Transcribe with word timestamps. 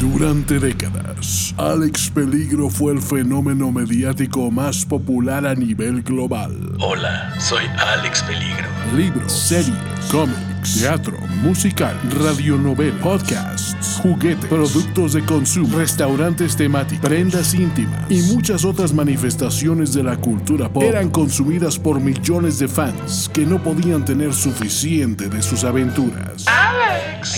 Durante 0.00 0.58
décadas, 0.58 1.54
Alex 1.58 2.08
Peligro 2.08 2.70
fue 2.70 2.94
el 2.94 3.02
fenómeno 3.02 3.70
mediático 3.70 4.50
más 4.50 4.86
popular 4.86 5.46
a 5.46 5.54
nivel 5.54 6.02
global. 6.02 6.56
Hola, 6.80 7.38
soy 7.38 7.66
Alex 7.78 8.22
Peligro. 8.22 8.66
Libros, 8.96 9.30
series, 9.30 9.76
cómics, 10.10 10.80
teatro, 10.80 11.18
musical, 11.42 11.94
radionovela, 12.18 12.98
podcasts, 13.02 14.00
juguetes, 14.02 14.46
productos 14.46 15.12
de 15.12 15.22
consumo, 15.22 15.76
restaurantes 15.76 16.56
temáticos, 16.56 17.06
prendas 17.06 17.52
íntimas 17.52 18.10
y 18.10 18.22
muchas 18.34 18.64
otras 18.64 18.94
manifestaciones 18.94 19.92
de 19.92 20.02
la 20.02 20.16
cultura 20.16 20.72
pop 20.72 20.82
eran 20.82 21.10
consumidas 21.10 21.78
por 21.78 22.00
millones 22.00 22.58
de 22.58 22.68
fans 22.68 23.30
que 23.34 23.44
no 23.44 23.62
podían 23.62 24.06
tener 24.06 24.32
suficiente 24.32 25.28
de 25.28 25.42
sus 25.42 25.62
aventuras. 25.62 26.46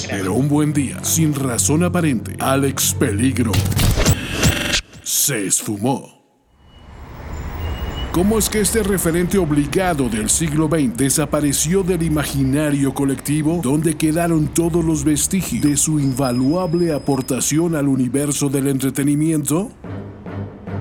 Pero 0.09 0.35
un 0.35 0.49
buen 0.49 0.73
día, 0.73 1.03
sin 1.03 1.35
razón 1.35 1.83
aparente, 1.83 2.37
Alex 2.39 2.95
Peligro 2.95 3.53
se 5.03 5.47
esfumó. 5.47 6.23
¿Cómo 8.13 8.39
es 8.39 8.51
que 8.51 8.61
este 8.61 8.83
referente 8.83 9.39
obligado 9.39 10.09
del 10.11 10.29
siglo 10.29 10.69
XX 10.69 10.97
desapareció 10.97 11.83
del 11.83 12.03
imaginario 12.03 12.93
colectivo 12.93 13.61
donde 13.63 13.97
quedaron 13.97 14.49
todos 14.49 14.85
los 14.85 15.03
vestigios 15.03 15.63
de 15.63 15.77
su 15.79 15.99
invaluable 15.99 16.93
aportación 16.93 17.75
al 17.75 17.89
universo 17.89 18.51
del 18.51 18.69
entretenimiento? 18.69 19.73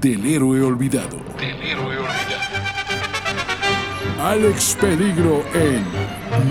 del 0.00 0.24
héroe 0.26 0.62
olvidado. 0.62 1.18
Del 1.38 1.62
héroe 1.62 1.98
olvidado. 1.98 2.16
Alex 4.22 4.76
Peligro 4.80 5.44
en 5.54 5.84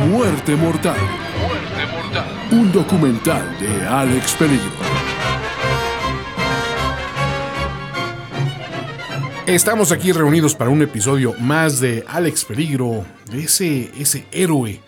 Muerte 0.10 0.56
Mortal, 0.56 0.98
Muerte 1.42 1.86
mortal. 1.92 2.28
un 2.52 2.72
documental 2.72 3.58
de 3.60 3.88
Alex 3.88 4.34
Peligro. 4.36 4.72
Estamos 9.46 9.92
aquí 9.92 10.12
reunidos 10.12 10.56
para 10.56 10.72
un 10.72 10.82
episodio 10.82 11.34
más 11.40 11.80
de 11.80 12.04
Alex 12.08 12.46
Peligro, 12.46 13.06
de 13.32 13.44
ese, 13.44 13.92
ese 14.00 14.26
héroe 14.32 14.82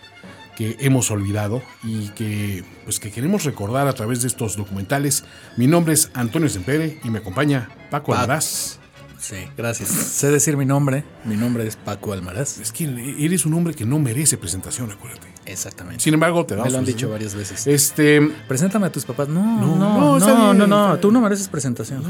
que 0.58 0.76
hemos 0.80 1.08
olvidado 1.12 1.62
y 1.84 2.08
que, 2.08 2.64
pues, 2.82 2.98
que 2.98 3.12
queremos 3.12 3.44
recordar 3.44 3.86
a 3.86 3.92
través 3.92 4.22
de 4.22 4.26
estos 4.26 4.56
documentales. 4.56 5.22
Mi 5.56 5.68
nombre 5.68 5.94
es 5.94 6.10
Antonio 6.14 6.48
Sempere 6.48 6.98
y 7.04 7.10
me 7.10 7.20
acompaña 7.20 7.68
Paco. 7.92 8.12
Almaraz. 8.12 8.80
Sí, 9.20 9.36
gracias. 9.56 9.88
Sé 9.88 10.32
decir 10.32 10.56
mi 10.56 10.66
nombre. 10.66 11.04
Mi 11.24 11.36
nombre 11.36 11.64
es 11.64 11.76
Paco 11.76 12.12
Almaraz. 12.12 12.58
Es 12.58 12.72
que 12.72 12.84
eres 13.20 13.46
un 13.46 13.54
hombre 13.54 13.72
que 13.74 13.86
no 13.86 14.00
merece 14.00 14.36
presentación, 14.36 14.90
acuérdate. 14.90 15.28
Exactamente. 15.46 16.02
Sin 16.02 16.14
embargo, 16.14 16.44
te 16.44 16.54
Me 16.54 16.58
damos 16.58 16.72
lo 16.72 16.78
han 16.80 16.84
dicho 16.84 17.08
varias 17.08 17.36
veces. 17.36 17.64
Este, 17.68 18.20
Preséntame 18.48 18.86
a 18.86 18.90
tus 18.90 19.04
papás. 19.04 19.28
No, 19.28 19.60
No, 19.60 19.76
no, 19.76 20.18
no, 20.18 20.18
no, 20.18 20.54
no, 20.54 20.66
no. 20.66 20.98
Tú 20.98 21.12
no 21.12 21.20
mereces 21.20 21.46
presentación. 21.46 22.02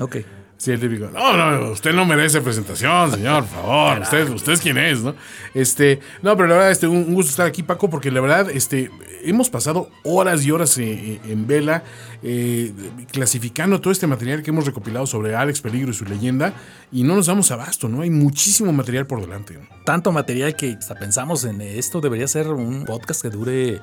ok. 0.00 0.16
Sí, 0.58 0.72
el 0.72 0.80
típico. 0.80 1.10
No, 1.12 1.36
no, 1.36 1.70
usted 1.70 1.92
no 1.92 2.06
merece 2.06 2.40
presentación, 2.40 3.12
señor, 3.12 3.44
por 3.44 3.62
favor. 3.62 4.00
Usted, 4.00 4.30
usted 4.30 4.52
es 4.52 4.60
quien 4.60 4.78
es, 4.78 5.02
¿no? 5.02 5.14
Este, 5.52 6.00
no, 6.22 6.34
pero 6.34 6.48
la 6.48 6.54
verdad, 6.54 6.70
este, 6.70 6.86
un, 6.86 7.12
gusto 7.12 7.30
estar 7.30 7.46
aquí, 7.46 7.62
Paco, 7.62 7.90
porque 7.90 8.10
la 8.10 8.22
verdad, 8.22 8.50
este, 8.50 8.90
hemos 9.22 9.50
pasado 9.50 9.90
horas 10.02 10.46
y 10.46 10.50
horas 10.50 10.78
eh, 10.78 10.92
eh, 10.92 11.20
en 11.28 11.46
vela 11.46 11.84
eh, 12.22 12.72
clasificando 13.12 13.82
todo 13.82 13.92
este 13.92 14.06
material 14.06 14.42
que 14.42 14.50
hemos 14.50 14.64
recopilado 14.64 15.06
sobre 15.06 15.36
Alex 15.36 15.60
Peligro 15.60 15.90
y 15.90 15.94
su 15.94 16.06
leyenda, 16.06 16.54
y 16.90 17.02
no 17.02 17.16
nos 17.16 17.26
damos 17.26 17.50
abasto, 17.50 17.90
¿no? 17.90 18.00
Hay 18.00 18.10
muchísimo 18.10 18.72
material 18.72 19.06
por 19.06 19.20
delante. 19.20 19.54
¿no? 19.54 19.66
Tanto 19.84 20.10
material 20.10 20.56
que 20.56 20.72
hasta 20.72 20.94
pensamos 20.94 21.44
en 21.44 21.60
esto 21.60 22.00
debería 22.00 22.28
ser 22.28 22.48
un 22.48 22.86
podcast 22.86 23.20
que 23.20 23.28
dure 23.28 23.80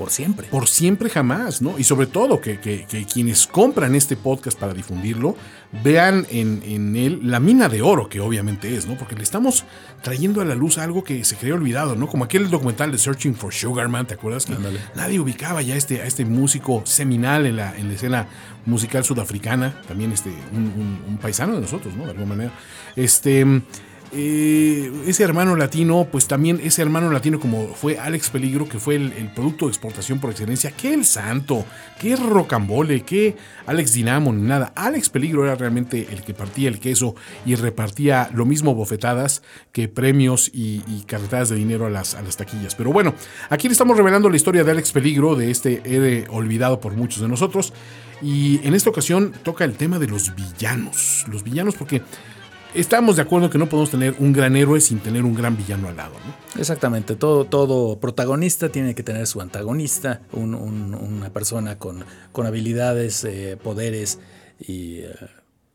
por 0.00 0.10
siempre. 0.10 0.48
Por 0.48 0.66
siempre 0.66 1.10
jamás, 1.10 1.60
¿no? 1.60 1.78
Y 1.78 1.84
sobre 1.84 2.06
todo 2.06 2.40
que, 2.40 2.58
que- 2.58 2.86
que 2.88 3.04
quienes 3.04 3.46
compran 3.46 3.94
este 3.94 4.16
podcast 4.16 4.58
para 4.58 4.72
difundirlo 4.72 5.36
vean 5.84 6.26
en, 6.30 6.62
en 6.64 6.96
él 6.96 7.20
la 7.22 7.38
mina 7.38 7.68
de 7.68 7.82
oro 7.82 8.08
que 8.08 8.18
obviamente 8.20 8.74
es, 8.76 8.86
¿no? 8.86 8.96
Porque 8.96 9.14
le 9.14 9.22
estamos 9.22 9.64
trayendo 10.02 10.40
a 10.40 10.46
la 10.46 10.54
luz 10.54 10.78
algo 10.78 11.04
que 11.04 11.22
se 11.24 11.36
creía 11.36 11.54
olvidado, 11.54 11.96
¿no? 11.96 12.06
Como 12.08 12.24
aquel 12.24 12.48
documental 12.48 12.90
de 12.90 12.96
Searching 12.96 13.34
for 13.34 13.52
Sugarman, 13.52 14.06
¿te 14.06 14.14
acuerdas? 14.14 14.46
Que 14.46 14.54
nadie 14.96 15.20
ubicaba 15.20 15.60
ya 15.60 15.74
a 15.74 15.76
este, 15.76 16.00
a 16.00 16.06
este 16.06 16.24
músico 16.24 16.82
seminal 16.86 17.44
en 17.44 17.56
la, 17.56 17.76
en 17.76 17.88
la 17.88 17.94
escena 17.94 18.26
musical 18.64 19.04
sudafricana, 19.04 19.82
también 19.86 20.12
este, 20.12 20.30
un, 20.52 20.62
un- 20.64 21.00
un 21.08 21.18
paisano 21.18 21.54
de 21.56 21.60
nosotros, 21.60 21.94
¿no? 21.94 22.04
De 22.04 22.10
alguna 22.12 22.26
manera. 22.26 22.52
Este. 22.96 23.44
Eh, 24.12 24.90
ese 25.06 25.22
hermano 25.22 25.54
latino, 25.54 26.08
pues 26.10 26.26
también 26.26 26.60
ese 26.64 26.82
hermano 26.82 27.10
latino 27.10 27.38
como 27.38 27.68
fue 27.74 27.96
Alex 27.98 28.30
Peligro, 28.30 28.68
que 28.68 28.80
fue 28.80 28.96
el, 28.96 29.30
producto 29.34 29.66
de 29.66 29.70
exportación 29.70 30.18
por 30.18 30.30
excelencia, 30.30 30.72
que 30.72 30.92
el 30.92 31.04
santo, 31.04 31.64
que 32.00 32.16
rocambole, 32.16 33.02
que 33.02 33.36
Alex 33.66 33.92
Dinamo, 33.92 34.32
ni 34.32 34.42
nada. 34.42 34.72
Alex 34.74 35.10
Peligro 35.10 35.44
era 35.44 35.54
realmente 35.54 36.08
el 36.10 36.22
que 36.22 36.34
partía 36.34 36.68
el 36.68 36.80
queso 36.80 37.14
y 37.46 37.54
repartía 37.54 38.30
lo 38.34 38.46
mismo 38.46 38.74
bofetadas 38.74 39.42
que 39.70 39.86
premios 39.86 40.50
y, 40.52 40.80
carretadas 41.06 41.48
de 41.48 41.56
dinero 41.56 41.86
a 41.86 41.90
las, 41.90 42.14
a 42.14 42.22
las 42.22 42.36
taquillas. 42.36 42.74
Pero 42.74 42.92
bueno, 42.92 43.14
aquí 43.48 43.68
le 43.68 43.72
estamos 43.72 43.96
revelando 43.96 44.28
la 44.28 44.36
historia 44.36 44.64
de 44.64 44.72
Alex 44.72 44.92
Peligro, 44.92 45.36
de 45.36 45.50
este 45.50 45.82
héroe 45.84 46.26
olvidado 46.30 46.80
por 46.80 46.94
muchos 46.94 47.20
de 47.20 47.28
nosotros. 47.28 47.72
Y 48.22 48.60
en 48.66 48.74
esta 48.74 48.90
ocasión 48.90 49.32
toca 49.44 49.64
el 49.64 49.74
tema 49.74 49.98
de 49.98 50.08
los 50.08 50.34
villanos. 50.34 51.24
Los 51.28 51.42
villanos 51.42 51.74
porque 51.74 52.02
estamos 52.74 53.16
de 53.16 53.22
acuerdo 53.22 53.50
que 53.50 53.58
no 53.58 53.68
podemos 53.68 53.90
tener 53.90 54.14
un 54.18 54.32
gran 54.32 54.56
héroe 54.56 54.80
sin 54.80 54.98
tener 55.00 55.24
un 55.24 55.34
gran 55.34 55.56
villano 55.56 55.88
al 55.88 55.96
lado. 55.96 56.14
¿no? 56.26 56.60
Exactamente, 56.60 57.16
todo, 57.16 57.44
todo 57.44 57.98
protagonista 57.98 58.68
tiene 58.70 58.94
que 58.94 59.02
tener 59.02 59.26
su 59.26 59.40
antagonista, 59.40 60.20
un- 60.32 60.54
un- 60.54 60.94
una 60.94 61.30
persona 61.30 61.78
con, 61.78 62.04
con 62.32 62.46
habilidades, 62.46 63.24
eh, 63.24 63.56
poderes 63.62 64.18
y, 64.58 64.98
eh, 64.98 65.14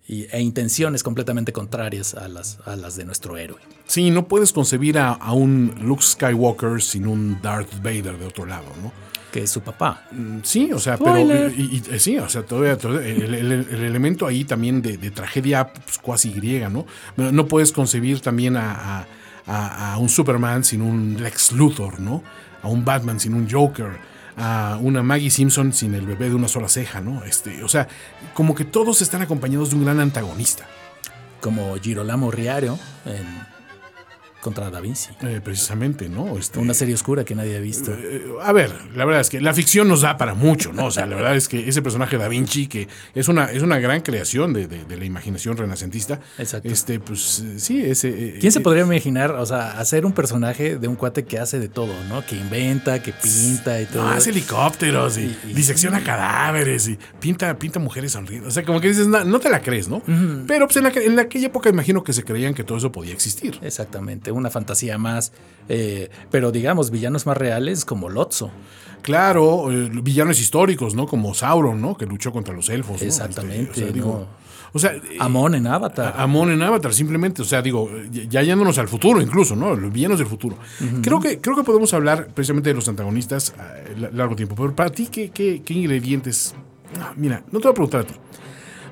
y- 0.08 0.28
e 0.32 0.40
intenciones 0.42 1.02
completamente 1.04 1.52
contrarias 1.54 2.14
a 2.14 2.28
las, 2.28 2.60
a 2.66 2.76
las 2.76 2.96
de 2.96 3.06
nuestro 3.06 3.38
héroe. 3.38 3.60
Sí, 3.88 4.12
no 4.12 4.28
puedes 4.28 4.54
concebir 4.54 4.98
a, 5.00 5.14
a 5.14 5.34
un 5.34 5.74
Luke 5.82 6.04
Skywalker 6.04 6.82
sin 6.82 7.08
un 7.08 7.42
Darth 7.42 7.82
Vader 7.82 8.18
de 8.18 8.26
otro 8.26 8.46
lado, 8.46 8.68
¿no? 8.84 8.92
Que 9.36 9.44
es 9.44 9.52
su 9.52 9.60
papá. 9.60 10.04
Mm, 10.14 10.38
Sí, 10.44 10.72
o 10.72 10.80
sea, 10.80 10.96
Spoiler. 10.96 11.52
pero 11.52 11.62
y- 11.62 11.82
y- 11.90 11.94
eh, 11.94 12.00
sí, 12.00 12.18
o 12.18 12.30
sea, 12.30 12.44
todavía, 12.44 12.78
todavía 12.78 13.10
el, 13.10 13.34
el- 13.34 13.52
el 13.52 13.84
elemento 13.84 14.26
ahí 14.26 14.46
también 14.46 14.82
de, 14.82 14.98
de 14.98 15.12
tragedia 15.12 15.74
pues, 15.74 15.98
cuasi 15.98 16.32
griega, 16.32 16.70
¿no? 16.70 16.86
No, 17.18 17.46
puedes 17.46 17.74
concebir 17.74 18.22
también 18.22 18.56
a, 18.56 18.72
a- 19.00 19.08
a- 19.46 19.94
a 19.94 19.98
un 19.98 20.08
Superman 20.08 20.64
sin 20.64 20.82
un 20.82 21.18
Lex 21.22 21.52
Luthor, 21.52 22.00
¿no? 22.00 22.24
A 22.64 22.70
un 22.70 22.86
Batman 22.86 23.20
sin 23.20 23.34
un 23.34 23.50
Joker, 23.52 23.98
a 24.38 24.78
una 24.82 25.04
Maggie 25.04 25.30
Simpson 25.30 25.74
sin 25.74 25.94
el 25.96 26.06
bebé 26.06 26.30
de 26.30 26.36
una 26.36 26.48
sola 26.48 26.70
ceja, 26.70 27.02
¿no? 27.02 27.26
Este, 27.26 27.62
o 27.62 27.68
sea, 27.68 27.90
como 28.34 28.56
que 28.56 28.64
todos 28.64 29.02
están 29.02 29.22
acompañados 29.22 29.70
de 29.72 29.76
un 29.76 29.84
gran 29.84 30.00
antagonista. 30.00 30.66
como 31.42 31.76
Girolamo 31.78 32.32
Riario 32.32 32.80
en 33.06 33.26
contra 34.46 34.70
Da 34.70 34.80
Vinci. 34.80 35.10
eh, 35.24 35.42
precisamente, 35.44 36.08
¿no? 36.08 36.38
Este, 36.38 36.60
Una 36.60 36.74
serie 36.76 36.94
oscura 36.94 37.26
que 37.26 37.34
nadie 37.36 37.58
ha 37.58 37.60
visto. 37.60 37.92
Eh, 37.92 38.24
A 38.44 38.54
ver, 38.54 38.72
la 38.96 39.04
verdad 39.06 39.22
es 39.22 39.30
que 39.32 39.42
la 39.42 39.54
ficción 39.54 39.88
nos 39.88 40.02
da 40.02 40.18
para 40.18 40.36
mucho, 40.36 40.72
¿no? 40.72 40.86
O 40.86 40.92
sea, 40.92 41.06
la 41.08 41.16
verdad 41.16 41.36
es 41.36 41.48
que 41.48 41.68
ese 41.68 41.82
personaje 41.82 42.18
Da 42.18 42.28
Vinci, 42.28 42.68
que 42.68 42.88
es 43.16 43.28
una, 43.28 43.46
es 43.46 43.64
una 43.64 43.80
gran 43.80 44.02
creación 44.02 44.54
de, 44.54 44.68
de- 44.68 44.86
de 44.86 44.98
la 44.98 45.06
imaginación 45.06 45.58
renacentista. 45.58 46.20
Exacto. 46.38 46.70
Este, 46.70 47.00
pues 47.00 47.44
sí, 47.58 47.82
ese. 47.84 48.10
eh, 48.10 48.38
¿Quién 48.40 48.52
se 48.52 48.60
eh, 48.60 48.62
podría 48.62 48.84
imaginar, 48.84 49.32
o 49.32 49.46
sea, 49.46 49.80
hacer 49.80 50.06
un 50.06 50.14
personaje 50.14 50.78
de 50.78 50.88
un 50.88 50.96
cuate 50.96 51.26
que 51.26 51.40
hace 51.40 51.60
de 51.60 51.68
todo, 51.68 51.94
¿no? 52.08 52.24
Que 52.26 52.36
inventa, 52.36 53.02
que 53.02 53.12
pinta 53.14 53.82
y 53.82 53.86
todo. 53.88 54.04
No, 54.04 54.10
hace 54.10 54.30
helicópteros 54.30 55.18
y, 55.18 55.22
Y- 55.22 55.40
y- 55.50 55.54
disecciona 55.54 56.04
cadáveres 56.04 56.88
y 56.88 56.98
pinta, 57.20 57.58
pinta 57.58 57.80
mujeres 57.80 58.12
sonriendo. 58.12 58.48
O 58.48 58.52
sea, 58.52 58.64
como 58.64 58.80
que 58.80 58.90
dices, 58.90 59.08
no, 59.08 59.24
no 59.24 59.40
te 59.40 59.50
la 59.50 59.62
crees, 59.62 59.88
¿no? 59.88 60.02
Pero 60.48 60.68
pues 60.68 60.78
en, 60.78 60.84
la, 60.84 60.90
en 60.90 61.18
aquella 61.20 61.48
época 61.48 61.70
imagino 61.70 62.04
que 62.04 62.14
se 62.14 62.24
creían 62.24 62.54
que 62.54 62.64
todo 62.64 62.78
eso 62.78 62.92
podía 62.92 63.14
existir. 63.14 63.60
Exactamente, 63.62 64.32
una 64.38 64.50
fantasía 64.50 64.98
más. 64.98 65.32
eh, 65.70 66.10
pero 66.32 66.52
digamos, 66.52 66.92
villanos 66.92 67.26
más 67.26 67.38
reales 67.38 67.86
como 67.86 68.10
Lotso. 68.10 68.52
Claro, 69.02 69.72
eh, 69.72 69.90
villanos 70.02 70.40
históricos, 70.40 70.96
¿no? 70.96 71.06
Como 71.08 71.34
Sauron, 71.34 71.80
¿no? 71.82 71.96
Que 71.96 72.06
luchó 72.06 72.32
contra 72.32 72.54
los 72.56 72.70
elfos. 72.70 73.02
¿no? 73.02 73.08
Exactamente, 73.08 73.70
Este, 73.72 73.82
o 73.82 73.86
sea, 73.86 73.94
digo, 73.94 74.20
¿no? 74.20 74.46
o 74.74 74.80
sea, 74.80 74.92
eh, 74.96 75.18
Amon 75.20 75.54
en 75.56 75.68
Avatar. 75.68 76.16
Amon 76.18 76.52
en 76.52 76.62
Avatar, 76.64 76.94
simplemente, 76.94 77.42
o 77.42 77.46
sea, 77.46 77.62
digo, 77.62 77.90
ya 78.12 78.42
yéndonos 78.42 78.78
al 78.80 78.88
futuro 78.88 79.22
incluso, 79.22 79.56
¿no? 79.56 79.76
Los 79.76 79.94
villanos 79.94 80.18
del 80.18 80.28
futuro. 80.28 80.58
creo, 81.04 81.20
que, 81.20 81.40
creo 81.40 81.56
que 81.56 81.64
podemos 81.64 81.94
hablar 81.94 82.30
precisamente 82.34 82.70
de 82.70 82.76
los 82.76 82.88
antagonistas 82.90 83.54
a 83.60 83.76
largo 84.12 84.36
tiempo, 84.36 84.56
pero 84.56 84.76
para 84.76 84.90
ti, 84.90 85.08
¿qué, 85.08 85.30
qué, 85.30 85.62
qué 85.64 85.74
ingredientes 85.74 86.56
Ah, 87.00 87.14
Mira, 87.16 87.44
no 87.52 87.60
te 87.60 87.64
voy 87.68 87.72
a 87.72 87.74
preguntar 87.74 88.02
a 88.02 88.04
ti. 88.06 88.14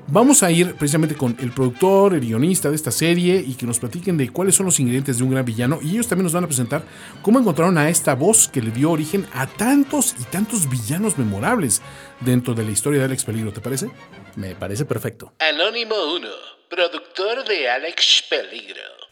Vamos 0.06 0.42
a 0.42 0.50
ir 0.50 0.74
precisamente 0.74 1.14
con 1.14 1.34
el 1.40 1.50
productor, 1.50 2.12
el 2.12 2.20
guionista 2.20 2.68
de 2.68 2.76
esta 2.76 2.90
serie 2.90 3.42
y 3.44 3.54
que 3.54 3.64
nos 3.64 3.78
platiquen 3.78 4.18
de 4.18 4.28
cuáles 4.28 4.54
son 4.54 4.66
los 4.66 4.78
ingredientes 4.78 5.16
de 5.16 5.24
un 5.24 5.30
gran 5.30 5.44
villano 5.44 5.78
y 5.82 5.92
ellos 5.92 6.08
también 6.08 6.24
nos 6.24 6.34
van 6.34 6.44
a 6.44 6.46
presentar 6.46 6.82
cómo 7.22 7.38
encontraron 7.40 7.78
a 7.78 7.88
esta 7.88 8.14
voz 8.14 8.46
que 8.48 8.60
le 8.60 8.70
dio 8.70 8.90
origen 8.90 9.26
a 9.32 9.46
tantos 9.46 10.14
y 10.20 10.24
tantos 10.24 10.68
villanos 10.68 11.16
memorables 11.16 11.80
dentro 12.20 12.52
de 12.52 12.64
la 12.64 12.70
historia 12.70 13.00
de 13.00 13.06
Alex 13.06 13.24
Peligro, 13.24 13.52
¿te 13.52 13.62
parece? 13.62 13.90
Me 14.36 14.54
parece 14.54 14.84
perfecto. 14.84 15.32
Anónimo 15.38 15.94
1, 16.16 16.28
productor 16.68 17.44
de 17.48 17.70
Alex 17.70 18.24
Peligro. 18.28 19.03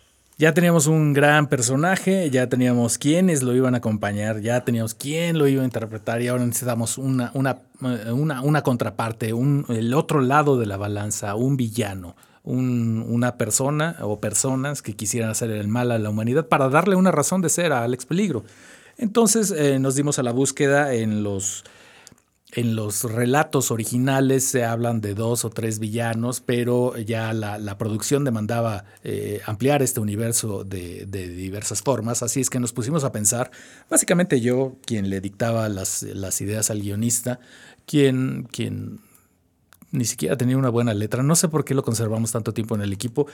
Ya 0.42 0.52
teníamos 0.54 0.88
un 0.88 1.12
gran 1.12 1.46
personaje, 1.46 2.28
ya 2.28 2.48
teníamos 2.48 2.98
quienes 2.98 3.44
lo 3.44 3.54
iban 3.54 3.76
a 3.76 3.78
acompañar, 3.78 4.40
ya 4.40 4.64
teníamos 4.64 4.92
quién 4.92 5.38
lo 5.38 5.46
iba 5.46 5.62
a 5.62 5.64
interpretar 5.64 6.20
y 6.20 6.26
ahora 6.26 6.44
necesitamos 6.44 6.98
una, 6.98 7.30
una, 7.34 7.58
eh, 7.84 8.10
una, 8.10 8.42
una 8.42 8.62
contraparte, 8.62 9.34
un, 9.34 9.64
el 9.68 9.94
otro 9.94 10.20
lado 10.20 10.58
de 10.58 10.66
la 10.66 10.76
balanza, 10.76 11.36
un 11.36 11.56
villano, 11.56 12.16
un- 12.42 13.06
una 13.08 13.36
persona 13.38 13.94
o 14.00 14.18
personas 14.18 14.82
que 14.82 14.96
quisieran 14.96 15.30
hacer 15.30 15.48
el 15.52 15.68
mal 15.68 15.92
a 15.92 15.98
la 16.00 16.10
humanidad 16.10 16.48
para 16.48 16.68
darle 16.68 16.96
una 16.96 17.12
razón 17.12 17.40
de 17.40 17.48
ser 17.48 17.70
a 17.72 17.84
Alex 17.84 18.04
Peligro. 18.06 18.42
Entonces 18.98 19.52
eh, 19.52 19.78
nos 19.78 19.94
dimos 19.94 20.18
a 20.18 20.24
la 20.24 20.32
búsqueda 20.32 20.92
en 20.92 21.22
los, 21.22 21.62
en 22.52 22.76
los 22.76 23.04
relatos 23.04 23.70
originales 23.70 24.44
se 24.44 24.64
hablan 24.64 25.00
de 25.00 25.14
dos 25.14 25.44
o 25.46 25.50
tres 25.50 25.78
villanos, 25.78 26.40
pero 26.40 26.96
ya 26.98 27.32
la, 27.32 27.58
la 27.58 27.78
producción 27.78 28.24
demandaba 28.24 28.84
eh, 29.04 29.40
ampliar 29.46 29.82
este 29.82 30.00
universo 30.00 30.62
de, 30.62 31.06
de 31.06 31.28
diversas 31.28 31.80
formas, 31.80 32.22
así 32.22 32.40
es 32.40 32.50
que 32.50 32.60
nos 32.60 32.74
pusimos 32.74 33.04
a 33.04 33.12
pensar, 33.12 33.50
básicamente 33.88 34.40
yo, 34.42 34.76
quien 34.84 35.08
le 35.08 35.22
dictaba 35.22 35.70
las, 35.70 36.02
las 36.02 36.40
ideas 36.42 36.70
al 36.70 36.82
guionista, 36.82 37.40
quien, 37.86 38.46
quien 38.52 39.00
ni 39.90 40.04
siquiera 40.04 40.36
tenía 40.36 40.58
una 40.58 40.68
buena 40.68 40.92
letra, 40.92 41.22
no 41.22 41.36
sé 41.36 41.48
por 41.48 41.64
qué 41.64 41.74
lo 41.74 41.82
conservamos 41.82 42.32
tanto 42.32 42.52
tiempo 42.52 42.74
en 42.74 42.82
el 42.82 42.92
equipo, 42.92 43.26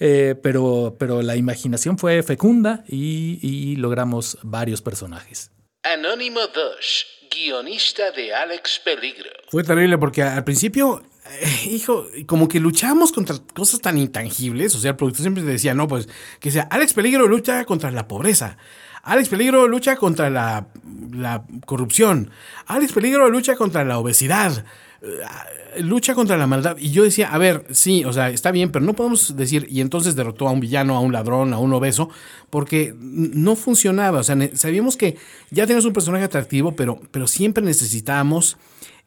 eh, 0.00 0.34
pero, 0.42 0.96
pero 0.98 1.22
la 1.22 1.36
imaginación 1.36 1.96
fue 1.96 2.22
fecunda 2.22 2.84
y, 2.88 3.38
y 3.40 3.76
logramos 3.76 4.36
varios 4.42 4.82
personajes. 4.82 5.50
Anónimo 5.82 6.40
2, 6.40 7.06
guionista 7.36 8.10
de 8.10 8.34
Alex 8.34 8.80
Peligro. 8.84 9.30
Fue 9.48 9.62
terrible 9.62 9.98
porque 9.98 10.22
al 10.22 10.44
principio, 10.44 11.02
eh, 11.40 11.68
hijo, 11.70 12.06
como 12.26 12.48
que 12.48 12.60
luchamos 12.60 13.12
contra 13.12 13.36
cosas 13.54 13.80
tan 13.80 13.98
intangibles. 13.98 14.74
O 14.74 14.78
sea, 14.78 14.92
el 14.92 14.96
productor 14.96 15.22
siempre 15.22 15.42
decía, 15.42 15.74
no, 15.74 15.86
pues 15.88 16.08
que 16.40 16.50
sea 16.50 16.62
Alex 16.70 16.94
Peligro 16.94 17.26
lucha 17.26 17.64
contra 17.64 17.90
la 17.90 18.08
pobreza. 18.08 18.56
Alex 19.02 19.28
Peligro 19.28 19.68
lucha 19.68 19.94
contra 19.96 20.30
la, 20.30 20.66
la 21.12 21.44
corrupción. 21.64 22.30
Alex 22.66 22.92
Peligro 22.92 23.30
lucha 23.30 23.54
contra 23.54 23.84
la 23.84 23.98
obesidad. 23.98 24.64
Eh, 25.02 25.82
Lucha 25.82 26.14
contra 26.14 26.36
la 26.36 26.46
maldad. 26.46 26.76
Y 26.78 26.90
yo 26.90 27.04
decía, 27.04 27.32
a 27.32 27.38
ver, 27.38 27.66
sí, 27.70 28.04
o 28.04 28.12
sea, 28.12 28.30
está 28.30 28.50
bien, 28.50 28.70
pero 28.70 28.84
no 28.84 28.94
podemos 28.94 29.36
decir, 29.36 29.66
y 29.70 29.80
entonces 29.80 30.16
derrotó 30.16 30.48
a 30.48 30.52
un 30.52 30.60
villano, 30.60 30.96
a 30.96 31.00
un 31.00 31.12
ladrón, 31.12 31.52
a 31.52 31.58
un 31.58 31.72
obeso, 31.72 32.08
porque 32.50 32.94
no 32.98 33.56
funcionaba. 33.56 34.20
O 34.20 34.22
sea, 34.22 34.36
sabíamos 34.54 34.96
que 34.96 35.16
ya 35.50 35.64
teníamos 35.64 35.84
un 35.84 35.92
personaje 35.92 36.24
atractivo, 36.24 36.76
pero, 36.76 37.00
pero 37.10 37.26
siempre 37.26 37.62
necesitábamos 37.62 38.56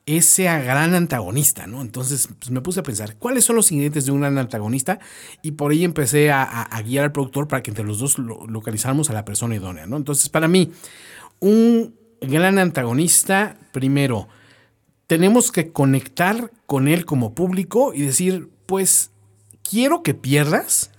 ese 0.05 0.43
gran 0.45 0.95
antagonista, 0.95 1.67
¿no? 1.67 1.81
Entonces 1.81 2.29
pues, 2.39 2.49
me 2.49 2.61
puse 2.61 2.79
a 2.79 2.83
pensar, 2.83 3.17
¿cuáles 3.17 3.45
son 3.45 3.55
los 3.55 3.71
ingredientes 3.71 4.05
de 4.05 4.11
un 4.11 4.21
gran 4.21 4.39
antagonista? 4.39 4.99
Y 5.43 5.51
por 5.51 5.71
ahí 5.71 5.83
empecé 5.83 6.31
a 6.31 6.81
guiar 6.83 7.03
al 7.05 7.11
productor 7.11 7.47
para 7.47 7.61
que 7.61 7.69
entre 7.69 7.85
los 7.85 7.99
dos 7.99 8.17
lo- 8.17 8.47
localizáramos 8.47 9.11
a 9.11 9.13
la 9.13 9.23
persona 9.23 9.55
idónea, 9.55 9.85
¿no? 9.85 9.97
Entonces, 9.97 10.29
para 10.29 10.47
mí, 10.47 10.71
un 11.39 11.93
gran 12.21 12.57
antagonista, 12.57 13.57
primero, 13.71 14.27
tenemos 15.09 15.51
que 15.51 15.71
conectar 15.71 16.51
con 16.67 16.87
él 16.87 17.03
como 17.03 17.33
público 17.33 17.95
y 17.95 18.03
decir, 18.03 18.47
pues, 18.67 19.09
quiero 19.67 20.03
que 20.03 20.13
pierdas, 20.13 20.91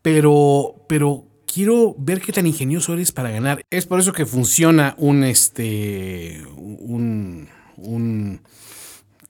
pero, 0.00 0.76
pero 0.88 1.26
quiero 1.44 1.96
ver 1.98 2.20
qué 2.20 2.32
tan 2.32 2.46
ingenioso 2.46 2.92
eres 2.92 3.10
para 3.10 3.32
ganar. 3.32 3.64
Es 3.68 3.86
por 3.86 3.98
eso 3.98 4.12
que 4.12 4.26
funciona 4.26 4.94
un, 4.96 5.24
este, 5.24 6.40
un, 6.56 7.48
un, 7.78 8.42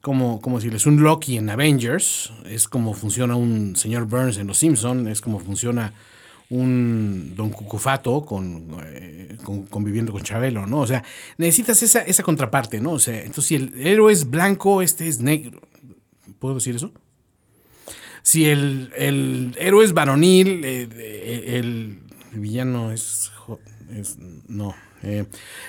como, 0.03 0.43
como 0.43 0.59
decirles, 0.59 0.85
un 0.85 1.03
Loki 1.03 1.39
en 1.39 1.49
Avengers, 1.49 2.35
es 2.45 2.69
como 2.69 2.93
funciona 2.93 3.35
un 3.35 3.77
señor 3.77 4.05
Burns 4.05 4.37
en 4.37 4.47
Los 4.47 4.59
Simpson, 4.59 5.09
es 5.09 5.23
como 5.23 5.39
funciona 5.39 5.95
un 6.53 7.35
Don 7.35 7.51
Cucufato 7.51 8.25
con, 8.25 8.77
eh, 8.87 9.37
con- 9.43 9.65
conviviendo 9.67 10.13
con 10.13 10.23
Chabelo, 10.23 10.67
¿no? 10.67 10.81
O 10.81 10.87
sea, 10.87 11.03
necesitas 11.39 11.83
esa, 11.83 12.01
esa 12.03 12.23
contraparte, 12.23 12.81
¿no? 12.81 12.93
O 12.93 12.99
sea, 12.99 13.19
entonces 13.21 13.47
si 13.47 13.55
el 13.57 13.73
héroe 13.81 14.13
es 14.13 14.29
blanco, 14.29 14.83
este 14.83 15.09
es 15.09 15.21
negro. 15.21 15.61
¿Puedo 16.39 16.57
decir 16.57 16.77
eso? 16.77 16.93
Si 18.23 18.45
el, 18.45 18.93
el 18.97 19.57
héroe 19.59 19.85
es 19.85 19.93
varonil, 19.95 20.65
eh, 20.65 20.89
eh, 20.93 21.45
el, 21.59 22.01
villano 22.35 22.93
es, 22.93 23.33
es- 23.95 24.19
no. 24.49 24.75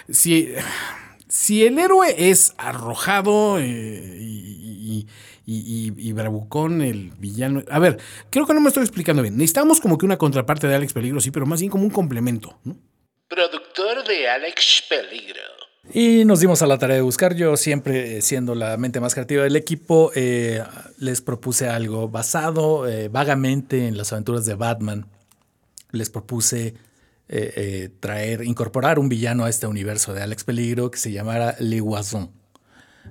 Si, 0.10 0.50
si 1.28 1.64
el 1.66 1.80
héroe 1.80 2.14
es 2.30 2.54
arrojado 2.58 3.60
y- 3.60 5.08
y- 5.46 5.92
y- 5.98 6.10
y 6.10 6.14
bravucón, 6.14 6.82
el 6.82 7.12
villano. 7.20 7.64
A 7.70 7.80
ver, 7.80 7.98
creo 8.30 8.46
que 8.46 8.54
no 8.54 8.62
me 8.62 8.70
estoy 8.70 8.84
explicando 8.84 9.22
bien. 9.22 9.36
Necesitamos 9.38 9.80
como 9.82 9.98
que 9.98 10.06
una 10.06 10.18
contraparte 10.18 10.68
de 10.68 10.76
Alex 10.76 10.94
Peligro, 10.94 11.20
sí, 11.22 11.32
pero 11.32 11.46
más 11.46 11.60
bien 11.60 11.72
como 11.72 11.84
un 11.84 11.90
complemento. 11.90 12.58
¿no? 12.64 12.78
Productor 13.28 14.08
de 14.08 14.30
Alex 14.30 14.84
Peligro. 14.90 15.42
Y 15.94 16.24
nos 16.24 16.40
dimos 16.40 16.62
a 16.62 16.68
la 16.68 16.78
tarea 16.78 16.96
de 16.96 17.02
buscar. 17.02 17.36
Yo 17.36 17.58
siempre, 17.58 18.18
eh, 18.18 18.22
siendo 18.22 18.56
la 18.56 18.78
mente 18.78 19.02
más 19.02 19.14
creativa 19.14 19.44
del 19.44 19.58
equipo, 19.58 20.12
eh, 20.16 20.64
les 20.98 21.20
propuse 21.22 21.68
algo 21.68 22.08
basado 22.08 22.88
eh, 22.88 23.10
vagamente 23.10 23.88
en 23.88 23.98
las 23.98 24.14
aventuras 24.14 24.46
de 24.46 24.54
Batman. 24.56 25.08
Les 25.92 26.10
propuse 26.10 26.68
eh, 27.28 27.54
eh, 27.56 27.90
traer, 28.00 28.44
incorporar 28.44 28.98
un 29.00 29.10
villano 29.10 29.44
a 29.46 29.50
este 29.50 29.68
universo 29.68 30.14
de 30.14 30.22
Alex 30.22 30.44
Peligro 30.46 30.90
que 30.90 30.98
se 31.00 31.12
llamara 31.12 31.56
Le 31.60 31.80
Guasson. 31.82 32.32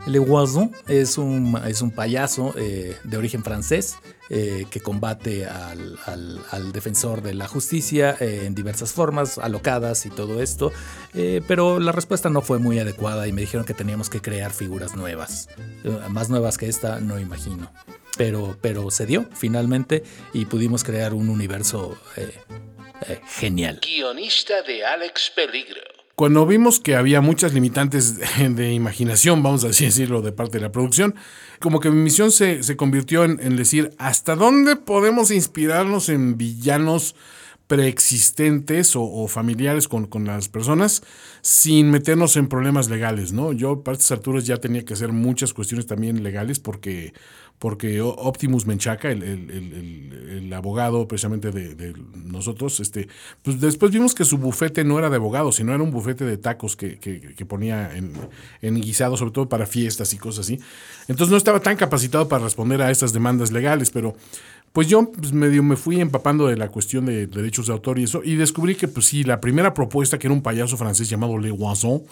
Le 0.07 0.19
Guasson 0.19 0.73
es 0.89 1.17
un, 1.19 1.61
es 1.67 1.81
un 1.81 1.91
payaso 1.93 2.55
eh, 2.59 2.97
de 3.05 3.17
origen 3.17 3.45
francés 3.45 3.97
eh, 4.31 4.67
que 4.71 4.81
combate 4.81 5.47
al, 5.47 5.97
al- 6.07 6.73
defensor 6.73 7.23
de 7.23 7.35
la 7.35 7.47
justicia 7.47 8.17
eh, 8.19 8.43
en 8.47 8.55
diversas 8.55 8.93
formas, 8.93 9.39
alocadas 9.39 10.05
y 10.07 10.11
todo 10.11 10.43
esto, 10.43 10.73
pero 11.47 11.79
la 11.79 11.93
respuesta 11.93 12.31
no 12.31 12.41
fue 12.43 12.59
muy 12.59 12.79
adecuada 12.79 13.29
y 13.29 13.33
me 13.33 13.43
dijeron 13.43 13.65
que 13.67 13.75
teníamos 13.75 14.09
que 14.11 14.21
crear 14.21 14.53
figuras 14.53 14.97
nuevas. 14.97 15.49
Más 16.09 16.31
nuevas 16.31 16.59
que 16.59 16.69
esta, 16.69 16.99
no 17.01 17.19
imagino. 17.21 17.71
Pero, 18.17 18.57
pero 18.61 18.91
se 18.91 19.07
dio 19.07 19.29
finalmente 19.35 20.03
y 20.33 20.47
pudimos 20.47 20.83
crear 20.85 21.15
un 21.15 21.29
universo 21.29 21.97
genial. 23.39 23.81
Guionista 23.83 24.63
de 24.63 24.85
Alex 24.85 25.33
Peligro. 25.37 25.81
Cuando 26.15 26.47
vimos 26.47 26.79
que 26.79 26.95
había 26.95 27.21
muchas 27.21 27.55
limitantes 27.55 28.19
de, 28.39 28.73
imaginación, 28.73 29.43
vamos 29.43 29.65
a 29.65 29.69
decirlo, 29.69 30.23
de 30.23 30.33
parte 30.33 30.59
de 30.59 30.65
la 30.65 30.73
producción, 30.73 31.15
como 31.59 31.81
que 31.81 31.91
mi 31.91 32.03
misión 32.03 32.31
se, 32.31 32.63
se 32.63 32.77
convirtió 32.77 33.25
en, 33.25 33.57
decir, 33.57 33.91
¿hasta 33.99 34.37
dónde 34.37 34.77
podemos 34.77 35.31
inspirarnos 35.31 36.09
en 36.09 36.37
villanos 36.37 37.15
preexistentes 37.67 38.97
o, 38.97 39.03
o 39.03 39.29
familiares 39.29 39.89
con, 39.89 40.07
con 40.07 40.27
las 40.27 40.49
personas 40.49 41.03
sin 41.41 41.91
meternos 41.91 42.37
en 42.37 42.49
problemas 42.49 42.91
legales, 42.91 43.33
¿no? 43.33 43.53
Yo 43.53 43.83
para 43.83 43.97
estas 43.97 44.13
alturas 44.13 44.45
ya 44.45 44.59
tenía 44.59 44.85
que 44.85 44.93
hacer 44.93 45.13
muchas 45.13 45.55
cuestiones 45.55 45.87
también 45.87 46.23
legales 46.23 46.59
porque, 46.59 47.15
porque 47.63 48.01
Optimus 48.01 48.67
Menchaca, 48.67 49.13
el, 49.13 50.53
abogado 50.53 51.07
precisamente 51.07 51.53
de, 51.53 51.95
nosotros, 52.25 52.81
este, 52.81 53.07
pues 53.43 53.61
después 53.61 53.93
vimos 53.93 54.17
que 54.17 54.25
su 54.25 54.37
bufete 54.37 54.83
no 54.83 54.99
era 54.99 55.09
de 55.11 55.15
abogado, 55.15 55.53
sino 55.53 55.73
era 55.73 55.81
un 55.81 55.93
bufete 55.93 56.25
de 56.25 56.39
tacos 56.39 56.75
que, 56.75 57.47
ponía 57.47 57.97
en, 57.97 58.15
en 58.63 58.81
guisado, 58.81 59.17
sobre 59.17 59.31
todo 59.31 59.49
para 59.49 59.67
fiestas 59.67 60.13
y 60.13 60.19
cosas 60.19 60.47
así. 60.47 60.59
Entonces 61.07 61.31
no 61.31 61.37
estaba 61.37 61.61
tan 61.61 61.77
capacitado 61.77 62.27
para 62.27 62.43
responder 62.43 62.83
a 62.83 62.91
estas 62.91 63.13
demandas 63.13 63.53
legales, 63.53 63.93
pero 63.93 64.17
pues 64.73 64.89
yo 64.89 65.13
pues, 65.13 65.33
medio 65.33 65.63
me 65.63 65.77
fui 65.77 66.01
empapando 66.01 66.49
de 66.49 66.57
la 66.57 66.67
cuestión 66.67 67.07
de 67.07 67.29
derechos 67.29 67.69
de 67.69 67.75
autor 67.75 68.01
y 68.01 68.05
eso, 68.05 68.23
y 68.25 68.35
descubrí 68.35 68.75
que 68.75 68.89
pues 68.89 69.07
sí, 69.07 69.23
la 69.23 69.41
primera 69.41 69.73
propuesta, 69.73 70.19
que 70.19 70.27
era 70.27 70.35
un 70.35 70.43
payaso 70.43 70.77
francés 70.77 71.09
llamado 71.09 71.39
Le 71.39 71.53
Oiseau, 71.53 72.05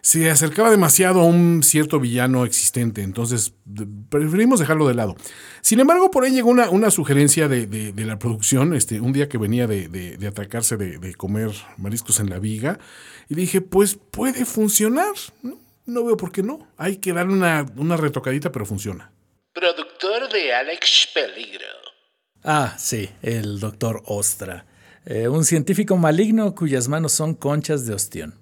se 0.00 0.30
acercaba 0.30 0.70
demasiado 0.70 1.20
a 1.20 1.24
un 1.24 1.62
cierto 1.62 1.98
villano 2.00 2.44
existente, 2.44 3.02
entonces 3.02 3.52
preferimos 4.08 4.60
dejarlo 4.60 4.86
de 4.88 4.94
lado. 4.94 5.16
Sin 5.60 5.80
embargo, 5.80 6.10
por 6.10 6.24
ahí 6.24 6.32
llegó 6.32 6.50
una, 6.50 6.70
una 6.70 6.90
sugerencia 6.90 7.48
de, 7.48 7.66
de- 7.66 7.92
de 7.92 8.04
la 8.04 8.18
producción, 8.18 8.74
este, 8.74 9.00
un 9.00 9.12
día 9.12 9.28
que 9.28 9.38
venía 9.38 9.66
de, 9.66 9.88
de- 9.88 10.16
de 10.16 10.26
atracarse 10.26 10.76
de, 10.76 10.98
de 10.98 11.14
comer 11.14 11.50
mariscos 11.76 12.20
en 12.20 12.30
la 12.30 12.38
viga, 12.38 12.78
y 13.28 13.34
dije, 13.34 13.60
pues 13.60 13.98
puede 14.10 14.44
funcionar, 14.44 15.12
no, 15.42 15.58
No 15.86 16.04
veo 16.04 16.16
por 16.16 16.30
qué 16.32 16.42
no. 16.42 16.58
Hay 16.76 16.98
que 16.98 17.12
darle 17.14 17.32
una, 17.32 17.64
una 17.76 17.96
retocadita, 17.96 18.52
pero 18.52 18.66
funciona. 18.66 19.10
Productor 19.54 20.30
de 20.32 20.54
Alex 20.54 21.08
Peligro. 21.14 21.64
Ah, 22.44 22.74
sí, 22.78 23.08
el 23.22 23.58
doctor 23.58 24.02
Ostra, 24.06 24.66
eh, 25.06 25.28
un 25.28 25.44
científico 25.44 25.96
maligno 25.96 26.54
cuyas 26.54 26.88
manos 26.88 27.12
son 27.12 27.34
conchas 27.34 27.86
de 27.86 27.94
ostión. 27.94 28.34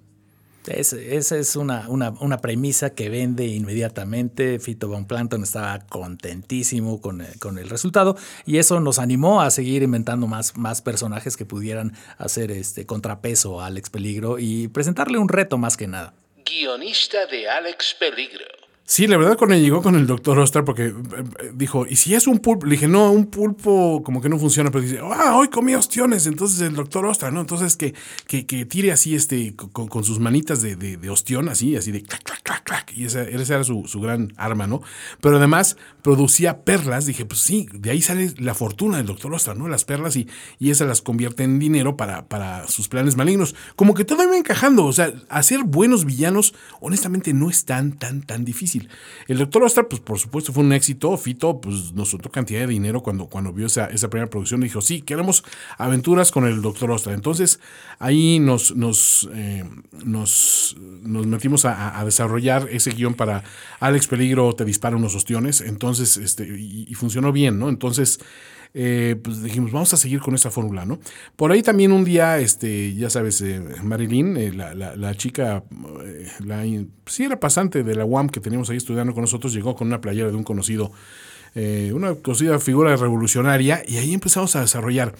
Esa 0.67 1.37
es 1.37 1.55
una, 1.55 1.87
una, 1.89 2.11
una, 2.19 2.37
premisa 2.39 2.91
que 2.91 3.09
vende 3.09 3.45
inmediatamente. 3.45 4.59
Fito 4.59 4.87
Von 4.87 5.05
Planton 5.05 5.43
estaba 5.43 5.79
contentísimo 5.79 7.01
con, 7.01 7.25
con, 7.39 7.57
el 7.57 7.69
resultado 7.69 8.17
y 8.45 8.57
eso 8.57 8.79
nos 8.79 8.99
animó 8.99 9.41
a 9.41 9.51
seguir 9.51 9.83
inventando 9.83 10.27
más, 10.27 10.57
más 10.57 10.81
personajes 10.81 11.37
que 11.37 11.45
pudieran 11.45 11.93
hacer 12.17 12.51
este 12.51 12.85
contrapeso 12.85 13.61
a 13.61 13.67
Alex 13.67 13.89
Peligro 13.89 14.39
y 14.39 14.67
presentarle 14.67 15.17
un 15.17 15.29
reto 15.29 15.57
más 15.57 15.77
que 15.77 15.87
nada. 15.87 16.13
Guionista 16.45 17.25
de 17.25 17.49
Alex 17.49 17.95
Peligro. 17.99 18.56
Sí, 18.89 19.05
la 19.05 19.17
verdad 19.17 19.35
cuando 19.37 19.57
llegó 19.57 19.81
con 19.81 19.95
el 19.95 20.07
doctor 20.07 20.39
Ostar, 20.39 20.63
porque 20.63 20.85
eh, 20.85 20.93
eh, 20.93 21.51
dijo, 21.53 21.85
¿y 21.85 21.97
si 21.97 22.15
es 22.15 22.25
un 22.25 22.39
pulpo? 22.39 22.65
Le 22.65 22.71
dije, 22.71 22.87
no, 22.87 23.11
un 23.11 23.25
pulpo 23.25 24.01
como 24.01 24.21
que 24.21 24.29
no 24.29 24.39
funciona, 24.39 24.71
pero 24.71 24.81
dice, 24.81 25.01
ah, 25.03 25.35
hoy 25.35 25.49
comí 25.49 25.75
ostiones, 25.75 26.25
entonces 26.25 26.61
el 26.61 26.73
doctor 26.73 27.05
Ostar, 27.05 27.33
¿no? 27.33 27.41
Entonces 27.41 27.75
que, 27.75 27.93
que, 28.27 28.45
que 28.45 28.65
tire 28.65 28.93
así 28.93 29.13
este, 29.13 29.53
con, 29.57 30.03
sus 30.05 30.21
manitas 30.21 30.61
de, 30.61 30.77
de, 30.77 31.09
ostión, 31.09 31.49
así, 31.49 31.75
así 31.75 31.91
de 31.91 32.01
clac, 32.01 32.23
clac, 32.23 32.41
clac, 32.41 32.63
clac, 32.63 32.93
y 32.95 33.03
esa, 33.03 33.23
esa 33.23 33.55
era 33.55 33.65
su, 33.65 33.83
su, 33.87 33.99
gran 33.99 34.31
arma, 34.37 34.67
¿no? 34.67 34.81
Pero 35.19 35.35
además 35.35 35.75
producía 36.01 36.61
perlas, 36.61 37.05
dije, 37.05 37.25
pues 37.25 37.41
sí, 37.41 37.67
de 37.73 37.91
ahí 37.91 38.01
sale 38.01 38.35
la 38.37 38.53
fortuna 38.53 38.97
del 38.97 39.07
doctor 39.07 39.33
Ostar, 39.33 39.57
¿no? 39.57 39.67
Las 39.67 39.83
perlas 39.83 40.15
y, 40.15 40.29
y 40.59 40.71
esas 40.71 40.87
las 40.87 41.01
convierte 41.01 41.43
en 41.43 41.59
dinero 41.59 41.97
para, 41.97 42.29
para 42.29 42.65
sus 42.69 42.87
planes 42.87 43.17
malignos. 43.17 43.53
Como 43.75 43.93
que 43.93 44.05
todo 44.05 44.23
iba 44.23 44.37
encajando, 44.37 44.85
o 44.85 44.93
sea, 44.93 45.11
hacer 45.27 45.65
buenos 45.65 46.05
villanos, 46.05 46.53
honestamente, 46.79 47.33
no 47.33 47.49
es 47.49 47.65
tan, 47.65 47.91
tan, 47.91 48.21
tan 48.21 48.45
difícil. 48.45 48.76
El 49.27 49.37
Doctor 49.37 49.63
Ostar, 49.63 49.87
pues 49.87 50.01
por 50.01 50.19
supuesto 50.19 50.53
fue 50.53 50.63
un 50.63 50.73
éxito. 50.73 51.15
Fito, 51.17 51.59
pues 51.61 51.93
nos 51.93 52.09
soltó 52.09 52.29
cantidad 52.29 52.61
de 52.61 52.67
dinero 52.67 53.01
cuando, 53.01 53.27
cuando 53.27 53.53
vio 53.53 53.67
esa, 53.67 53.85
esa 53.87 54.09
primera 54.09 54.29
producción. 54.29 54.61
Dijo, 54.61 54.81
sí, 54.81 55.01
queremos 55.01 55.43
aventuras 55.77 56.31
con 56.31 56.45
el 56.45 56.61
Doctor 56.61 56.91
Ostar. 56.91 57.13
Entonces 57.13 57.59
ahí 57.99 58.39
nos, 58.39 58.75
nos, 58.75 59.29
eh, 59.33 59.63
nos, 60.05 60.75
nos 61.01 61.27
metimos 61.27 61.65
a, 61.65 62.03
desarrollar 62.05 62.67
ese 62.71 62.91
guion 62.91 63.13
para 63.13 63.43
Alex 63.79 64.07
Peligro 64.07 64.53
te 64.53 64.65
dispara 64.65 64.95
unos 64.95 65.15
ostiones. 65.15 65.61
Entonces, 65.61 66.17
este, 66.17 66.45
y 66.47 66.93
funcionó 66.93 67.31
bien, 67.31 67.59
¿no? 67.59 67.69
Entonces... 67.69 68.19
Eh, 68.73 69.15
pues 69.23 69.41
dijimos, 69.41 69.71
vamos 69.71 69.93
a 69.93 69.97
seguir 69.97 70.19
con 70.19 70.35
esa 70.35 70.51
fórmula, 70.51 70.85
¿no? 70.85 70.99
Por 71.35 71.51
ahí 71.51 71.63
también 71.63 71.91
un 71.91 72.03
día, 72.03 72.37
este, 72.39 72.93
ya 72.93 73.09
sabes, 73.09 73.41
eh, 73.41 73.59
Marilyn, 73.81 74.37
eh, 74.37 74.51
la, 74.53 75.15
chica, 75.15 75.63
la, 76.43 76.63
sí 77.05 77.23
era 77.23 77.39
pasante 77.39 77.83
de 77.83 77.95
la 77.95 78.05
UAM 78.05 78.29
que 78.29 78.39
teníamos 78.39 78.69
ahí 78.69 78.77
estudiando 78.77 79.13
con 79.13 79.21
nosotros, 79.21 79.53
llegó 79.53 79.75
con 79.75 79.87
una 79.87 80.01
playera 80.01 80.29
de 80.29 80.35
un 80.35 80.43
conocido, 80.43 80.91
una 81.93 82.13
conocida 82.15 82.59
figura 82.59 82.95
revolucionaria, 82.95 83.81
y 83.87 83.97
ahí 83.97 84.13
empezamos 84.13 84.55
a 84.55 84.61
desarrollar. 84.61 85.15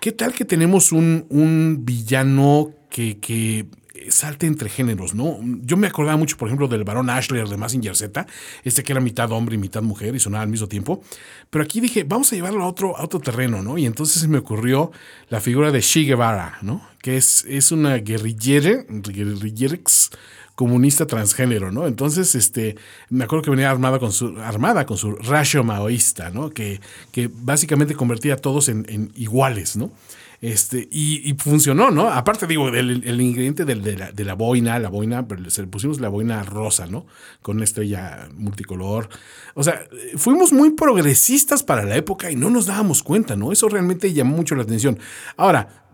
¿Qué 0.00 0.12
tal 0.12 0.32
que 0.32 0.44
tenemos 0.44 0.92
un, 0.92 1.26
un 1.30 1.84
villano 1.84 2.72
que, 2.90 3.18
que 3.18 3.66
salte 4.10 4.46
entre 4.46 4.68
géneros, 4.68 5.14
¿no? 5.14 5.38
Yo 5.62 5.76
me 5.76 5.86
acordaba 5.86 6.16
mucho, 6.16 6.36
por 6.36 6.48
ejemplo, 6.48 6.68
del 6.68 6.84
varón 6.84 7.10
Ashler 7.10 7.48
de 7.48 7.56
Massinger 7.56 7.96
Z, 7.96 8.26
este 8.64 8.82
que 8.82 8.92
era 8.92 9.00
mitad 9.00 9.30
hombre 9.32 9.56
y 9.56 9.58
mitad 9.58 9.82
mujer 9.82 10.14
y 10.14 10.20
sonaba 10.20 10.42
al 10.42 10.48
mismo 10.48 10.68
tiempo. 10.68 11.02
Pero 11.50 11.64
aquí 11.64 11.80
dije, 11.80 12.04
vamos 12.04 12.32
a 12.32 12.36
llevarlo 12.36 12.64
a 12.64 12.66
otro, 12.66 12.96
a 12.96 13.04
otro 13.04 13.20
terreno, 13.20 13.62
¿no? 13.62 13.78
Y 13.78 13.86
entonces 13.86 14.20
se 14.22 14.28
me 14.28 14.38
ocurrió 14.38 14.92
la 15.28 15.40
figura 15.40 15.70
de 15.70 15.80
Che 15.80 16.00
Guevara, 16.00 16.58
¿no? 16.62 16.86
Que 17.02 17.16
es, 17.16 17.44
es 17.48 17.72
una 17.72 17.96
guerrillera, 17.96 18.84
guerrillerex 18.88 20.10
comunista 20.58 21.06
transgénero, 21.06 21.70
¿no? 21.70 21.86
Entonces, 21.86 22.34
este, 22.34 22.74
me 23.10 23.22
acuerdo 23.22 23.44
que 23.44 23.50
venía 23.50 23.70
armada 23.70 24.00
con 24.00 24.10
su, 24.10 24.36
armada 24.40 24.86
con 24.86 24.96
su 24.96 25.14
rayo 25.14 25.62
maoísta, 25.62 26.30
¿no? 26.30 26.50
Que, 26.50 26.80
que 27.12 27.30
básicamente 27.32 27.94
convertía 27.94 28.34
a 28.34 28.38
todos 28.38 28.68
en, 28.68 28.84
en 28.88 29.12
iguales, 29.14 29.76
¿no? 29.76 29.92
Este, 30.40 30.88
y, 30.92 31.34
funcionó, 31.38 31.90
¿no? 31.90 32.08
Aparte, 32.08 32.46
digo, 32.46 32.68
el, 32.68 33.02
el 33.04 33.20
ingrediente 33.20 33.64
de, 33.64 33.74
la, 33.74 34.12
de, 34.12 34.24
la, 34.24 34.34
boina, 34.34 34.78
la 34.78 34.88
boina, 34.88 35.26
se 35.48 35.62
le 35.62 35.68
pusimos 35.68 36.00
la 36.00 36.08
boina 36.08 36.44
rosa, 36.44 36.86
¿no? 36.86 37.06
Con 37.42 37.56
una 37.56 37.64
estrella 37.64 38.28
multicolor. 38.36 39.08
O 39.54 39.64
sea, 39.64 39.80
fuimos 40.16 40.52
muy 40.52 40.70
progresistas 40.70 41.64
para 41.64 41.84
la 41.84 41.96
época 41.96 42.30
y 42.30 42.36
no 42.36 42.50
nos 42.50 42.66
dábamos 42.66 43.02
cuenta, 43.02 43.34
¿no? 43.34 43.50
Eso 43.50 43.68
realmente 43.68 44.12
llamó 44.12 44.36
mucho 44.36 44.54
la 44.54 44.62
atención. 44.62 44.98
Ahora, 45.36 45.88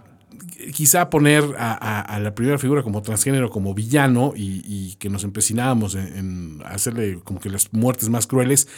quizá 0.75 1.11
poner 1.11 1.45
a, 1.59 2.19
la 2.21 2.35
primera 2.35 2.59
figura 2.59 2.83
como 2.83 3.03
transgénero, 3.03 3.51
como 3.51 3.75
villano, 3.75 4.33
y, 4.37 4.95
que 4.99 5.09
nos 5.09 5.25
empecinábamos 5.25 5.95
en, 5.95 6.61
hacerle 6.65 7.21
como 7.25 7.41
que 7.41 7.51
las 7.51 7.73
muertes 7.73 8.09
más 8.09 8.27
crueles, 8.27 8.69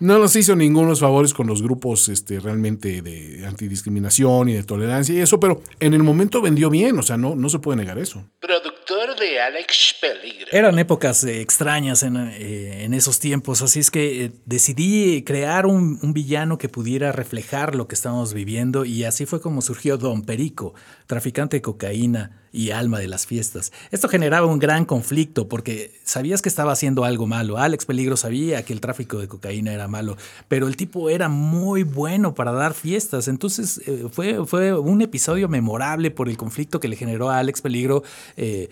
no 0.00 0.18
nos 0.18 0.34
hizo 0.34 0.56
ningunos 0.56 1.00
favores 1.00 1.34
con 1.34 1.46
los 1.46 1.62
grupos 1.62 2.08
este, 2.08 2.40
realmente 2.40 3.02
de 3.02 3.44
antidiscriminación 3.46 4.48
y 4.48 4.54
de 4.54 4.64
tolerancia 4.64 5.14
y 5.14 5.18
eso, 5.18 5.38
pero 5.38 5.62
en 5.78 5.94
el 5.94 6.02
momento 6.02 6.40
vendió 6.40 6.70
bien, 6.70 6.98
o 6.98 7.02
sea, 7.02 7.16
no, 7.16 7.36
no 7.36 7.48
se 7.48 7.58
puede 7.58 7.76
negar 7.76 7.98
eso. 7.98 8.24
Productor 8.40 9.18
de 9.18 9.29
Alex 9.40 9.96
Peligro. 10.00 10.46
Eran 10.52 10.78
épocas 10.78 11.24
eh, 11.24 11.40
extrañas 11.40 12.02
eh, 12.02 12.84
en, 12.84 12.94
esos 12.94 13.20
tiempos, 13.20 13.62
así 13.62 13.80
es 13.80 13.90
que 13.90 14.24
eh, 14.24 14.32
decidí 14.46 15.22
crear 15.22 15.66
un, 15.66 15.98
villano 16.12 16.58
que 16.58 16.68
pudiera 16.68 17.12
reflejar 17.12 17.74
lo 17.74 17.86
que 17.86 17.94
estábamos 17.94 18.34
viviendo 18.34 18.84
y 18.84 19.04
así 19.04 19.26
fue 19.26 19.40
como 19.40 19.62
surgió 19.62 19.96
Don 19.96 20.22
Perico, 20.22 20.74
traficante 21.06 21.58
de 21.58 21.62
cocaína 21.62 22.36
y 22.52 22.70
alma 22.70 22.98
de 22.98 23.06
las 23.06 23.26
fiestas. 23.26 23.72
Esto 23.92 24.08
generaba 24.08 24.46
un 24.48 24.58
gran 24.58 24.84
conflicto 24.84 25.48
porque 25.48 26.00
sabías 26.02 26.42
que 26.42 26.48
estaba 26.48 26.72
haciendo 26.72 27.04
algo 27.04 27.28
malo. 27.28 27.58
Alex 27.58 27.86
Peligro 27.86 28.16
sabía 28.16 28.64
que 28.64 28.72
el 28.72 28.80
tráfico 28.80 29.18
de 29.18 29.28
cocaína 29.28 29.72
era 29.72 29.86
malo, 29.86 30.16
pero 30.48 30.66
el 30.66 30.76
tipo 30.76 31.10
era 31.10 31.28
muy 31.28 31.84
bueno 31.84 32.34
para 32.34 32.50
dar 32.50 32.74
fiestas. 32.74 33.28
Entonces 33.28 33.80
fue, 34.10 34.44
fue 34.46 34.76
un 34.76 35.00
episodio 35.00 35.48
memorable 35.48 36.10
por 36.10 36.28
el 36.28 36.36
conflicto 36.36 36.80
que 36.80 36.88
le 36.88 36.96
generó 36.96 37.30
a 37.30 37.38
Alex 37.38 37.62
Peligro 37.62 38.02
eh, 38.36 38.68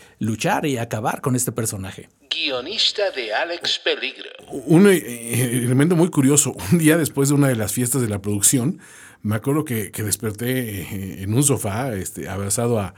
y 0.66 0.78
acabar 0.78 1.20
con 1.20 1.36
este 1.36 1.52
personaje. 1.52 2.08
Guionista 2.30 3.10
de 3.10 3.34
Alex 3.34 3.80
Peligro. 3.84 4.30
Un 4.66 4.88
eh, 4.88 5.62
elemento 5.64 5.96
muy 5.96 6.10
curioso, 6.10 6.54
un 6.72 6.78
día 6.78 6.96
después 6.96 7.28
de 7.28 7.34
una 7.34 7.48
de 7.48 7.56
las 7.56 7.72
fiestas 7.72 8.02
de 8.02 8.08
la 8.08 8.20
producción, 8.20 8.80
me 9.22 9.36
acuerdo 9.36 9.64
que, 9.64 9.90
que 9.90 10.02
desperté 10.02 11.22
en 11.22 11.34
un 11.34 11.42
sofá, 11.42 11.94
este, 11.94 12.28
abrazado 12.28 12.78
a 12.78 12.94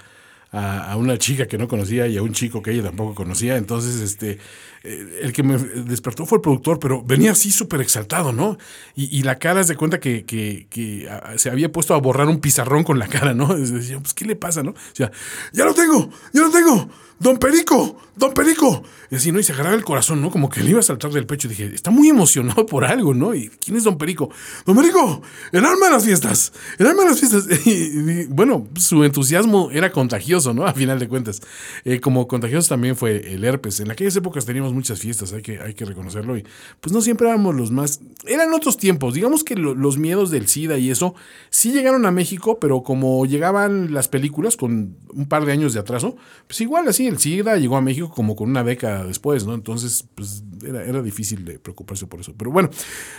a, 0.52 0.96
una 0.96 1.16
chica 1.18 1.46
que 1.46 1.58
no 1.58 1.68
conocía 1.68 2.06
y 2.06 2.16
a 2.16 2.22
un 2.22 2.32
chico 2.32 2.62
que 2.62 2.72
ella 2.72 2.82
tampoco 2.82 3.14
conocía. 3.14 3.56
Entonces, 3.56 4.00
este, 4.00 4.38
eh, 4.82 5.20
el 5.22 5.32
que 5.32 5.42
me 5.42 5.58
despertó 5.58 6.24
fue 6.26 6.38
el 6.38 6.42
productor, 6.42 6.78
pero 6.78 7.02
venía 7.02 7.32
así 7.32 7.50
súper 7.50 7.80
exaltado, 7.80 8.32
¿no? 8.32 8.56
Y, 8.96 9.22
la 9.22 9.38
cara 9.38 9.62
se 9.64 9.76
cuenta 9.76 10.00
que, 10.00 10.24
que, 10.24 11.08
se 11.36 11.50
había 11.50 11.70
puesto 11.70 11.94
a 11.94 11.98
borrar 11.98 12.28
un 12.28 12.40
pizarrón 12.40 12.84
con 12.84 12.98
la 12.98 13.06
cara, 13.06 13.34
¿no? 13.34 13.54
Decía, 13.56 13.98
pues, 14.00 14.14
¿qué 14.14 14.24
le 14.24 14.36
pasa, 14.36 14.62
no? 14.62 14.70
O 14.70 14.94
sea, 14.94 15.10
ya 15.52 15.64
lo 15.64 15.74
tengo, 15.74 16.10
ya 16.32 16.42
lo 16.42 16.50
tengo. 16.50 16.88
Don 17.20 17.36
Perico, 17.36 17.98
Don 18.16 18.32
Perico. 18.32 18.82
Y 19.10 19.16
así, 19.16 19.30
¿no? 19.30 19.38
Y 19.38 19.42
se 19.42 19.52
agarraba 19.52 19.76
el 19.76 19.84
corazón, 19.84 20.22
¿no? 20.22 20.30
Como 20.30 20.48
que 20.48 20.62
le 20.62 20.70
iba 20.70 20.80
a 20.80 20.82
saltar 20.82 21.10
del 21.10 21.26
pecho. 21.26 21.48
Y 21.48 21.50
dije, 21.50 21.74
está 21.74 21.90
muy 21.90 22.08
emocionado 22.08 22.64
por 22.64 22.86
algo, 22.86 23.12
¿no? 23.12 23.34
¿Y 23.34 23.50
quién 23.62 23.76
es 23.76 23.84
Don 23.84 23.98
Perico? 23.98 24.30
Don 24.64 24.74
Perico, 24.74 25.20
el 25.52 25.62
alma 25.66 25.86
de 25.86 25.92
las 25.92 26.04
fiestas, 26.04 26.50
el 26.78 26.86
alma 26.86 27.02
de 27.02 27.10
las 27.10 27.20
fiestas. 27.20 27.46
Y, 27.66 28.24
bueno, 28.24 28.66
su 28.76 29.04
entusiasmo 29.04 29.70
era 29.70 29.92
contagioso, 29.92 30.54
¿no? 30.54 30.64
A 30.64 30.72
final 30.72 30.98
de 30.98 31.08
cuentas. 31.08 31.42
Eh, 31.84 32.00
como 32.00 32.26
contagioso 32.26 32.70
también 32.70 32.96
fue 32.96 33.34
el 33.34 33.44
herpes. 33.44 33.80
En 33.80 33.90
aquellas 33.90 34.16
épocas 34.16 34.46
teníamos 34.46 34.69
muchas 34.72 35.00
fiestas, 35.00 35.32
hay 35.32 35.42
que, 35.42 35.60
hay 35.60 35.74
que 35.74 35.84
reconocerlo. 35.84 36.36
Y 36.36 36.44
pues 36.80 36.92
no 36.92 37.00
siempre 37.00 37.28
éramos 37.28 37.54
los 37.54 37.70
más... 37.70 38.00
Eran 38.26 38.52
otros 38.52 38.76
tiempos. 38.76 39.14
Digamos 39.14 39.44
que 39.44 39.54
los 39.56 39.98
miedos 39.98 40.30
del 40.30 40.48
SIDA 40.48 40.78
y 40.78 40.90
eso 40.90 41.14
sí 41.50 41.72
llegaron 41.72 42.06
a 42.06 42.10
México, 42.10 42.58
pero 42.60 42.82
como 42.82 43.24
llegaban 43.26 43.92
las 43.92 44.08
películas 44.08 44.56
con 44.56 44.96
un 45.12 45.26
par 45.26 45.44
de 45.44 45.52
años 45.52 45.74
de 45.74 45.80
atraso, 45.80 46.16
pues 46.46 46.60
igual 46.60 46.88
así 46.88 47.06
el 47.06 47.18
SIDA 47.18 47.56
llegó 47.56 47.76
a 47.76 47.80
México 47.80 48.10
como 48.10 48.36
con 48.36 48.50
una 48.50 48.64
década 48.64 49.04
después, 49.04 49.46
¿no? 49.46 49.54
Entonces, 49.54 50.06
pues 50.14 50.42
era, 50.64 50.84
era 50.84 51.02
difícil 51.02 51.44
de 51.44 51.58
preocuparse 51.58 52.06
por 52.06 52.20
eso. 52.20 52.34
Pero 52.36 52.50
bueno, 52.50 52.70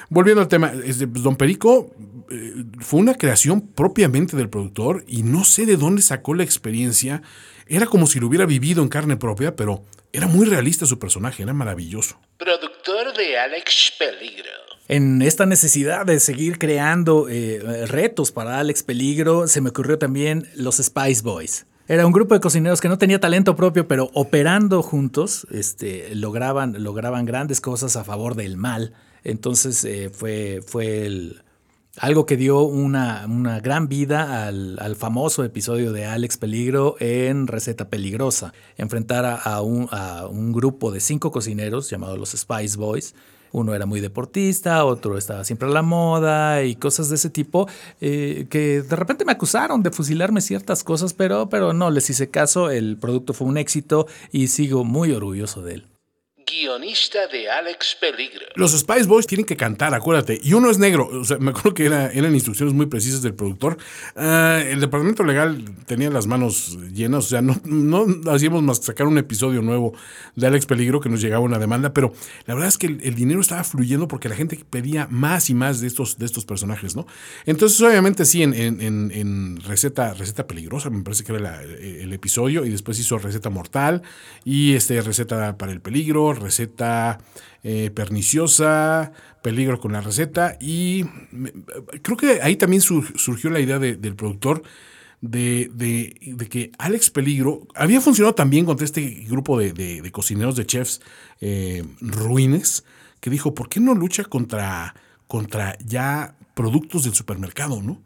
volviendo 0.10 0.42
al 0.42 0.48
tema, 0.48 0.72
este, 0.84 1.08
pues, 1.08 1.24
Don 1.24 1.36
Perico 1.36 1.92
eh, 2.30 2.66
fue 2.80 3.00
una 3.00 3.16
creación 3.16 3.62
propiamente 3.62 4.38
del 4.38 4.50
productor 4.50 5.04
y 5.08 5.24
no 5.24 5.44
sé 5.44 5.66
de 5.66 5.78
dónde 5.78 6.02
sacó 6.02 6.34
la 6.34 6.44
experiencia. 6.44 7.22
Era 7.68 7.86
como 7.86 8.08
si 8.08 8.20
lo 8.20 8.28
hubiera 8.28 8.46
vivido 8.46 8.82
en 8.84 8.90
carne 8.90 9.18
propia, 9.18 9.56
pero 9.56 9.86
era 10.14 10.28
muy 10.28 10.46
realista 10.46 10.86
su 10.86 11.00
personaje, 11.00 11.44
era 11.44 11.54
maravilloso. 11.54 12.20
Productor 12.38 13.14
de 13.16 13.38
Alex 13.40 13.94
Peligro 13.98 14.72
en 14.92 15.22
esta 15.22 15.46
necesidad 15.46 16.06
de 16.06 16.20
seguir 16.20 16.60
creando 16.60 17.30
eh, 17.30 17.86
retos 17.88 18.34
para 18.34 18.60
Alex 18.60 18.84
Peligro, 18.84 19.48
se 19.48 19.62
me 19.62 19.70
ocurrió 19.70 19.98
también 19.98 20.50
los 20.54 20.80
Spice 20.80 21.22
Boys. 21.22 21.66
Era 21.88 22.06
un 22.06 22.12
grupo 22.12 22.34
de 22.34 22.42
cocineros 22.42 22.82
que 22.82 22.90
no 22.90 22.98
tenía 22.98 23.18
talento 23.18 23.56
propio, 23.56 23.88
pero 23.88 24.10
operando 24.14 24.82
juntos 24.82 25.48
este, 25.50 26.14
lograban, 26.14 26.84
lograban 26.84 27.24
grandes 27.24 27.62
cosas 27.62 27.96
a 27.96 28.04
favor 28.04 28.36
del 28.36 28.58
mal. 28.58 28.94
Entonces 29.24 29.86
eh, 29.86 30.10
fue, 30.10 30.62
fue 30.66 31.36
algo 31.98 32.26
que 32.26 32.38
dio 32.38 32.62
una, 32.62 33.26
una 33.28 33.60
gran 33.60 33.88
vida 33.88 34.48
al, 34.48 34.96
famoso 34.96 35.44
episodio 35.44 35.92
de 35.92 36.06
Alex 36.06 36.38
Peligro 36.38 36.96
en 37.00 37.48
Receta 37.48 37.90
Peligrosa. 37.90 38.54
Enfrentar 38.78 39.40
a, 39.44 39.62
un, 39.62 39.88
a 39.92 40.28
un 40.28 40.52
grupo 40.52 40.92
de 40.92 41.00
cinco 41.00 41.32
cocineros 41.32 41.90
llamados 41.90 42.18
los 42.18 42.32
Spice 42.32 42.78
Boys. 42.78 43.16
Uno 43.54 43.76
era 43.76 43.86
muy 43.86 44.00
deportista, 44.00 44.86
otro 44.86 45.18
estaba 45.18 45.44
siempre 45.44 45.68
a 45.68 45.72
la 45.72 45.82
moda 45.82 46.64
y 46.64 46.76
cosas 46.76 47.10
de 47.10 47.16
ese 47.16 47.30
tipo, 47.30 47.68
eh, 48.00 48.48
que 48.50 48.82
de 48.82 48.96
repente 48.96 49.26
me 49.26 49.34
acusaron 49.34 49.84
de 49.84 49.92
fusilarme 49.92 50.40
ciertas 50.40 50.86
cosas, 50.86 51.14
pero, 51.14 51.50
pero 51.50 51.74
no 51.74 51.92
les 51.92 52.10
hice 52.10 52.30
caso, 52.30 52.70
el 52.70 52.96
producto 52.96 53.34
fue 53.34 53.48
un 53.48 53.58
éxito 53.58 54.08
y 54.32 54.48
sigo 54.48 54.86
muy 54.86 55.12
orgulloso 55.12 55.62
de 55.62 55.74
él 55.74 55.91
guionista 56.52 57.28
de 57.28 57.50
Alex 57.50 57.98
Peligro. 58.00 58.46
Los 58.56 58.78
Spice 58.78 59.06
Boys 59.06 59.26
tienen 59.26 59.46
que 59.46 59.56
cantar, 59.56 59.94
acuérdate. 59.94 60.40
Y 60.44 60.54
uno 60.54 60.70
es 60.70 60.78
negro. 60.78 61.08
O 61.08 61.24
sea, 61.24 61.38
me 61.38 61.52
acuerdo 61.52 61.74
que 61.74 61.86
eran 61.86 62.34
instrucciones 62.34 62.74
muy 62.74 62.88
precisas 62.88 63.22
del 63.22 63.34
productor. 63.34 63.78
Ah, 64.16 64.62
el 64.66 64.80
departamento 64.82 65.24
legal 65.24 65.64
tenía 65.86 66.10
las 66.10 66.28
manos 66.28 66.78
llenas. 66.94 67.26
O 67.26 67.30
sea, 67.30 67.42
no, 67.42 67.60
no 67.66 68.06
hacíamos 68.32 68.64
más 68.64 68.80
que 68.80 68.88
sacar 68.88 69.08
un 69.08 69.18
episodio 69.18 69.62
nuevo 69.62 69.94
de 70.36 70.48
Alex 70.48 70.66
Peligro 70.66 71.00
que 71.00 71.10
nos 71.10 71.22
llegaba 71.22 71.42
una 71.42 71.60
demanda. 71.60 71.94
Pero 71.94 72.14
la 72.46 72.54
verdad 72.54 72.68
es 72.68 72.78
que 72.78 72.88
el, 72.88 73.16
dinero 73.16 73.40
estaba 73.40 73.64
fluyendo 73.64 74.08
porque 74.08 74.30
la 74.30 74.36
gente 74.36 74.60
pedía 74.70 75.08
más 75.10 75.50
y 75.50 75.54
más 75.54 75.80
de 75.80 75.88
estos, 75.88 76.18
de 76.18 76.26
estos 76.26 76.46
personajes, 76.46 76.96
¿no? 76.96 77.08
Entonces, 77.46 77.80
obviamente, 77.82 78.26
sí, 78.26 78.44
en, 78.44 78.54
en, 78.54 79.62
receta, 79.62 80.14
receta 80.14 80.48
peligrosa, 80.48 80.90
me 80.90 81.04
parece 81.04 81.24
que 81.24 81.34
era 81.34 81.64
el 81.64 82.12
episodio. 82.12 82.66
Y 82.66 82.70
después 82.70 83.00
hizo 83.00 83.18
receta 83.18 83.50
mortal 83.50 84.02
y 84.44 84.74
este, 84.74 85.02
receta 85.02 85.58
para 85.58 85.72
el 85.72 85.82
peligro 85.82 86.41
receta 86.42 87.20
eh, 87.64 87.92
perniciosa, 87.94 89.14
peligro 89.42 89.80
con 89.80 89.94
la 89.94 90.02
receta 90.02 90.58
y 90.60 91.06
creo 92.02 92.18
que 92.18 92.42
ahí 92.42 92.56
también 92.56 92.82
surgió 92.82 93.50
la 93.50 93.60
idea 93.60 93.80
del 93.80 94.16
productor 94.16 94.64
de, 95.22 96.48
que 96.50 96.72
Alex 96.78 97.10
Peligro 97.10 97.68
había 97.76 98.02
funcionado 98.02 98.36
también 98.36 98.66
contra 98.66 98.86
este 98.86 99.02
grupo 99.28 99.60
de, 99.60 100.10
cocineros, 100.12 100.56
de 100.56 100.66
chefs 100.66 101.02
eh, 101.40 101.84
ruines, 102.02 102.84
que 103.20 103.30
dijo, 103.30 103.54
¿por 103.54 103.70
qué 103.70 103.80
no 103.80 103.94
lucha 103.94 104.24
contra, 104.24 104.96
contra 105.28 105.78
ya 105.86 106.36
productos 106.56 107.04
del 107.04 107.14
supermercado, 107.14 107.82
no? 107.82 108.02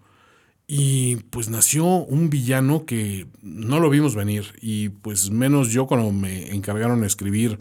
Y 0.68 1.18
pues 1.30 1.50
nació 1.50 1.86
un 1.86 2.30
villano 2.30 2.86
que 2.86 3.28
no 3.42 3.80
lo 3.80 3.90
vimos 3.90 4.16
venir 4.16 4.56
y 4.62 4.90
pues 4.90 5.30
menos 5.30 5.70
yo 5.70 5.86
cuando 5.86 6.12
me 6.12 6.52
encargaron 6.56 7.02
de 7.02 7.08
escribir 7.08 7.60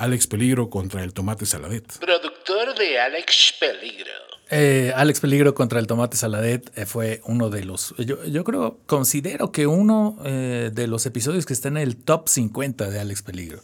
Alex 0.00 0.26
Peligro 0.26 0.70
contra 0.70 1.04
el 1.04 1.12
Tomate 1.12 1.44
Saladet. 1.44 1.98
Productor 1.98 2.74
de 2.74 2.98
Alex 2.98 3.54
Peligro. 3.60 4.10
Eh, 4.50 4.92
Alex 4.96 5.20
Peligro 5.20 5.54
contra 5.54 5.78
el 5.78 5.86
Tomate 5.86 6.16
Saladet 6.16 6.72
eh, 6.74 6.86
fue 6.86 7.20
uno 7.24 7.50
de 7.50 7.64
los, 7.64 7.94
yo, 7.98 8.44
creo, 8.44 8.78
considero 8.86 9.52
que 9.52 9.66
uno 9.66 10.16
eh, 10.24 10.70
de 10.72 10.86
los 10.86 11.04
episodios 11.04 11.44
que 11.44 11.52
está 11.52 11.68
en 11.68 11.76
el 11.76 11.96
top 11.96 12.28
50 12.28 12.88
de 12.88 12.98
Alex 12.98 13.20
Peligro. 13.20 13.60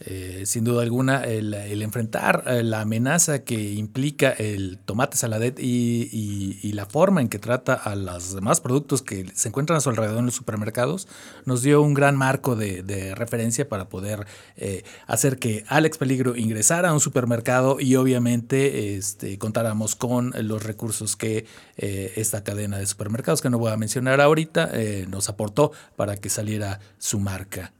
Eh, 0.00 0.42
sin 0.44 0.64
duda 0.64 0.82
alguna, 0.82 1.22
el, 1.22 1.54
enfrentar 1.80 2.42
eh, 2.48 2.64
la 2.64 2.80
amenaza 2.80 3.44
que 3.44 3.74
implica 3.74 4.30
el 4.30 4.78
tomate 4.84 5.16
saladet 5.16 5.60
y, 5.60 6.72
la 6.74 6.86
forma 6.86 7.20
en 7.20 7.28
que 7.28 7.38
trata 7.38 7.74
a 7.74 7.94
los 7.94 8.34
demás 8.34 8.60
productos 8.60 9.00
que 9.00 9.30
se 9.32 9.46
encuentran 9.48 9.76
a 9.76 9.80
su 9.80 9.90
alrededor 9.90 10.18
en 10.18 10.26
los 10.26 10.34
supermercados 10.34 11.06
nos 11.44 11.62
dio 11.62 11.80
un 11.82 11.94
gran 11.94 12.16
marco 12.16 12.56
de, 12.56 13.14
referencia 13.14 13.68
para 13.68 13.88
poder 13.88 14.26
eh, 14.56 14.82
hacer 15.06 15.38
que 15.38 15.64
Alex 15.68 15.98
Peligro 15.98 16.34
ingresara 16.34 16.88
a 16.88 16.92
un 16.92 16.98
supermercado 16.98 17.76
y 17.78 17.94
obviamente 17.94 18.96
este, 18.96 19.38
contáramos 19.38 19.94
con 19.94 20.32
los 20.42 20.64
recursos 20.64 21.14
que 21.14 21.46
esta 21.76 22.42
cadena 22.42 22.78
de 22.78 22.86
supermercados, 22.86 23.40
que 23.40 23.50
no 23.50 23.58
voy 23.58 23.70
a 23.70 23.76
mencionar 23.76 24.20
ahorita, 24.20 24.72
nos 25.08 25.28
aportó 25.28 25.70
para 25.94 26.16
que 26.16 26.28
saliera 26.28 26.80
su 26.98 27.20
marca. 27.20 27.72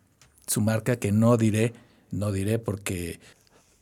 Su 0.47 0.61
marca 0.61 0.97
que 0.97 1.11
no 1.11 1.37
diré 1.37 1.73
no 2.14 2.33
diré 2.33 2.59
porque 2.59 3.21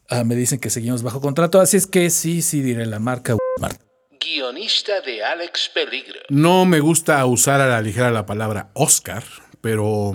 ah, 0.08 0.24
me 0.24 0.34
dicen 0.34 0.58
que 0.58 0.70
seguimos 0.70 1.02
bajo 1.02 1.20
contrato, 1.20 1.60
así 1.60 1.76
es 1.76 1.86
que 1.86 2.10
sí, 2.10 2.42
sí 2.42 2.62
diré 2.62 2.86
la 2.86 2.98
marca 2.98 3.36
Guionista 4.24 5.00
de 5.00 5.22
Alex 5.24 5.70
Peligro. 5.74 6.20
No 6.28 6.64
me 6.64 6.80
gusta 6.80 7.24
usar 7.26 7.60
a 7.60 7.66
la 7.66 7.82
ligera 7.82 8.10
la 8.10 8.26
palabra 8.26 8.70
Oscar, 8.74 9.24
pero 9.60 10.12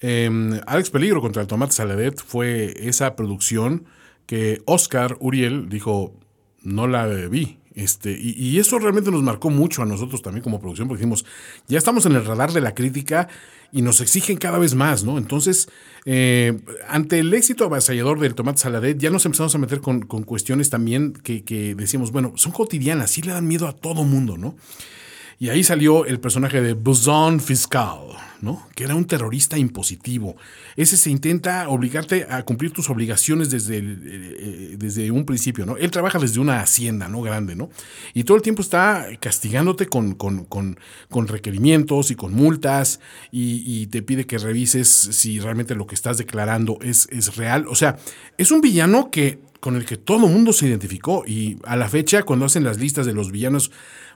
em, 0.00 0.60
Alex 0.66 0.90
Peligro 0.90 1.20
contra 1.20 1.42
el 1.42 1.48
Tomate 1.48 1.72
Saladet 1.72 2.20
fue 2.20 2.74
esa 2.78 3.16
producción 3.16 3.86
que 4.26 4.62
Oscar 4.64 5.16
Uriel 5.20 5.68
dijo, 5.68 6.14
no 6.62 6.86
la 6.86 7.06
vi. 7.06 7.58
Este, 7.74 8.12
y, 8.12 8.34
y, 8.38 8.60
eso 8.60 8.78
realmente 8.78 9.10
nos 9.10 9.22
marcó 9.22 9.50
mucho 9.50 9.82
a 9.82 9.84
nosotros 9.84 10.22
también 10.22 10.44
como 10.44 10.60
producción, 10.60 10.86
porque 10.86 11.00
dijimos, 11.00 11.26
ya 11.66 11.76
estamos 11.76 12.06
en 12.06 12.14
el 12.14 12.24
radar 12.24 12.52
de 12.52 12.60
la 12.60 12.72
crítica 12.72 13.28
y 13.74 13.82
nos 13.82 14.00
exigen 14.00 14.36
cada 14.36 14.58
vez 14.58 14.76
más, 14.76 15.02
¿no? 15.02 15.18
Entonces, 15.18 15.68
eh, 16.04 16.56
ante 16.88 17.18
el 17.18 17.34
éxito 17.34 17.64
avasallador 17.64 18.20
del 18.20 18.36
tomate 18.36 18.60
saladet, 18.60 18.98
ya 18.98 19.10
nos 19.10 19.26
empezamos 19.26 19.52
a 19.56 19.58
meter 19.58 19.80
con, 19.80 20.00
cuestiones 20.02 20.70
también 20.70 21.12
que, 21.12 21.42
que, 21.42 21.74
decíamos, 21.74 22.12
bueno, 22.12 22.34
son 22.36 22.52
cotidianas, 22.52 23.10
sí 23.10 23.20
le 23.22 23.32
dan 23.32 23.48
miedo 23.48 23.66
a 23.66 23.72
todo 23.72 24.04
mundo, 24.04 24.38
¿no? 24.38 24.54
Y 25.38 25.48
ahí 25.48 25.64
salió 25.64 26.06
el 26.06 26.20
personaje 26.20 26.60
de 26.60 26.74
Buzón 26.74 27.40
Fiscal, 27.40 27.98
¿no? 28.40 28.66
Que 28.74 28.84
era 28.84 28.94
un 28.94 29.04
terrorista 29.04 29.58
impositivo. 29.58 30.36
Ese 30.76 30.96
se 30.96 31.10
intenta 31.10 31.68
obligarte 31.68 32.26
a 32.30 32.42
cumplir 32.44 32.72
tus 32.72 32.88
obligaciones 32.88 33.50
desde, 33.50 33.78
eh, 33.78 33.82
eh, 33.82 34.76
desde 34.78 35.10
un 35.10 35.24
principio, 35.24 35.66
¿no? 35.66 35.76
Él 35.76 35.90
trabaja 35.90 36.18
desde 36.18 36.40
una 36.40 36.60
hacienda, 36.60 37.08
¿no? 37.08 37.20
Grande, 37.22 37.56
¿no? 37.56 37.70
Y 38.12 38.24
todo 38.24 38.36
el 38.36 38.42
tiempo 38.42 38.62
está 38.62 39.08
castigándote 39.18 39.86
con, 39.86 40.14
con, 40.14 40.76
requerimientos 41.26 42.10
y 42.10 42.14
con 42.14 42.32
multas 42.32 43.00
y, 43.30 43.86
te 43.88 44.02
pide 44.02 44.26
que 44.26 44.38
revises 44.38 44.88
si 44.88 45.40
realmente 45.40 45.74
lo 45.74 45.86
que 45.86 45.94
estás 45.94 46.18
declarando 46.18 46.78
es, 46.80 47.08
es 47.10 47.36
real. 47.36 47.66
O 47.68 47.74
sea, 47.74 47.96
es 48.38 48.50
un 48.50 48.60
villano 48.60 49.10
que 49.10 49.38
con 49.64 49.76
el 49.76 49.86
que 49.86 49.96
todo 49.96 50.28
mundo 50.28 50.52
se 50.52 50.66
identificó 50.66 51.24
y 51.26 51.56
a 51.64 51.74
la 51.74 51.88
fecha 51.88 52.22
cuando 52.22 52.44
hacen 52.44 52.64
las 52.64 52.78
listas 52.78 53.06
de 53.06 53.14
los 53.14 53.30
villanos 53.30 53.70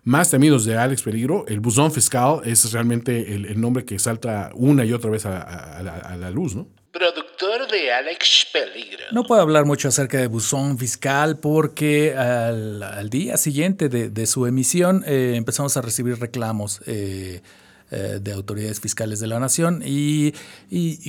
más 0.04 0.30
temidos 0.30 0.64
de 0.64 0.76
Alex 0.76 1.02
Peligro, 1.02 1.44
el 1.48 1.60
buzón 1.60 1.92
fiscal 1.92 2.40
es 2.44 2.72
realmente 2.72 3.34
el, 3.34 3.60
nombre 3.60 3.84
que 3.84 3.98
salta 3.98 4.50
una 4.54 4.84
y 4.84 4.92
otra 4.92 5.10
vez 5.10 5.26
a, 5.26 6.16
la, 6.18 6.30
luz, 6.30 6.54
¿no? 6.54 6.68
Productor 6.92 7.70
de 7.70 7.92
Alex 7.92 8.46
Peligro. 8.52 9.04
No 9.12 9.24
puedo 9.24 9.40
hablar 9.40 9.64
mucho 9.64 9.88
acerca 9.88 10.18
de 10.18 10.26
Buzón 10.26 10.78
Fiscal 10.78 11.38
porque 11.38 12.14
al, 12.16 13.10
día 13.10 13.36
siguiente 13.36 13.88
de, 13.88 14.26
su 14.26 14.46
emisión 14.46 15.04
eh, 15.06 15.34
empezamos 15.36 15.76
a 15.76 15.82
recibir 15.82 16.18
reclamos 16.18 16.80
eh, 16.86 17.42
eh, 17.90 18.18
de 18.20 18.32
autoridades 18.32 18.80
fiscales 18.80 19.20
de 19.20 19.26
la 19.26 19.38
nación 19.38 19.82
y, 19.84 20.32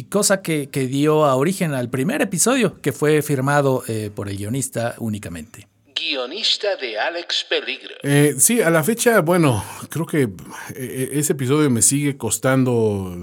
cosa 0.10 0.42
que, 0.42 0.68
dio 0.68 1.26
a 1.26 1.36
origen 1.36 1.74
al 1.74 1.90
primer 1.90 2.22
episodio 2.22 2.80
que 2.82 2.92
fue 2.92 3.22
firmado 3.22 3.84
por 4.14 4.30
el 4.30 4.38
guionista 4.38 4.96
únicamente 5.00 5.68
guionista 6.00 6.76
de 6.76 6.98
Alex 6.98 7.46
Peligro. 7.50 7.96
Eh, 8.04 8.36
sí, 8.38 8.62
a 8.62 8.70
la 8.70 8.84
fecha, 8.84 9.22
bueno, 9.22 9.64
creo 9.90 10.06
que 10.06 10.30
eh, 10.76 11.10
ese 11.14 11.34
episodio 11.34 11.70
me 11.70 11.82
sigue 11.82 12.18
costando 12.18 13.18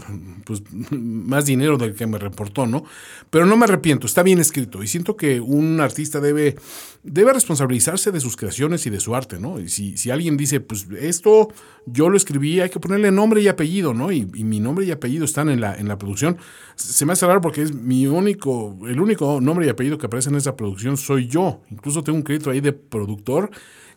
pues, 0.45 0.63
más 0.91 1.47
dinero 1.47 1.77
del 1.77 1.95
que 1.95 2.07
me 2.07 2.19
reportó, 2.19 2.67
¿no? 2.67 2.85
Pero 3.31 3.47
no 3.47 3.57
me 3.57 3.65
arrepiento, 3.65 4.07
está 4.07 4.23
bien 4.23 4.39
escrito 4.39 4.83
y 4.83 4.89
siento 4.89 5.17
que 5.17 5.41
un 5.41 5.81
artista 5.81 6.21
debe, 6.21 6.57
debe 7.03 7.33
responsabilizarse 7.33 8.13
de 8.13 8.21
sus 8.21 8.37
creaciones 8.37 8.87
y 8.87 8.91
de 8.91 9.01
su 9.01 9.15
arte, 9.15 9.39
¿no? 9.41 9.61
Y 9.61 9.69
si, 9.69 9.97
si 9.97 10.11
alguien 10.11 10.37
dice, 10.37 10.61
pues 10.61 10.87
esto 11.01 11.49
yo 11.87 12.09
lo 12.09 12.17
escribí, 12.17 12.61
hay 12.61 12.69
que 12.69 12.81
ponerle 12.81 13.11
nombre 13.13 13.41
y 13.41 13.49
apellido, 13.49 13.95
¿no? 13.95 14.13
Y, 14.13 14.27
mi 14.27 14.61
nombre 14.61 14.85
y 14.85 14.91
apellido 14.91 15.25
están 15.25 15.49
en 15.49 15.61
la, 15.61 15.75
en 15.75 15.89
la 15.89 15.99
producción. 15.99 16.39
Se 16.77 17.07
me 17.07 17.15
hace 17.15 17.27
raro 17.27 17.41
porque 17.41 17.63
es 17.63 17.75
mi 17.75 18.07
único, 18.07 18.77
el 18.87 19.01
único 19.01 19.41
nombre 19.41 19.67
y 19.67 19.69
apellido 19.71 19.99
que 19.99 20.07
aparece 20.07 20.29
en 20.29 20.37
esa 20.37 20.57
producción 20.57 20.97
soy 20.97 21.27
yo. 21.27 21.63
Incluso 21.71 22.05
tengo 22.05 22.17
un 22.17 22.23
crédito 22.23 22.51
ahí 22.51 22.61
de 22.61 22.73
productor, 22.73 23.51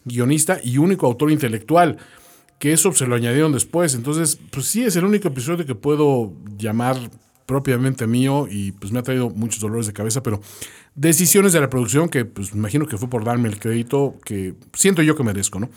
guionista 0.05 0.59
y 0.63 0.77
único 0.77 1.05
autor 1.05 1.29
intelectual, 1.31 1.97
que 2.57 2.71
eso 2.71 2.91
se 2.93 3.05
lo 3.05 3.15
añadieron 3.15 3.51
después. 3.51 3.95
Entonces, 3.95 4.39
pues 4.51 4.65
sí, 4.65 4.83
es 4.83 4.95
el 4.95 5.05
único 5.05 5.27
episodio 5.27 5.65
que 5.65 5.75
puedo 5.75 6.33
llamar 6.57 6.97
propiamente 7.45 8.05
mío 8.05 8.47
y 8.49 8.73
pues 8.73 8.91
me 8.91 8.99
ha 8.99 9.03
traído 9.03 9.29
muchos 9.29 9.59
dolores 9.59 9.87
de 9.87 9.93
cabeza, 9.93 10.21
pero 10.21 10.39
decisiones 10.93 11.51
de 11.51 11.59
la 11.59 11.69
producción 11.69 12.07
que 12.07 12.23
pues 12.23 12.53
imagino 12.53 12.85
que 12.85 12.97
fue 12.97 13.09
por 13.09 13.25
darme 13.25 13.49
el 13.49 13.59
crédito 13.59 14.15
que 14.23 14.53
siento 14.73 15.01
yo 15.01 15.15
que 15.15 15.23
merezco, 15.23 15.59
¿no? 15.59 15.69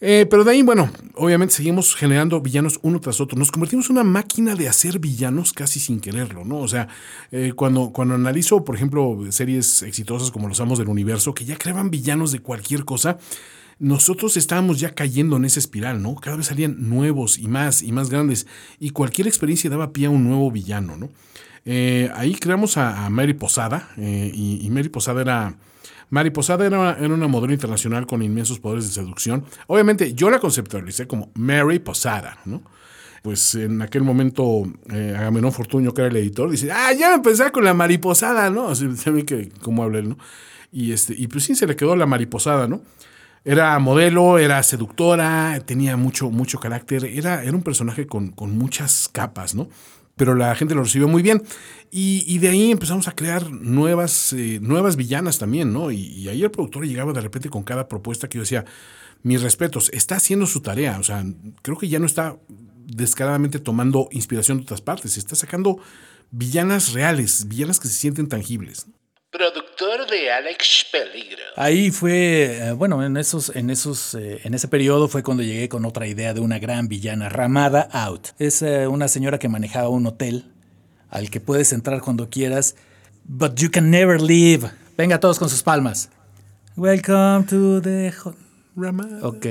Eh, 0.00 0.26
pero 0.30 0.44
de 0.44 0.52
ahí, 0.52 0.62
bueno, 0.62 0.90
obviamente 1.14 1.54
seguimos 1.54 1.96
generando 1.96 2.40
villanos 2.40 2.78
uno 2.82 3.00
tras 3.00 3.20
otro. 3.20 3.36
Nos 3.36 3.50
convertimos 3.50 3.86
en 3.86 3.96
una 3.96 4.04
máquina 4.04 4.54
de 4.54 4.68
hacer 4.68 5.00
villanos 5.00 5.52
casi 5.52 5.80
sin 5.80 6.00
quererlo, 6.00 6.44
¿no? 6.44 6.58
O 6.58 6.68
sea, 6.68 6.88
eh, 7.32 7.52
cuando, 7.56 7.90
cuando 7.92 8.14
analizo, 8.14 8.64
por 8.64 8.76
ejemplo, 8.76 9.18
series 9.30 9.82
exitosas 9.82 10.30
como 10.30 10.46
Los 10.46 10.60
Amos 10.60 10.78
del 10.78 10.88
Universo, 10.88 11.34
que 11.34 11.44
ya 11.44 11.56
creaban 11.56 11.90
villanos 11.90 12.30
de 12.30 12.38
cualquier 12.38 12.84
cosa, 12.84 13.18
nosotros 13.80 14.36
estábamos 14.36 14.78
ya 14.78 14.94
cayendo 14.94 15.36
en 15.36 15.44
esa 15.44 15.58
espiral, 15.58 16.00
¿no? 16.00 16.14
Cada 16.14 16.36
vez 16.36 16.46
salían 16.46 16.88
nuevos 16.88 17.38
y 17.38 17.48
más 17.48 17.82
y 17.82 17.90
más 17.90 18.08
grandes, 18.08 18.46
y 18.78 18.90
cualquier 18.90 19.26
experiencia 19.26 19.68
daba 19.68 19.92
pie 19.92 20.06
a 20.06 20.10
un 20.10 20.24
nuevo 20.24 20.50
villano, 20.52 20.96
¿no? 20.96 21.10
Eh, 21.64 22.10
ahí 22.14 22.34
creamos 22.34 22.76
a, 22.76 23.10
Mary 23.10 23.34
Posada, 23.34 23.90
y, 23.96 24.60
y 24.62 24.70
Mary 24.70 24.88
Posada 24.88 25.20
era 25.20 25.56
Mari 26.10 26.30
Posada 26.30 26.66
era, 26.66 26.96
una 27.00 27.28
modelo 27.28 27.52
internacional 27.52 28.06
con 28.06 28.22
inmensos 28.22 28.60
poderes 28.60 28.86
de 28.86 28.92
seducción. 28.92 29.44
Obviamente 29.66 30.14
yo 30.14 30.30
la 30.30 30.38
conceptualicé 30.38 31.06
como 31.06 31.30
Mary 31.34 31.78
Posada, 31.78 32.38
¿no? 32.44 32.62
pues 33.22 33.54
en 33.56 33.82
aquel 33.82 34.02
momento 34.02 34.62
eh, 34.90 35.14
Agamenón 35.16 35.52
Fortuño, 35.52 35.92
que 35.92 36.02
era 36.02 36.10
el 36.10 36.16
editor, 36.16 36.50
dice, 36.50 36.70
ah, 36.72 36.92
ya 36.92 37.14
empezar 37.14 37.52
con 37.52 37.64
la 37.64 37.74
mariposada, 37.74 38.50
¿no? 38.50 38.68
Así, 38.68 38.86
que, 39.26 39.50
cómo 39.60 39.82
habla 39.82 39.98
él, 39.98 40.10
¿no? 40.10 40.18
Y, 40.70 40.92
este, 40.92 41.14
y 41.16 41.26
pues 41.26 41.44
sí, 41.44 41.54
se 41.54 41.66
le 41.66 41.76
quedó 41.76 41.96
la 41.96 42.06
mariposada, 42.06 42.68
¿no? 42.68 42.82
Era 43.44 43.78
modelo, 43.78 44.38
era 44.38 44.62
seductora, 44.62 45.60
tenía 45.64 45.96
mucho, 45.96 46.30
mucho 46.30 46.58
carácter, 46.58 47.04
era, 47.04 47.42
era 47.42 47.52
un 47.52 47.62
personaje 47.62 48.06
con, 48.06 48.28
con 48.30 48.56
muchas 48.56 49.08
capas, 49.10 49.54
¿no? 49.54 49.68
Pero 50.18 50.34
la 50.34 50.54
gente 50.54 50.74
lo 50.74 50.82
recibió 50.82 51.08
muy 51.08 51.22
bien. 51.22 51.42
Y, 51.90 52.38
de 52.38 52.50
ahí 52.50 52.70
empezamos 52.70 53.08
a 53.08 53.12
crear 53.12 53.50
nuevas, 53.50 54.34
eh, 54.34 54.58
nuevas 54.60 54.96
villanas 54.96 55.38
también, 55.38 55.72
¿no? 55.72 55.90
Y, 55.90 56.00
y, 56.00 56.28
ahí 56.28 56.42
el 56.42 56.50
productor 56.50 56.86
llegaba 56.86 57.14
de 57.14 57.22
repente 57.22 57.48
con 57.48 57.62
cada 57.62 57.88
propuesta 57.88 58.28
que 58.28 58.36
yo 58.36 58.42
decía, 58.42 58.66
mis 59.22 59.40
respetos, 59.40 59.90
está 59.94 60.16
haciendo 60.16 60.46
su 60.46 60.60
tarea. 60.60 60.98
O 60.98 61.02
sea, 61.02 61.24
creo 61.62 61.78
que 61.78 61.88
ya 61.88 61.98
no 61.98 62.04
está 62.04 62.36
descaradamente 62.84 63.58
tomando 63.58 64.08
inspiración 64.10 64.58
de 64.58 64.64
otras 64.64 64.80
partes, 64.80 65.16
está 65.16 65.36
sacando 65.36 65.78
villanas 66.30 66.92
reales, 66.92 67.46
villanas 67.48 67.80
que 67.80 67.88
se 67.88 67.94
sienten 67.94 68.28
tangibles. 68.28 68.86
De 69.78 70.32
Alex 70.32 70.86
Peligro. 70.90 71.42
Ahí 71.54 71.92
fue, 71.92 72.68
eh, 72.68 72.72
bueno, 72.72 73.04
en 73.04 73.16
esos, 73.16 73.54
en 73.54 73.70
esos, 73.70 74.14
eh, 74.14 74.40
en 74.42 74.54
ese 74.54 74.66
periodo 74.66 75.06
fue 75.06 75.22
cuando 75.22 75.44
llegué 75.44 75.68
con 75.68 75.84
otra 75.84 76.08
idea 76.08 76.34
de 76.34 76.40
una 76.40 76.58
gran 76.58 76.88
villana, 76.88 77.28
Ramada 77.28 77.88
Out. 77.92 78.30
Es 78.40 78.62
eh, 78.62 78.88
una 78.88 79.06
señora 79.06 79.38
que 79.38 79.48
manejaba 79.48 79.88
un 79.88 80.06
hotel 80.06 80.46
al 81.10 81.30
que 81.30 81.40
puedes 81.40 81.72
entrar 81.72 82.00
cuando 82.00 82.28
quieras, 82.28 82.74
but 83.24 83.54
you 83.54 83.70
can 83.70 83.88
never 83.88 84.20
leave. 84.20 84.68
Venga 84.96 85.20
todos 85.20 85.38
con 85.38 85.48
sus 85.48 85.62
palmas. 85.62 86.10
Welcome 86.76 87.46
to 87.46 87.80
the 87.80 88.12
Ramada. 88.74 89.20
Ok. 89.22 89.46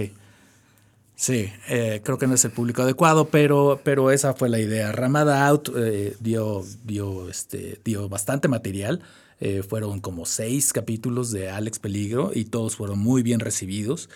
Sí, 1.15 1.51
eh, 1.69 2.01
creo 2.03 2.17
que 2.17 2.27
no 2.27 2.35
es 2.35 2.43
el 2.43 2.51
público 2.51 2.81
adecuado, 2.81 3.29
pero, 3.29 3.79
pero 3.83 4.11
esa 4.11 4.33
fue 4.33 4.49
la 4.49 4.59
idea. 4.59 4.91
Ramada 4.91 5.47
Out 5.47 5.69
eh, 5.75 6.17
dio, 6.19 6.63
dio, 6.83 7.29
este, 7.29 7.79
dio 7.85 8.09
bastante 8.09 8.49
material. 8.49 9.01
Eh, 9.39 9.61
fueron 9.61 9.99
como 9.99 10.25
seis 10.25 10.73
capítulos 10.73 11.31
de 11.31 11.49
Alex 11.49 11.79
Peligro 11.79 12.31
y 12.33 12.45
todos 12.45 12.75
fueron 12.75 12.99
muy 12.99 13.21
bien 13.21 13.39
recibidos. 13.39 14.09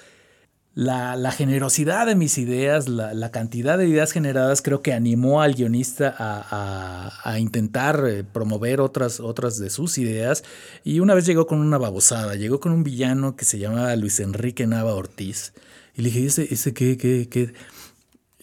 La, 0.73 1.17
la 1.17 1.31
generosidad 1.33 2.07
de 2.07 2.15
mis 2.15 2.37
ideas, 2.37 2.87
la, 2.87 3.13
la, 3.13 3.29
cantidad 3.29 3.77
de 3.77 3.89
ideas 3.89 4.13
generadas, 4.13 4.61
creo 4.61 4.81
que 4.81 4.93
animó 4.93 5.41
al 5.41 5.53
guionista 5.53 6.15
a, 6.17 6.45
a, 6.49 7.29
a 7.29 7.39
intentar 7.39 8.25
promover 8.31 8.79
otras, 8.79 9.19
otras 9.19 9.59
de 9.59 9.69
sus 9.69 9.97
ideas. 9.97 10.43
Y 10.85 11.01
una 11.01 11.13
vez 11.13 11.25
llegó 11.25 11.45
con 11.45 11.59
una 11.59 11.77
babosada, 11.77 12.35
llegó 12.35 12.61
con 12.61 12.71
un 12.71 12.83
villano 12.83 13.35
que 13.35 13.43
se 13.43 13.59
llamaba 13.59 13.95
Luis 13.97 14.21
Enrique 14.21 14.65
Nava 14.65 14.95
Ortiz. 14.95 15.53
Y 15.93 16.03
le 16.03 16.09
dije, 16.09 16.25
¿ese, 16.25 16.53
ese 16.53 16.73
qué, 16.73 16.97
qué, 16.97 17.27
qué? 17.29 17.53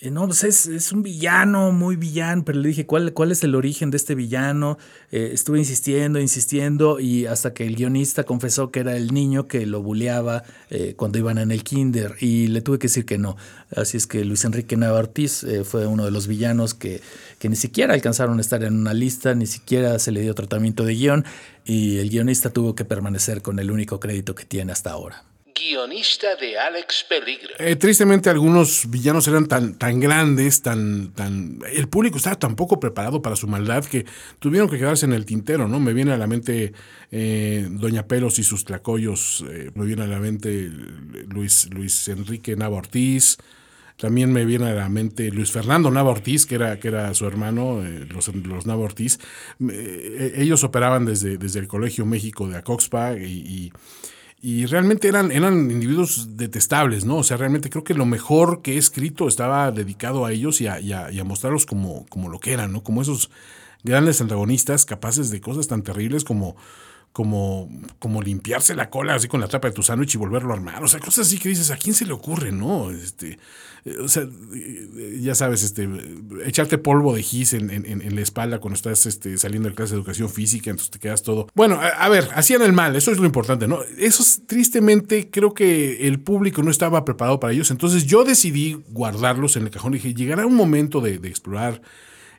No, 0.00 0.26
pues 0.26 0.44
es, 0.44 0.66
es, 0.66 0.92
un 0.92 1.02
villano, 1.02 1.72
muy 1.72 1.96
villano, 1.96 2.44
pero 2.44 2.60
le 2.60 2.68
dije, 2.68 2.86
¿cuál, 2.86 3.12
cuál 3.14 3.32
es 3.32 3.42
el 3.42 3.56
origen 3.56 3.90
de 3.90 3.96
este 3.96 4.14
villano? 4.14 4.78
Eh, 5.10 5.30
estuve 5.32 5.58
insistiendo, 5.58 6.20
insistiendo, 6.20 7.00
y 7.00 7.26
hasta 7.26 7.52
que 7.52 7.66
el 7.66 7.74
guionista 7.74 8.22
confesó 8.22 8.70
que 8.70 8.78
era 8.78 8.96
el 8.96 9.12
niño 9.12 9.48
que 9.48 9.66
lo 9.66 9.82
buleaba 9.82 10.44
eh, 10.70 10.94
cuando 10.96 11.18
iban 11.18 11.38
en 11.38 11.50
el 11.50 11.64
kinder, 11.64 12.14
y 12.20 12.46
le 12.46 12.60
tuve 12.60 12.78
que 12.78 12.86
decir 12.86 13.06
que 13.06 13.18
no. 13.18 13.36
Así 13.74 13.96
es 13.96 14.06
que 14.06 14.24
Luis 14.24 14.44
Enrique 14.44 14.76
Nava 14.76 15.00
Ortiz 15.00 15.42
eh, 15.42 15.64
fue 15.64 15.88
uno 15.88 16.04
de 16.04 16.12
los 16.12 16.28
villanos 16.28 16.74
que, 16.74 17.00
que 17.40 17.48
ni 17.48 17.56
siquiera 17.56 17.94
alcanzaron 17.94 18.38
a 18.38 18.40
estar 18.40 18.62
en 18.62 18.76
una 18.76 18.94
lista, 18.94 19.34
ni 19.34 19.46
siquiera 19.46 19.98
se 19.98 20.12
le 20.12 20.20
dio 20.20 20.32
tratamiento 20.32 20.84
de 20.84 20.94
guion, 20.94 21.24
y 21.64 21.98
el 21.98 22.08
guionista 22.08 22.50
tuvo 22.50 22.76
que 22.76 22.84
permanecer 22.84 23.42
con 23.42 23.58
el 23.58 23.72
único 23.72 23.98
crédito 23.98 24.36
que 24.36 24.44
tiene 24.44 24.70
hasta 24.70 24.92
ahora 24.92 25.27
guionista 25.54 26.36
de 26.36 26.58
Alex 26.58 27.04
Peligro. 27.08 27.54
Eh, 27.58 27.76
tristemente 27.76 28.30
algunos 28.30 28.88
villanos 28.88 29.26
eran 29.28 29.46
tan, 29.46 29.74
tan 29.78 30.00
grandes, 30.00 30.62
tan, 30.62 31.12
tan... 31.12 31.60
El 31.72 31.88
público 31.88 32.16
estaba 32.16 32.38
tan 32.38 32.56
poco 32.56 32.80
preparado 32.80 33.22
para 33.22 33.36
su 33.36 33.46
maldad 33.46 33.84
que 33.84 34.06
tuvieron 34.38 34.68
que 34.68 34.78
quedarse 34.78 35.06
en 35.06 35.12
el 35.12 35.24
tintero, 35.24 35.68
¿no? 35.68 35.80
Me 35.80 35.92
viene 35.92 36.12
a 36.12 36.16
la 36.16 36.26
mente 36.26 36.72
eh, 37.10 37.66
Doña 37.70 38.06
Pelos 38.06 38.38
y 38.38 38.44
sus 38.44 38.64
tlacoyos, 38.64 39.44
eh, 39.50 39.70
me 39.74 39.84
viene 39.84 40.02
a 40.02 40.06
la 40.06 40.18
mente 40.18 40.70
Luis, 41.28 41.68
Luis 41.70 42.08
Enrique 42.08 42.56
Nava 42.56 42.76
Ortiz, 42.76 43.38
también 43.96 44.32
me 44.32 44.44
viene 44.44 44.70
a 44.70 44.74
la 44.74 44.88
mente 44.88 45.30
Luis 45.32 45.50
Fernando 45.50 45.90
Nava 45.90 46.10
Ortiz, 46.10 46.46
que 46.46 46.54
era, 46.54 46.78
que 46.78 46.88
era 46.88 47.12
su 47.14 47.26
hermano, 47.26 47.82
los, 47.82 48.28
los, 48.28 48.64
Nava 48.64 48.82
Ortiz. 48.82 49.18
Ellos 49.58 50.62
operaban 50.62 51.04
desde, 51.04 51.36
desde 51.36 51.58
el 51.58 51.66
Colegio 51.66 52.06
México 52.06 52.46
de 52.46 52.58
Acoxpa 52.58 53.14
y 53.14 53.72
y 54.40 54.66
realmente 54.66 55.08
eran, 55.08 55.32
eran 55.32 55.70
individuos 55.70 56.36
detestables, 56.36 57.04
¿no? 57.04 57.16
O 57.16 57.24
sea, 57.24 57.36
realmente 57.36 57.70
creo 57.70 57.82
que 57.82 57.94
lo 57.94 58.06
mejor 58.06 58.62
que 58.62 58.74
he 58.74 58.78
escrito 58.78 59.26
estaba 59.26 59.70
dedicado 59.72 60.24
a 60.24 60.32
ellos 60.32 60.60
y 60.60 60.68
a, 60.68 60.80
y 60.80 60.92
a, 60.92 61.10
y 61.10 61.18
a 61.18 61.24
mostrarlos 61.24 61.66
como, 61.66 62.06
como 62.06 62.28
lo 62.28 62.38
que 62.38 62.52
eran, 62.52 62.72
¿no? 62.72 62.84
Como 62.84 63.02
esos 63.02 63.30
grandes 63.82 64.20
antagonistas 64.20 64.84
capaces 64.84 65.30
de 65.30 65.40
cosas 65.40 65.66
tan 65.66 65.82
terribles 65.82 66.24
como 66.24 66.56
como, 67.12 67.68
como 67.98 68.22
limpiarse 68.22 68.76
la 68.76 68.90
cola 68.90 69.14
así 69.14 69.26
con 69.26 69.40
la 69.40 69.48
tapa 69.48 69.68
de 69.68 69.74
tu 69.74 69.82
sándwich 69.82 70.14
y 70.14 70.18
volverlo 70.18 70.52
a 70.52 70.56
armar. 70.56 70.84
O 70.84 70.86
sea, 70.86 71.00
cosas 71.00 71.26
así 71.26 71.38
que 71.38 71.48
dices, 71.48 71.70
¿a 71.72 71.76
quién 71.76 71.94
se 71.94 72.06
le 72.06 72.12
ocurre, 72.12 72.52
no? 72.52 72.92
Este, 72.92 73.38
o 74.00 74.08
sea, 74.08 74.28
ya 75.20 75.34
sabes, 75.34 75.62
este, 75.62 75.88
echarte 76.44 76.78
polvo 76.78 77.14
de 77.14 77.22
gis 77.22 77.52
en, 77.52 77.70
en, 77.70 78.14
la 78.14 78.20
espalda 78.20 78.58
cuando 78.58 78.76
estás 78.76 79.06
este, 79.06 79.36
saliendo 79.38 79.68
de 79.68 79.74
clase 79.74 79.92
de 79.92 79.98
educación 79.98 80.28
física, 80.28 80.70
entonces 80.70 80.90
te 80.90 80.98
quedas 80.98 81.22
todo. 81.22 81.48
Bueno, 81.54 81.80
a, 81.80 82.08
ver, 82.08 82.28
hacían 82.34 82.62
el 82.62 82.72
mal, 82.72 82.96
eso 82.96 83.10
es 83.10 83.18
lo 83.18 83.26
importante, 83.26 83.68
¿no? 83.68 83.80
Eso 83.98 84.24
tristemente 84.46 85.30
creo 85.30 85.54
que 85.54 86.06
el 86.06 86.20
público 86.20 86.62
no 86.62 86.70
estaba 86.70 87.04
preparado 87.04 87.40
para 87.40 87.52
ellos, 87.52 87.70
entonces 87.70 88.06
yo 88.06 88.24
decidí 88.24 88.82
guardarlos 88.90 89.56
en 89.56 89.64
el 89.64 89.70
cajón 89.70 89.94
y 89.94 89.98
dije, 89.98 90.14
llegará 90.14 90.46
un 90.46 90.54
momento 90.54 91.00
de, 91.00 91.18
de 91.18 91.28
explorar 91.28 91.80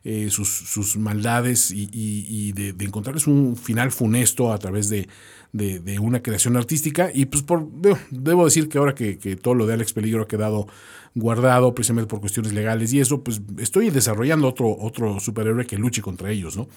eh, 0.05 0.29
sus, 0.29 0.47
sus, 0.47 0.95
maldades 0.95 1.71
y, 1.71 2.53
de, 2.53 2.73
encontrarles 2.85 3.27
un 3.27 3.57
final 3.57 3.91
funesto 3.91 4.53
a 4.53 4.57
través 4.57 4.89
de, 4.89 5.09
de, 5.51 5.79
de 5.79 5.99
una 5.99 6.21
creación 6.21 6.57
artística. 6.57 7.11
Y 7.13 7.25
pues 7.25 7.43
por, 7.43 7.67
debo 8.11 8.45
decir 8.45 8.69
que 8.69 8.77
ahora 8.77 8.95
que, 8.95 9.17
que, 9.17 9.35
todo 9.35 9.53
lo 9.53 9.65
de 9.65 9.73
Alex 9.73 9.93
Peligro 9.93 10.23
ha 10.23 10.27
quedado 10.27 10.67
guardado 11.15 11.73
precisamente 11.73 12.07
por 12.07 12.19
cuestiones 12.19 12.53
legales 12.53 12.93
y 12.93 12.99
eso, 12.99 13.23
pues 13.23 13.41
estoy 13.57 13.89
desarrollando 13.89 14.47
otro, 14.47 14.77
otro 14.79 15.19
superhéroe 15.19 15.65
que 15.65 15.77
luche 15.77 16.01
contra 16.01 16.31
ellos, 16.31 16.55
¿no? 16.55 16.67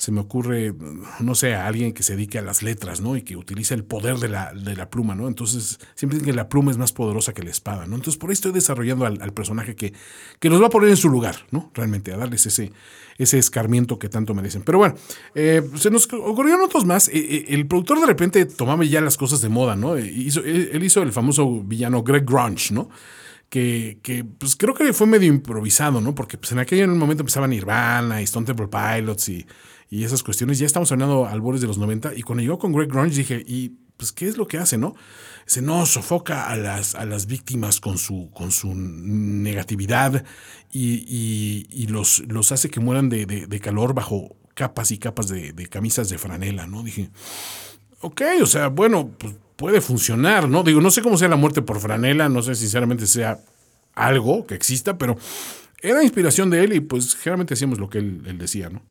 Se 0.00 0.12
me 0.12 0.20
ocurre, 0.20 0.72
no 1.18 1.34
sé, 1.34 1.54
a 1.54 1.66
alguien 1.66 1.92
que 1.92 2.02
se 2.02 2.16
dedique 2.16 2.38
a 2.38 2.42
las 2.42 2.62
letras, 2.62 3.02
¿no? 3.02 3.16
Y 3.16 3.22
que 3.22 3.36
utilice 3.36 3.74
el 3.74 3.84
poder 3.84 4.16
de 4.16 4.30
la, 4.30 4.54
de 4.54 4.74
la 4.74 4.88
pluma, 4.88 5.14
¿no? 5.14 5.28
Entonces, 5.28 5.78
siempre 5.94 6.18
dicen 6.18 6.32
que 6.32 6.34
la 6.34 6.48
pluma 6.48 6.70
es 6.70 6.78
más 6.78 6.94
poderosa 6.94 7.34
que 7.34 7.42
la 7.42 7.50
espada, 7.50 7.84
¿no? 7.84 7.96
Entonces, 7.96 8.16
por 8.16 8.30
ahí 8.30 8.32
estoy 8.32 8.52
desarrollando 8.52 9.04
al, 9.04 9.34
personaje 9.34 9.76
que, 9.76 9.92
que 10.38 10.48
los 10.48 10.62
va 10.62 10.68
a 10.68 10.70
poner 10.70 10.88
en 10.88 10.96
su 10.96 11.10
lugar, 11.10 11.36
¿no? 11.50 11.70
Realmente, 11.74 12.14
a 12.14 12.16
darles 12.16 12.46
ese, 12.46 12.72
ese 13.18 13.36
escarmiento 13.38 13.98
que 13.98 14.08
tanto 14.08 14.32
merecen. 14.32 14.62
Pero 14.62 14.78
bueno, 14.78 14.94
eh, 15.34 15.60
se 15.74 15.90
nos 15.90 16.10
ocurrieron 16.10 16.62
otros 16.62 16.86
más. 16.86 17.08
Eh, 17.08 17.18
eh, 17.18 17.44
el 17.48 17.66
productor 17.66 18.00
de 18.00 18.06
repente 18.06 18.46
tomaba 18.46 18.82
ya 18.84 19.02
las 19.02 19.18
cosas 19.18 19.42
de 19.42 19.50
moda, 19.50 19.76
¿no? 19.76 19.98
Hizo, 19.98 20.40
él 20.40 20.82
hizo 20.82 21.02
el 21.02 21.12
famoso 21.12 21.60
villano 21.60 22.02
Greg 22.02 22.24
Grunge, 22.24 22.72
¿no? 22.72 22.88
que, 23.50 23.98
que, 24.02 24.24
pues 24.24 24.54
creo 24.54 24.74
que 24.74 24.92
fue 24.92 25.08
medio 25.08 25.28
improvisado, 25.28 26.00
¿no? 26.00 26.14
Porque 26.14 26.38
pues 26.38 26.52
en 26.52 26.60
aquel 26.60 26.86
momento 26.88 27.22
empezaban 27.22 27.50
Nirvana 27.50 28.20
y 28.20 28.24
Stone 28.24 28.46
Temple 28.46 28.68
Pilots 28.68 29.28
y, 29.28 29.44
y 29.90 30.04
esas 30.04 30.22
cuestiones. 30.22 30.58
Ya 30.58 30.66
estamos 30.66 30.90
hablando 30.92 31.26
albores 31.26 31.60
de 31.60 31.66
los 31.66 31.76
90 31.76 32.14
y 32.14 32.22
cuando 32.22 32.42
llegó 32.42 32.58
con 32.58 32.72
Greg 32.72 32.88
Grunge 32.88 33.16
dije, 33.16 33.44
¿y 33.46 33.70
pues 33.96 34.12
qué 34.12 34.28
es 34.28 34.38
lo 34.38 34.46
que 34.46 34.56
hace, 34.56 34.78
no? 34.78 34.94
Dice, 35.44 35.60
no, 35.60 35.84
sofoca 35.84 36.48
a 36.48 36.56
las, 36.56 36.94
a 36.94 37.04
las 37.04 37.26
víctimas 37.26 37.80
con 37.80 37.98
su, 37.98 38.30
con 38.32 38.50
su 38.52 38.72
negatividad 38.74 40.24
y, 40.72 41.66
y, 41.68 41.86
los, 41.88 42.20
los 42.28 42.52
hace 42.52 42.70
que 42.70 42.80
mueran 42.80 43.10
de, 43.10 43.26
de, 43.26 43.60
calor 43.60 43.92
bajo 43.92 44.36
capas 44.54 44.90
y 44.92 44.98
capas 44.98 45.28
de, 45.28 45.52
camisas 45.68 46.08
de 46.08 46.16
franela, 46.16 46.66
¿no? 46.66 46.82
Dije, 46.82 47.10
ok, 48.00 48.22
o 48.42 48.46
sea, 48.46 48.68
bueno, 48.68 49.10
pues 49.18 49.34
puede 49.56 49.82
funcionar, 49.82 50.48
¿no? 50.48 50.62
Digo, 50.62 50.80
no 50.80 50.90
sé 50.90 51.02
cómo 51.02 51.18
sea 51.18 51.28
la 51.28 51.36
muerte 51.36 51.60
por 51.60 51.80
franela, 51.80 52.30
no 52.30 52.40
sé 52.42 52.54
sinceramente 52.54 53.06
sea 53.06 53.40
algo 53.94 54.46
que 54.46 54.54
exista, 54.54 54.96
pero 54.96 55.18
era 55.82 56.02
inspiración 56.02 56.48
de 56.48 56.64
él 56.64 56.72
y 56.72 56.80
pues 56.80 57.16
generalmente 57.16 57.52
hacíamos 57.52 57.78
lo 57.78 57.90
que 57.90 57.98
él 57.98 58.38
decía, 58.38 58.70
¿no? 58.70 58.82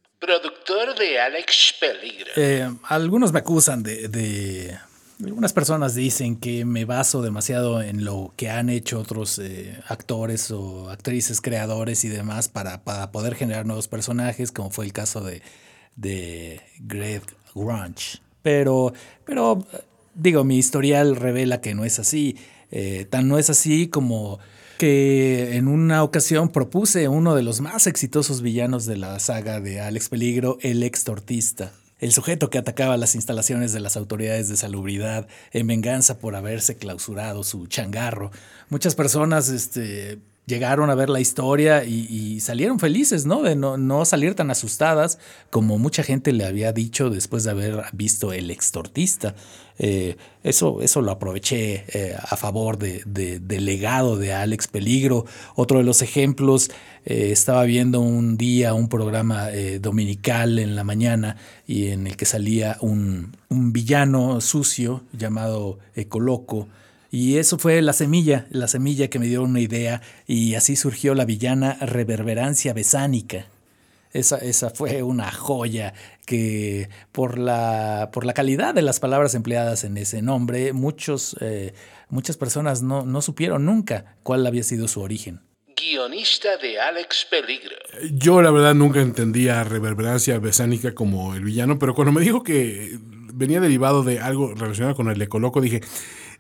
De 1.00 1.20
Alex 1.20 1.76
Peligro. 1.80 2.32
Eh, 2.36 2.70
algunos 2.84 3.32
me 3.32 3.40
acusan 3.40 3.82
de, 3.84 4.10
de, 4.10 4.78
Algunas 5.24 5.54
personas 5.54 5.96
dicen 5.96 6.36
que 6.36 6.66
me 6.66 6.84
baso 6.84 7.22
demasiado 7.22 7.82
en 7.82 8.04
lo 8.04 8.34
que 8.36 8.50
han 8.50 8.70
hecho 8.70 9.00
otros 9.00 9.40
eh, 9.40 9.80
actores 9.88 10.52
o 10.52 10.90
actrices, 10.90 11.40
creadores 11.40 12.04
y 12.04 12.10
demás 12.10 12.50
para, 12.50 12.84
para, 12.84 13.12
poder 13.14 13.36
generar 13.36 13.66
nuevos 13.66 13.88
personajes, 13.88 14.52
como 14.52 14.72
fue 14.72 14.86
el 14.86 14.94
caso 14.94 15.22
de, 15.22 15.42
de 15.96 16.62
Greg 16.80 17.24
Grunge. 17.56 18.20
Pero, 18.42 18.94
pero, 19.26 19.66
digo, 20.14 20.44
mi 20.44 20.58
historial 20.58 21.16
revela 21.16 21.62
que 21.62 21.76
no 21.76 21.86
es 21.86 21.98
así. 22.00 22.38
Eh, 22.72 23.08
tan 23.10 23.28
no 23.30 23.38
es 23.40 23.50
así 23.50 23.88
como 23.88 24.40
que 24.80 25.58
en 25.58 25.68
una 25.68 26.04
ocasión 26.04 26.48
propuse 26.48 27.10
uno 27.10 27.36
de 27.36 27.44
los 27.44 27.60
más 27.60 27.86
exitosos 27.86 28.42
villanos 28.42 28.86
de 28.86 28.96
la 28.96 29.20
saga 29.20 29.60
de 29.60 29.82
Alex 29.82 30.08
Peligro, 30.08 30.58
el 30.62 30.84
extortista. 30.84 31.74
El 32.00 32.14
sujeto 32.14 32.50
que 32.50 32.60
atacaba 32.60 32.96
las 32.96 33.14
instalaciones 33.14 33.74
de 33.74 33.82
las 33.82 33.98
autoridades 33.98 34.48
de 34.48 34.56
salubridad 34.56 35.28
en 35.52 35.68
venganza 35.68 36.18
por 36.18 36.38
haberse 36.38 36.78
clausurado 36.78 37.44
su 37.44 37.68
changarro. 37.68 38.32
Muchas 38.70 38.96
personas 38.96 39.50
este, 39.50 40.20
llegaron 40.50 40.90
a 40.90 40.96
ver 40.96 41.10
la 41.10 41.22
historia 41.22 41.86
y, 41.86 42.40
salieron 42.40 42.80
felices, 42.80 43.26
¿no? 43.26 43.44
De 43.44 43.56
no, 43.56 44.06
salir 44.06 44.34
tan 44.34 44.50
asustadas 44.50 45.20
como 45.50 45.78
mucha 45.78 46.04
gente 46.04 46.34
le 46.34 46.46
había 46.46 46.74
dicho 46.74 47.10
después 47.10 47.44
de 47.44 47.52
haber 47.52 47.84
visto 47.94 48.32
El 48.32 48.50
Extortista. 48.50 49.36
Eh, 49.80 50.18
eso, 50.44 50.82
eso 50.82 51.02
lo 51.02 51.12
aproveché 51.12 51.86
eh, 51.88 52.16
a 52.16 52.36
favor 52.36 52.78
de, 52.78 53.02
del 53.06 53.66
legado 53.66 54.18
de 54.18 54.34
Alex 54.34 54.68
Peligro. 54.68 55.26
Otro 55.56 55.80
de 55.80 55.86
los 55.86 56.02
ejemplos, 56.02 56.70
eh, 57.06 57.32
estaba 57.32 57.64
viendo 57.64 58.02
un 58.02 58.38
día 58.38 58.74
un 58.74 58.90
programa 58.90 59.48
dominical 59.80 60.60
en 60.60 60.76
la 60.76 60.84
mañana 60.84 61.38
y 61.66 61.88
en 61.88 62.08
el 62.08 62.18
que 62.18 62.26
salía 62.26 62.78
un, 62.82 63.36
un 63.50 63.74
villano 63.74 64.42
sucio 64.42 65.04
llamado 65.14 65.80
Ecoloco 65.96 66.68
y 67.12 67.38
eso 67.38 67.58
fue 67.58 67.82
la 67.82 67.94
semilla, 67.94 68.46
la 68.52 68.68
semilla 68.68 69.10
que 69.10 69.18
me 69.18 69.26
dio 69.26 69.42
una 69.42 69.60
idea 69.60 70.02
y 70.28 70.54
así 70.54 70.76
surgió 70.76 71.16
la 71.16 71.26
villana 71.26 71.78
reverberancia 71.82 72.74
besánica. 72.74 73.48
Esa, 74.14 74.38
esa, 74.38 74.70
fue 74.72 75.04
una 75.04 75.32
joya 75.32 75.94
que 76.30 76.92
por 77.12 77.40
la, 77.40 78.12
por 78.14 78.24
la 78.24 78.36
calidad 78.36 78.76
de 78.76 78.84
las 78.84 79.00
palabras 79.00 79.34
empleadas 79.34 79.84
en 79.84 79.98
ese 79.98 80.22
nombre, 80.22 80.74
muchos, 80.74 81.36
eh, 81.42 81.74
muchas 82.08 82.38
personas 82.38 82.84
no, 82.84 83.04
no 83.04 83.24
supieron 83.24 83.66
nunca 83.66 84.16
cuál 84.22 84.46
había 84.46 84.62
sido 84.62 84.88
su 84.88 85.02
origen. 85.02 85.42
Guionista 85.76 86.58
de 86.58 86.80
Alex 86.80 87.26
Peligro. 87.32 87.76
Yo 88.12 88.44
la 88.44 88.52
verdad 88.52 88.76
nunca 88.76 89.02
entendía 89.02 89.64
reverberancia 89.64 90.38
besánica 90.38 90.94
como 90.94 91.34
el 91.34 91.44
villano, 91.44 91.80
pero 91.80 91.96
cuando 91.96 92.12
me 92.12 92.22
dijo 92.22 92.44
que 92.44 93.00
venía 93.34 93.60
derivado 93.60 94.04
de 94.04 94.20
algo 94.20 94.54
relacionado 94.54 94.96
con 94.96 95.10
el 95.10 95.20
ecoloco, 95.20 95.62
dije, 95.62 95.82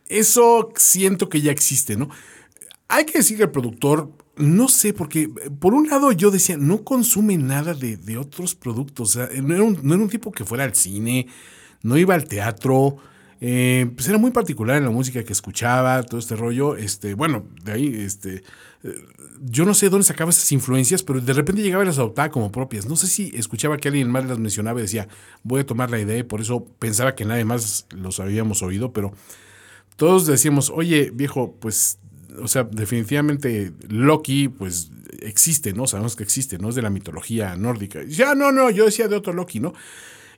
eso 0.05 0.69
siento 0.75 1.29
que 1.29 1.41
ya 1.41 1.51
existe, 1.51 1.97
¿no? 1.97 2.11
Hay 2.89 3.05
que 3.05 3.17
decir 3.17 3.37
que 3.37 3.43
el 3.43 3.51
productor, 3.51 4.11
no 4.39 4.69
sé, 4.69 4.93
porque 4.93 5.29
por 5.59 5.73
un 5.73 5.89
lado 5.89 6.11
yo 6.13 6.31
decía, 6.31 6.57
no 6.57 6.83
consume 6.83 7.37
nada 7.37 7.73
de, 7.73 8.17
otros 8.17 8.55
productos. 8.55 9.15
O 9.15 9.19
sea, 9.19 9.41
no 9.41 9.53
era, 9.53 9.63
un, 9.63 10.09
tipo 10.09 10.31
que 10.31 10.45
fuera 10.45 10.63
al 10.63 10.75
cine, 10.75 11.27
no 11.83 11.97
iba 11.97 12.15
al 12.15 12.25
teatro. 12.25 12.97
Eh, 13.41 13.89
pues 13.95 14.07
era 14.07 14.17
muy 14.17 14.31
particular 14.31 14.77
en 14.77 14.85
la 14.85 14.89
música 14.89 15.23
que 15.23 15.33
escuchaba, 15.33 16.03
todo 16.03 16.19
este 16.19 16.35
rollo. 16.35 16.77
Este, 16.77 17.13
bueno, 17.13 17.45
de 17.63 17.71
ahí, 17.71 17.95
este, 17.95 18.43
eh, 18.83 18.93
yo 19.41 19.65
no 19.65 19.73
sé 19.73 19.89
dónde 19.89 20.05
sacaba 20.05 20.31
esas 20.31 20.51
influencias, 20.53 21.03
pero 21.03 21.19
de 21.19 21.33
repente 21.33 21.61
llegaba 21.61 21.83
y 21.83 21.87
las 21.87 21.97
adoptaba 21.97 22.29
como 22.29 22.51
propias. 22.51 22.87
No 22.87 22.95
sé 22.95 23.07
si 23.07 23.31
escuchaba 23.35 23.77
que 23.77 23.89
alguien 23.89 24.09
más 24.09 24.25
las 24.25 24.39
mencionaba 24.39 24.79
y 24.79 24.83
decía, 24.83 25.09
voy 25.43 25.61
a 25.61 25.65
tomar 25.65 25.91
la 25.91 25.99
idea 25.99 26.17
y 26.17 26.23
por 26.23 26.39
eso 26.39 26.65
pensaba 26.79 27.13
que 27.13 27.25
nadie 27.25 27.43
más 27.43 27.87
los 27.91 28.19
habíamos 28.21 28.61
oído, 28.61 28.93
pero 28.93 29.11
todos 29.97 30.25
decíamos, 30.25 30.69
oye, 30.69 31.11
viejo, 31.13 31.57
pues, 31.59 31.99
o 32.41 32.47
sea, 32.47 32.63
definitivamente 32.63 33.71
Loki, 33.87 34.47
pues, 34.47 34.91
existe, 35.21 35.73
¿no? 35.73 35.87
Sabemos 35.87 36.15
que 36.15 36.23
existe, 36.23 36.57
¿no? 36.57 36.69
Es 36.69 36.75
de 36.75 36.81
la 36.81 36.89
mitología 36.89 37.55
nórdica. 37.55 38.01
Y 38.01 38.07
decía, 38.07 38.31
ah, 38.31 38.35
no, 38.35 38.51
no, 38.51 38.69
yo 38.69 38.85
decía 38.85 39.07
de 39.07 39.15
otro 39.15 39.33
Loki, 39.33 39.59
¿no? 39.59 39.73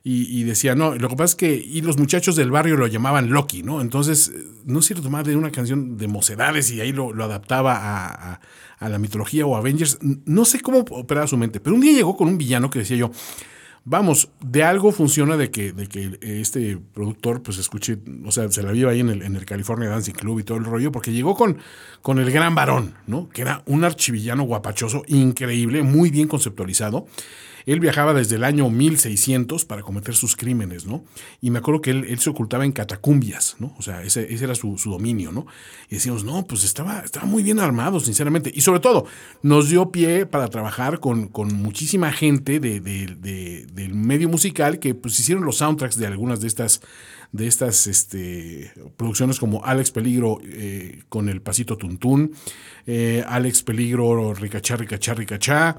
Y, 0.04 0.42
decía, 0.42 0.74
no, 0.74 0.96
lo 0.96 1.08
que 1.08 1.14
pasa 1.14 1.30
es 1.30 1.34
que, 1.36 1.54
y 1.54 1.80
los 1.80 1.96
muchachos 1.96 2.34
del 2.34 2.50
barrio 2.50 2.76
lo 2.76 2.88
llamaban 2.88 3.30
Loki, 3.30 3.62
¿no? 3.62 3.80
Entonces, 3.80 4.32
no 4.64 4.80
lo 4.80 5.00
tomaba 5.00 5.22
de 5.22 5.36
una 5.36 5.52
canción 5.52 5.96
de 5.96 6.08
mocedades 6.08 6.72
y 6.72 6.80
ahí 6.80 6.92
lo, 6.92 7.10
adaptaba 7.22 7.76
a, 7.76 8.40
a, 8.80 8.88
la 8.88 8.98
mitología 8.98 9.46
o 9.46 9.54
Avengers. 9.54 10.00
No 10.00 10.44
sé 10.44 10.58
cómo 10.58 10.78
operaba 10.78 11.28
su 11.28 11.36
mente, 11.36 11.60
pero 11.60 11.76
un 11.76 11.82
día 11.82 11.92
llegó 11.92 12.16
con 12.16 12.26
un 12.26 12.36
villano 12.36 12.68
que 12.68 12.80
decía 12.80 12.96
yo, 12.96 13.12
vamos, 13.84 14.30
de 14.40 14.62
algo 14.62 14.92
funciona 14.92 15.36
de 15.36 15.50
que, 15.50 15.72
de 15.72 15.86
que 15.88 16.18
este 16.22 16.78
productor 16.94 17.42
pues 17.42 17.58
escuche, 17.58 17.98
o 18.24 18.30
sea, 18.30 18.50
se 18.50 18.62
la 18.62 18.72
viva 18.72 18.90
ahí 18.90 19.00
en 19.00 19.10
el, 19.10 19.22
en 19.22 19.36
el 19.36 19.44
California 19.44 19.88
Dancing 19.88 20.12
Club 20.12 20.40
y 20.40 20.44
todo 20.44 20.58
el 20.58 20.64
rollo, 20.64 20.92
porque 20.92 21.12
llegó 21.12 21.34
con, 21.34 21.58
con 22.00 22.18
el 22.18 22.30
gran 22.30 22.54
varón, 22.54 22.94
¿no? 23.06 23.28
Que 23.28 23.42
era 23.42 23.62
un 23.66 23.84
archivillano 23.84 24.44
guapachoso, 24.44 25.02
increíble, 25.08 25.82
muy 25.82 26.10
bien 26.10 26.28
conceptualizado. 26.28 27.06
Él 27.66 27.80
viajaba 27.80 28.14
desde 28.14 28.36
el 28.36 28.44
año 28.44 28.68
1600 28.70 29.64
para 29.64 29.82
cometer 29.82 30.14
sus 30.14 30.36
crímenes, 30.36 30.86
¿no? 30.86 31.04
Y 31.40 31.50
me 31.50 31.58
acuerdo 31.58 31.80
que 31.80 31.90
él, 31.90 32.18
se 32.18 32.30
ocultaba 32.30 32.64
en 32.64 32.72
catacumbias, 32.72 33.56
¿no? 33.58 33.74
O 33.78 33.82
sea, 33.82 34.02
ese, 34.02 34.32
era 34.32 34.54
su, 34.54 34.76
dominio, 34.84 35.32
¿no? 35.32 35.46
Y 35.88 35.96
decíamos, 35.96 36.24
no, 36.24 36.44
pues 36.46 36.64
estaba, 36.64 37.00
estaba 37.00 37.26
muy 37.26 37.42
bien 37.42 37.60
armado, 37.60 38.00
sinceramente. 38.00 38.50
Y 38.54 38.60
sobre 38.62 38.80
todo, 38.80 39.06
nos 39.42 39.68
dio 39.68 39.90
pie 39.90 40.26
para 40.26 40.48
trabajar 40.48 41.00
con, 41.00 41.28
con 41.28 41.54
muchísima 41.54 42.12
gente 42.12 42.60
de, 42.60 43.66
del 43.72 43.94
medio 43.94 44.28
musical 44.28 44.78
que 44.78 44.94
pues 44.94 45.18
hicieron 45.18 45.44
los 45.44 45.58
soundtracks 45.58 45.96
de 45.96 46.06
algunas 46.06 46.40
de 46.40 46.48
estas 46.48 46.80
de 47.32 47.46
estas 47.46 47.86
este, 47.86 48.72
producciones 48.96 49.38
como 49.38 49.64
Alex 49.64 49.90
Peligro 49.90 50.38
eh, 50.44 51.02
con 51.08 51.30
el 51.30 51.40
pasito 51.40 51.78
tuntún, 51.78 52.34
eh, 52.86 53.24
Alex 53.26 53.62
Peligro 53.62 54.34
ricachá, 54.34 54.76
ricachá, 54.76 55.14
ricachá, 55.14 55.78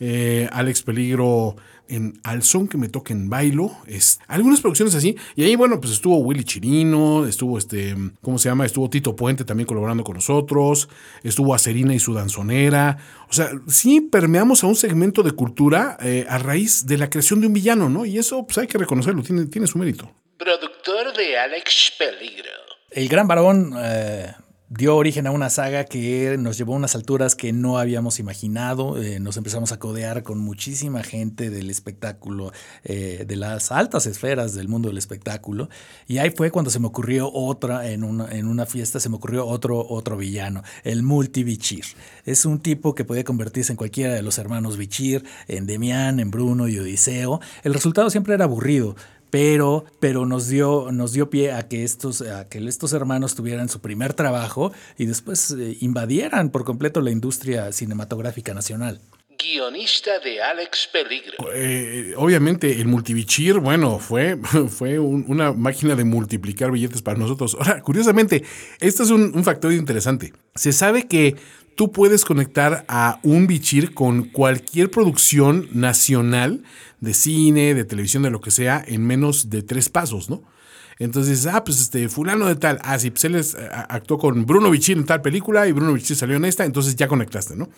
eh, 0.00 0.48
Alex 0.50 0.82
Peligro 0.82 1.56
en 1.88 2.20
Al 2.22 2.42
son 2.42 2.68
que 2.68 2.78
me 2.78 2.88
toquen 2.88 3.28
bailo, 3.28 3.70
es, 3.86 4.20
algunas 4.26 4.60
producciones 4.60 4.94
así, 4.94 5.16
y 5.36 5.44
ahí 5.44 5.56
bueno, 5.56 5.80
pues 5.80 5.92
estuvo 5.92 6.18
Willy 6.18 6.44
Chirino, 6.44 7.26
estuvo 7.26 7.58
este, 7.58 7.94
¿cómo 8.22 8.38
se 8.38 8.48
llama? 8.48 8.66
Estuvo 8.66 8.88
Tito 8.90 9.14
Puente 9.16 9.44
también 9.44 9.66
colaborando 9.66 10.04
con 10.04 10.14
nosotros, 10.14 10.88
estuvo 11.22 11.54
Acerina 11.54 11.94
y 11.94 11.98
su 11.98 12.14
danzonera, 12.14 12.98
o 13.28 13.32
sea, 13.32 13.50
sí 13.68 14.00
permeamos 14.00 14.64
a 14.64 14.66
un 14.66 14.76
segmento 14.76 15.22
de 15.22 15.32
cultura 15.32 15.96
eh, 16.00 16.26
a 16.28 16.38
raíz 16.38 16.86
de 16.86 16.98
la 16.98 17.10
creación 17.10 17.40
de 17.40 17.46
un 17.46 17.52
villano, 17.52 17.88
¿no? 17.88 18.04
Y 18.04 18.18
eso 18.18 18.46
pues 18.46 18.58
hay 18.58 18.66
que 18.66 18.78
reconocerlo, 18.78 19.22
tiene, 19.22 19.46
tiene 19.46 19.66
su 19.66 19.78
mérito. 19.78 20.10
Productor 20.38 21.16
de 21.16 21.38
Alex 21.38 21.92
Peligro. 21.98 22.50
El 22.90 23.08
gran 23.08 23.26
varón 23.26 23.74
eh, 23.76 24.32
dio 24.68 24.96
origen 24.96 25.26
a 25.26 25.30
una 25.30 25.50
saga 25.50 25.84
que 25.84 26.36
nos 26.38 26.56
llevó 26.56 26.74
a 26.74 26.76
unas 26.76 26.94
alturas 26.94 27.34
que 27.34 27.52
no 27.52 27.78
habíamos 27.78 28.18
imaginado. 28.18 29.00
Eh, 29.00 29.20
nos 29.20 29.36
empezamos 29.36 29.72
a 29.72 29.78
codear 29.78 30.22
con 30.22 30.38
muchísima 30.38 31.02
gente 31.02 31.50
del 31.50 31.70
espectáculo, 31.70 32.52
eh, 32.82 33.24
de 33.26 33.36
las 33.36 33.70
altas 33.72 34.06
esferas 34.06 34.54
del 34.54 34.68
mundo 34.68 34.88
del 34.88 34.98
espectáculo. 34.98 35.68
Y 36.06 36.18
ahí 36.18 36.30
fue 36.30 36.50
cuando 36.50 36.70
se 36.70 36.80
me 36.80 36.86
ocurrió 36.86 37.30
otra, 37.30 37.90
en 37.90 38.04
una, 38.04 38.30
en 38.30 38.46
una 38.46 38.66
fiesta 38.66 39.00
se 39.00 39.08
me 39.08 39.16
ocurrió 39.16 39.46
otro, 39.46 39.86
otro 39.86 40.16
villano, 40.16 40.62
el 40.82 41.02
multibichir. 41.02 41.84
Es 42.24 42.46
un 42.46 42.58
tipo 42.58 42.94
que 42.94 43.04
podía 43.04 43.24
convertirse 43.24 43.72
en 43.72 43.76
cualquiera 43.76 44.14
de 44.14 44.22
los 44.22 44.38
hermanos 44.38 44.76
Bichir, 44.76 45.24
en 45.46 45.66
Demián, 45.66 46.20
en 46.20 46.30
Bruno 46.30 46.68
y 46.68 46.78
Odiseo. 46.78 47.40
El 47.62 47.74
resultado 47.74 48.08
siempre 48.08 48.34
era 48.34 48.44
aburrido, 48.44 48.96
pero, 49.34 49.84
pero 49.98 50.26
nos, 50.26 50.46
dio, 50.46 50.92
nos 50.92 51.12
dio 51.12 51.28
pie 51.28 51.50
a 51.50 51.66
que, 51.66 51.82
estos, 51.82 52.22
a 52.22 52.48
que 52.48 52.58
estos 52.68 52.92
hermanos 52.92 53.34
tuvieran 53.34 53.68
su 53.68 53.80
primer 53.80 54.14
trabajo 54.14 54.72
y 54.96 55.06
después 55.06 55.50
eh, 55.50 55.76
invadieran 55.80 56.50
por 56.50 56.62
completo 56.64 57.00
la 57.00 57.10
industria 57.10 57.72
cinematográfica 57.72 58.54
nacional. 58.54 59.00
Guionista 59.36 60.20
de 60.20 60.40
Alex 60.40 60.88
Peligro. 60.92 61.52
Eh, 61.52 62.14
obviamente 62.16 62.80
el 62.80 62.86
multibichir, 62.86 63.58
bueno, 63.58 63.98
fue, 63.98 64.38
fue 64.68 65.00
una 65.00 65.52
máquina 65.52 65.96
de 65.96 66.04
multiplicar 66.04 66.70
billetes 66.70 67.02
para 67.02 67.18
nosotros. 67.18 67.56
Ahora, 67.58 67.82
curiosamente, 67.82 68.44
esto 68.78 69.02
es 69.02 69.10
un, 69.10 69.32
un 69.34 69.42
factor 69.42 69.72
interesante. 69.72 70.32
Se 70.54 70.72
sabe 70.72 71.08
que 71.08 71.34
tú 71.74 71.92
puedes 71.92 72.24
conectar 72.24 72.84
a 72.88 73.20
un 73.22 73.46
bichir 73.46 73.94
con 73.94 74.24
cualquier 74.24 74.90
producción 74.90 75.68
nacional 75.72 76.62
de 77.00 77.14
cine, 77.14 77.74
de 77.74 77.84
televisión, 77.84 78.22
de 78.22 78.30
lo 78.30 78.40
que 78.40 78.50
sea, 78.50 78.82
en 78.86 79.06
menos 79.06 79.50
de 79.50 79.62
tres 79.62 79.88
pasos, 79.88 80.30
¿no? 80.30 80.42
Entonces, 80.98 81.46
ah, 81.46 81.64
pues 81.64 81.80
este, 81.80 82.08
fulano 82.08 82.46
de 82.46 82.54
tal, 82.54 82.78
ah, 82.82 82.98
sí, 82.98 83.10
pues 83.10 83.24
él 83.24 83.34
eh, 83.34 83.42
actuó 83.88 84.18
con 84.18 84.46
Bruno 84.46 84.70
Bichir 84.70 84.96
en 84.96 85.04
tal 85.04 85.22
película 85.22 85.66
y 85.66 85.72
Bruno 85.72 85.92
Bichir 85.92 86.16
salió 86.16 86.36
en 86.36 86.44
esta, 86.44 86.64
entonces 86.64 86.94
ya 86.94 87.08
conectaste, 87.08 87.56
¿no? 87.56 87.68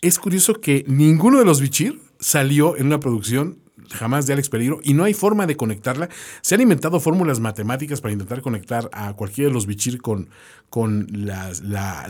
Es 0.00 0.18
curioso 0.18 0.54
que 0.54 0.84
ninguno 0.86 1.38
de 1.38 1.44
los 1.44 1.60
Bichir 1.60 2.00
salió 2.20 2.76
en 2.76 2.86
una 2.86 3.00
producción 3.00 3.58
jamás 3.92 4.26
de 4.26 4.32
Alex 4.32 4.48
Peligro 4.48 4.80
y 4.82 4.94
no 4.94 5.04
hay 5.04 5.14
forma 5.14 5.46
de 5.46 5.56
conectarla. 5.56 6.08
Se 6.42 6.54
han 6.54 6.60
inventado 6.60 7.00
fórmulas 7.00 7.40
matemáticas 7.40 8.00
para 8.00 8.12
intentar 8.12 8.40
conectar 8.42 8.88
a 8.92 9.12
cualquiera 9.14 9.48
de 9.48 9.54
los 9.54 9.66
bichir 9.66 10.00
con, 10.00 10.28
con 10.68 11.06
la, 11.10 11.52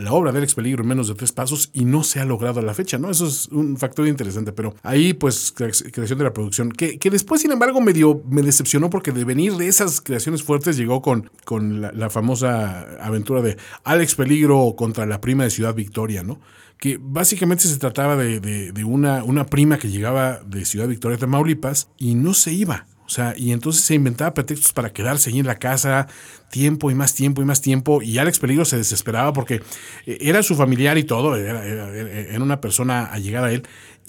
obra 0.09 0.31
de 0.31 0.39
Alex 0.39 0.55
Peligro 0.55 0.83
en 0.83 0.89
menos 0.89 1.07
de 1.07 1.15
tres 1.15 1.31
pasos 1.31 1.69
y 1.73 1.85
no 1.85 2.03
se 2.03 2.19
ha 2.19 2.25
logrado 2.25 2.59
a 2.59 2.63
la 2.63 2.73
fecha, 2.73 2.97
¿no? 2.97 3.09
Eso 3.09 3.27
es 3.27 3.47
un 3.47 3.77
factor 3.77 4.07
interesante, 4.07 4.51
pero 4.51 4.75
ahí 4.83 5.13
pues 5.13 5.51
creación 5.51 6.19
de 6.19 6.23
la 6.23 6.33
producción, 6.33 6.71
que, 6.71 6.97
después 7.09 7.41
sin 7.41 7.51
embargo 7.51 7.81
me, 7.81 7.93
me 8.29 8.41
decepcionó 8.41 8.89
porque 8.89 9.11
de 9.11 9.25
venir 9.25 9.53
de 9.53 9.67
esas 9.67 10.01
creaciones 10.01 10.43
fuertes 10.43 10.77
llegó 10.77 11.01
con, 11.01 11.29
con 11.45 11.81
la, 11.81 11.91
la 11.91 12.09
famosa 12.09 12.81
aventura 13.01 13.41
de 13.41 13.57
Alex 13.83 14.15
Peligro 14.15 14.75
contra 14.77 15.05
la 15.05 15.21
prima 15.21 15.43
de 15.43 15.49
Ciudad 15.49 15.73
Victoria, 15.73 16.23
¿no? 16.23 16.39
Que 16.81 16.97
básicamente 16.99 17.67
se 17.67 17.77
trataba 17.77 18.17
de, 18.17 18.83
una, 18.83 19.23
una, 19.23 19.45
prima 19.45 19.77
que 19.77 19.87
llegaba 19.87 20.41
de 20.43 20.65
Ciudad 20.65 20.87
Victoria, 20.87 21.15
de 21.15 21.21
Tamaulipas, 21.21 21.89
y 21.99 22.15
no 22.15 22.33
se 22.33 22.53
iba. 22.53 22.87
O 23.05 23.09
sea, 23.09 23.35
y 23.37 23.51
entonces 23.51 23.83
se 23.83 23.93
inventaba 23.93 24.33
pretextos 24.33 24.73
para 24.73 24.91
quedarse 24.91 25.29
ahí 25.29 25.37
en 25.37 25.45
la 25.45 25.59
casa 25.59 26.07
tiempo 26.49 26.89
y 26.89 26.95
más 26.95 27.13
tiempo 27.13 27.43
y 27.43 27.45
más 27.45 27.61
tiempo. 27.61 28.01
Y 28.01 28.17
Alex 28.17 28.39
Peligro 28.39 28.65
se 28.65 28.77
desesperaba 28.77 29.31
porque 29.31 29.61
eh, 30.07 30.17
era 30.21 30.41
su 30.41 30.55
familiar 30.55 30.97
y 30.97 31.03
todo, 31.03 31.35
era, 31.35 31.63
era 31.63 32.41
una 32.41 32.59
persona 32.61 33.05
allegada 33.05 33.47
a 33.47 33.51
él. 33.51 33.61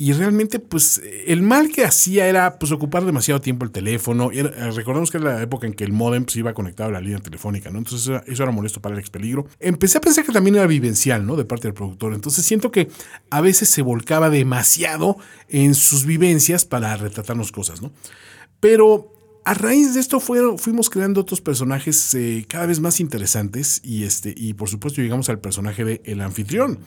Y 0.03 0.13
realmente 0.15 0.59
pues 0.59 1.01
el 1.29 1.43
mal 1.43 1.69
que 1.69 1.85
hacía 1.85 2.27
era 2.27 2.59
pues 2.59 2.73
ocupar 2.73 3.05
demasiado 3.05 3.41
tiempo 3.41 3.65
el 3.65 3.71
teléfono. 3.71 4.31
recordemos 4.75 5.13
que 5.13 5.19
era 5.19 5.37
la 5.37 5.43
época 5.43 5.69
en 5.69 5.75
que 5.75 5.85
el 5.85 5.93
modem 5.93 6.27
se 6.27 6.41
iba 6.41 6.53
conectado 6.55 6.89
a 6.89 6.93
la 6.95 7.01
línea 7.01 7.21
telefónica, 7.21 7.71
¿no? 7.71 7.79
Entonces 7.79 8.21
eso 8.27 8.43
era 8.43 8.51
molesto 8.51 8.83
para 8.83 8.97
el 8.97 8.99
expeligro. 8.99 9.47
Empecé 9.61 9.99
a 9.99 10.01
pensar 10.01 10.25
que 10.25 10.33
también 10.33 10.57
era 10.57 10.67
vivencial, 10.67 11.25
¿no? 11.25 11.37
De 11.37 11.45
parte 11.45 11.69
del 11.69 11.75
productor. 11.75 12.15
Entonces 12.15 12.45
siento 12.45 12.73
que 12.73 12.89
a 13.31 13.41
veces 13.41 13.69
se 13.69 13.81
volcaba 13.83 14.29
demasiado 14.29 15.19
en 15.49 15.77
sus 15.77 16.05
vivencias 16.05 16.65
para 16.65 16.97
retratarnos 16.97 17.53
cosas, 17.53 17.81
¿no? 17.81 17.93
Pero 18.59 19.22
a 19.45 19.55
raíz 19.55 19.95
de 19.95 20.01
esto 20.01 20.21
fuimos 20.21 20.89
creando 20.89 21.21
otros 21.21 21.41
personajes 21.41 22.15
eh, 22.15 22.45
cada 22.49 22.67
vez 22.67 22.81
más 22.81 23.01
interesantes 23.01 23.81
y, 23.83 24.05
este, 24.05 24.35
y 24.37 24.55
por 24.55 24.69
supuesto 24.69 25.03
llegamos 25.03 25.29
al 25.29 25.41
personaje 25.41 25.85
de 25.85 26.01
El 26.05 26.21
Anfitrión, 26.21 26.79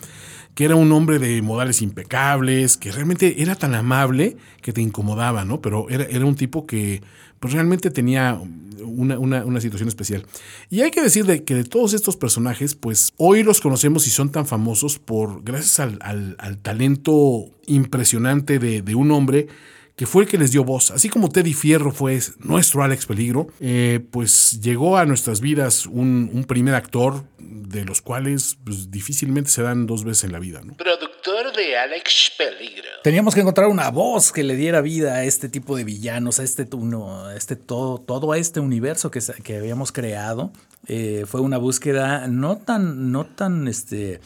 que 0.54 0.64
era 0.64 0.76
un 0.76 0.92
hombre 0.94 1.20
de 1.20 1.42
modales 1.42 1.82
impecables, 1.82 2.78
que 2.78 2.92
realmente 2.92 3.42
era 3.42 3.56
tan 3.56 3.76
amable 3.76 4.38
que 4.62 4.72
te 4.72 4.82
incomodaba, 4.82 5.44
¿no? 5.44 5.62
Pero 5.62 5.88
era, 5.90 6.26
un 6.26 6.36
tipo 6.36 6.66
que 6.66 7.02
pues, 7.42 7.54
realmente 7.54 7.92
tenía 7.92 8.40
una, 8.82 9.60
situación 9.60 9.90
especial. 9.90 10.26
Y 10.70 10.82
hay 10.82 10.92
que 10.92 11.02
decir 11.02 11.26
de, 11.26 11.44
que 11.44 11.56
de 11.56 11.66
todos 11.66 11.94
estos 11.94 12.16
personajes, 12.16 12.74
pues 12.76 13.12
hoy 13.18 13.44
los 13.44 13.60
conocemos 13.60 14.08
y 14.08 14.12
son 14.12 14.32
tan 14.32 14.46
famosos 14.46 14.98
por, 14.98 15.44
gracias 15.44 15.80
al, 15.82 16.58
talento 16.62 17.48
impresionante 17.68 18.60
de 18.60 18.96
un 18.96 19.12
hombre, 19.12 19.48
que 19.96 20.06
fue 20.06 20.24
el 20.24 20.30
que 20.30 20.38
les 20.38 20.52
dio 20.52 20.64
voz. 20.64 20.92
Así 20.92 21.10
como 21.10 21.30
Teddy 21.30 21.54
Fierro 21.54 21.92
fue 21.92 22.20
nuestro 22.40 22.84
Alex 22.84 23.06
Peligro, 23.06 23.48
eh, 23.60 24.06
pues 24.12 24.60
llegó 24.62 24.98
a 24.98 25.06
nuestras 25.06 25.40
vidas 25.40 25.86
un, 25.86 26.46
primer 26.48 26.76
actor 26.76 27.24
de 27.40 27.86
los 27.86 28.02
cuales 28.02 28.58
pues, 28.64 28.92
difícilmente 28.92 29.50
se 29.50 29.64
dan 29.64 29.88
dos 29.88 30.04
veces 30.04 30.26
en 30.26 30.32
la 30.34 30.40
vida. 30.40 30.62
Productor 30.78 31.56
de 31.56 31.78
Alex 31.78 32.34
Peligro. 32.38 32.90
Teníamos 33.04 33.34
que 33.34 33.42
encontrar 33.42 33.68
una 33.68 33.90
voz 33.90 34.32
que 34.32 34.44
le 34.44 34.56
diera 34.56 34.82
vida 34.82 35.16
a 35.16 35.24
este 35.24 35.50
tipo 35.50 35.76
de 35.76 35.84
villanos, 35.84 36.40
a 36.40 36.44
este, 36.44 36.68
uno, 36.74 37.32
este 37.32 37.56
todo, 37.56 38.00
todo 38.00 38.32
a 38.34 38.38
este 38.38 38.60
universo 38.60 39.12
que, 39.12 39.22
que 39.44 39.58
habíamos 39.58 39.92
creado. 39.92 40.52
Eh, 40.88 41.26
fue 41.28 41.42
una 41.42 41.58
búsqueda 41.58 42.28
no 42.28 42.58
tan, 42.58 43.12
no 43.12 43.26
tan, 43.26 43.68
este, 43.68 44.20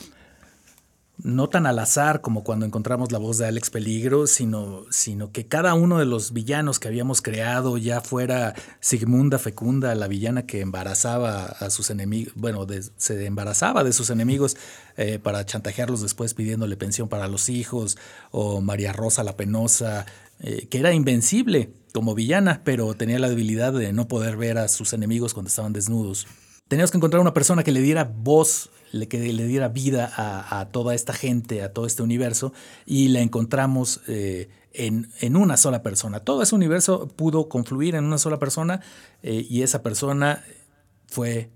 no 1.21 1.49
tan 1.49 1.65
al 1.65 1.79
azar 1.79 2.21
como 2.21 2.43
cuando 2.43 2.65
encontramos 2.65 3.12
la 3.12 3.17
voz 3.17 3.38
de 3.38 3.45
Alex 3.45 3.69
Peligro, 3.69 4.25
sino, 4.25 4.86
sino 4.89 5.32
que 5.32 5.47
cada 5.47 5.73
uno 5.73 5.99
de 5.99 6.05
los 6.05 6.32
villanos 6.32 6.79
que 6.79 6.88
habíamos 6.88 7.21
creado, 7.21 7.77
ya 7.77 7.99
fuera 8.01 8.55
Sigmunda 8.79 9.38
Fecunda, 9.38 9.93
la 9.95 10.08
villana 10.08 10.45
que 10.45 10.62
embarazaba 10.62 11.45
a 11.45 11.69
sus 11.69 11.89
enemigos, 11.89 12.34
bueno, 12.36 12.65
se 12.97 13.25
embarazaba 13.25 13.84
de 13.84 13.91
sus 13.91 14.10
enemigos 14.10 14.55
eh, 14.95 15.19
para 15.19 15.45
chantajearlos 15.45 16.01
después 16.01 16.34
pidiéndole 16.34 16.77
pensión 16.77 17.10
para 17.10 17.27
los 17.27 17.49
hijos, 17.49 17.97
o 18.32 18.62
María 18.62 18.93
Rosa 18.93 19.23
la 19.23 19.36
Penosa, 19.36 20.05
eh, 20.39 20.67
que 20.69 20.79
era 20.79 20.93
invencible 20.93 21.73
como 21.93 22.15
villana, 22.15 22.62
pero 22.63 22.93
tenía 22.93 23.19
la 23.19 23.29
debilidad 23.29 23.73
de 23.73 23.91
no 23.91 24.08
poder 24.08 24.38
ver 24.38 24.58
a 24.58 24.69
sus 24.69 24.93
enemigos 24.93 25.34
cuando 25.34 25.49
estaban 25.49 25.73
desnudos. 25.73 26.27
Teníamos 26.69 26.91
que 26.91 26.97
encontrar 26.97 27.19
una 27.19 27.34
persona 27.34 27.63
que 27.63 27.71
le 27.71 27.82
diera 27.82 28.03
voz 28.03 28.69
que 29.08 29.19
le 29.34 29.45
diera 29.45 29.67
vida 29.67 30.12
a, 30.15 30.69
toda 30.71 30.95
esta 30.95 31.13
gente, 31.13 31.62
a 31.62 31.73
todo 31.73 31.86
este 31.86 32.04
universo, 32.04 32.54
y 32.86 33.10
la 33.10 33.19
encontramos 33.19 34.02
eh, 34.08 34.49
en, 34.73 35.36
una 35.36 35.58
sola 35.58 35.84
persona. 35.84 36.19
Todo 36.19 36.41
ese 36.43 36.56
universo 36.56 37.08
pudo 37.08 37.49
confluir 37.49 37.95
en 37.95 38.06
una 38.06 38.17
sola 38.17 38.39
persona, 38.39 38.82
eh, 39.23 39.45
y 39.49 39.63
esa 39.63 39.84
persona 39.84 40.43
fue 41.08 41.49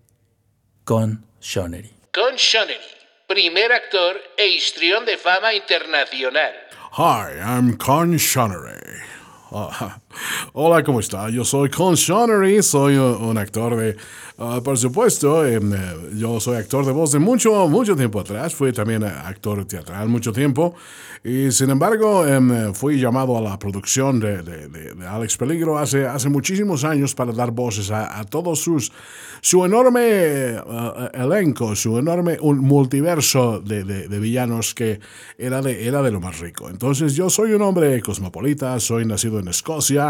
Con 0.83 1.25
Shonery. 1.41 1.91
Con 2.13 2.35
Shonery, 2.35 2.79
primer 3.27 3.71
actor 3.71 4.15
e 4.37 4.47
histrión 4.47 5.05
de 5.05 5.17
fama 5.17 5.53
internacional. 5.53 6.53
Hi, 6.97 7.39
I'm 7.39 7.77
Con 7.77 8.17
Shonery. 8.17 9.01
Ah, 9.51 9.99
hola, 10.53 10.83
¿cómo 10.83 10.99
está? 10.99 11.29
Yo 11.29 11.43
soy 11.45 11.69
Con 11.69 11.95
Shonery, 11.95 12.61
soy 12.63 12.95
un 12.97 13.37
actor 13.37 13.75
de 13.75 13.97
Ah, 14.35 14.61
por 14.63 14.75
supuesto, 14.79 15.45
em, 15.45 15.73
eh, 15.73 15.77
yo 16.15 16.39
soy 16.39 16.57
actor 16.57 16.83
de 16.85 16.91
voz 16.91 17.11
de 17.11 17.19
mucho, 17.19 17.67
mucho 17.69 17.95
tiempo 17.95 18.19
atrás. 18.19 18.55
Fui 18.55 18.73
también 18.73 19.03
actor 19.03 19.63
teatral 19.65 20.09
mucho 20.09 20.33
tiempo. 20.33 20.73
Y 21.23 21.51
sin 21.51 21.69
embargo, 21.69 22.25
em, 22.25 22.73
fui 22.73 22.99
llamado 22.99 23.37
a 23.37 23.41
la 23.41 23.59
producción 23.59 24.19
de, 24.19 24.41
de, 24.41 25.07
Alex 25.07 25.37
Peligro 25.37 25.77
hace, 25.77 26.07
hace 26.07 26.29
muchísimos 26.29 26.83
años 26.83 27.13
para 27.13 27.31
dar 27.31 27.51
voces 27.51 27.91
a, 27.91 28.19
a 28.19 28.23
todos 28.25 28.59
sus, 28.59 28.91
su 29.39 29.63
enorme 29.63 30.01
eh, 30.03 30.61
elenco, 31.13 31.75
su 31.75 31.99
enorme 31.99 32.37
un 32.41 32.59
multiverso 32.59 33.59
de, 33.59 33.83
villanos 34.19 34.73
que 34.73 34.99
era 35.37 35.61
de, 35.61 35.87
era 35.87 36.01
de 36.01 36.11
lo 36.11 36.19
más 36.19 36.39
rico. 36.39 36.69
Entonces, 36.69 37.13
yo 37.13 37.29
soy 37.29 37.53
un 37.53 37.61
hombre 37.61 38.01
cosmopolita, 38.01 38.79
soy 38.79 39.05
nacido 39.05 39.39
en 39.39 39.47
Escocia, 39.47 40.02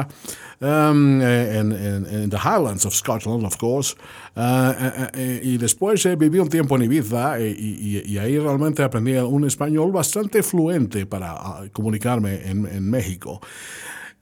em, 0.60 1.22
eh, 1.22 1.58
en, 1.60 1.72
en, 1.72 2.06
en 2.06 2.30
the 2.30 2.38
Highlands 2.38 2.86
of 2.86 2.94
Scotland, 2.94 3.46
of 3.46 3.58
course. 3.58 3.96
Ah, 4.36 4.76
eh, 4.80 5.10
eh, 5.14 5.42
y 5.44 5.58
después 5.58 6.04
eh, 6.08 6.16
viví 6.16 6.40
un 6.40 6.50
tiempo 6.50 6.76
en 6.76 6.84
Ibiza 6.84 7.40
y, 7.40 8.18
ahí 8.18 8.40
realmente 8.40 8.82
aprendí 8.82 9.14
un 9.14 9.46
español 9.46 9.92
bastante 9.92 10.42
fluente 10.42 11.06
para 11.06 11.34
ah, 11.34 11.64
comunicarme 11.72 12.42
en, 12.46 12.90
México. 12.90 13.40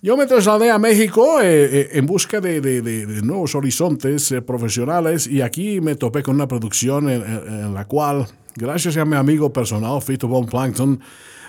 Yo 0.01 0.17
me 0.17 0.25
trasladé 0.25 0.69
a 0.71 0.79
México 0.79 1.39
en 1.41 2.05
busca 2.05 2.41
de, 2.41 3.21
nuevos 3.23 3.53
horizontes 3.55 4.33
profesionales 4.45 5.27
y 5.27 5.41
aquí 5.41 5.79
me 5.79 5.95
topé 5.95 6.23
con 6.23 6.35
una 6.35 6.47
producción 6.47 7.07
en, 7.07 7.73
la 7.73 7.85
cual, 7.85 8.25
gracias 8.55 8.97
a 8.97 9.05
mi 9.05 9.15
amigo 9.15 9.53
personal, 9.53 10.01
Fito 10.01 10.27
Von 10.27 10.47
Plankton, 10.47 10.99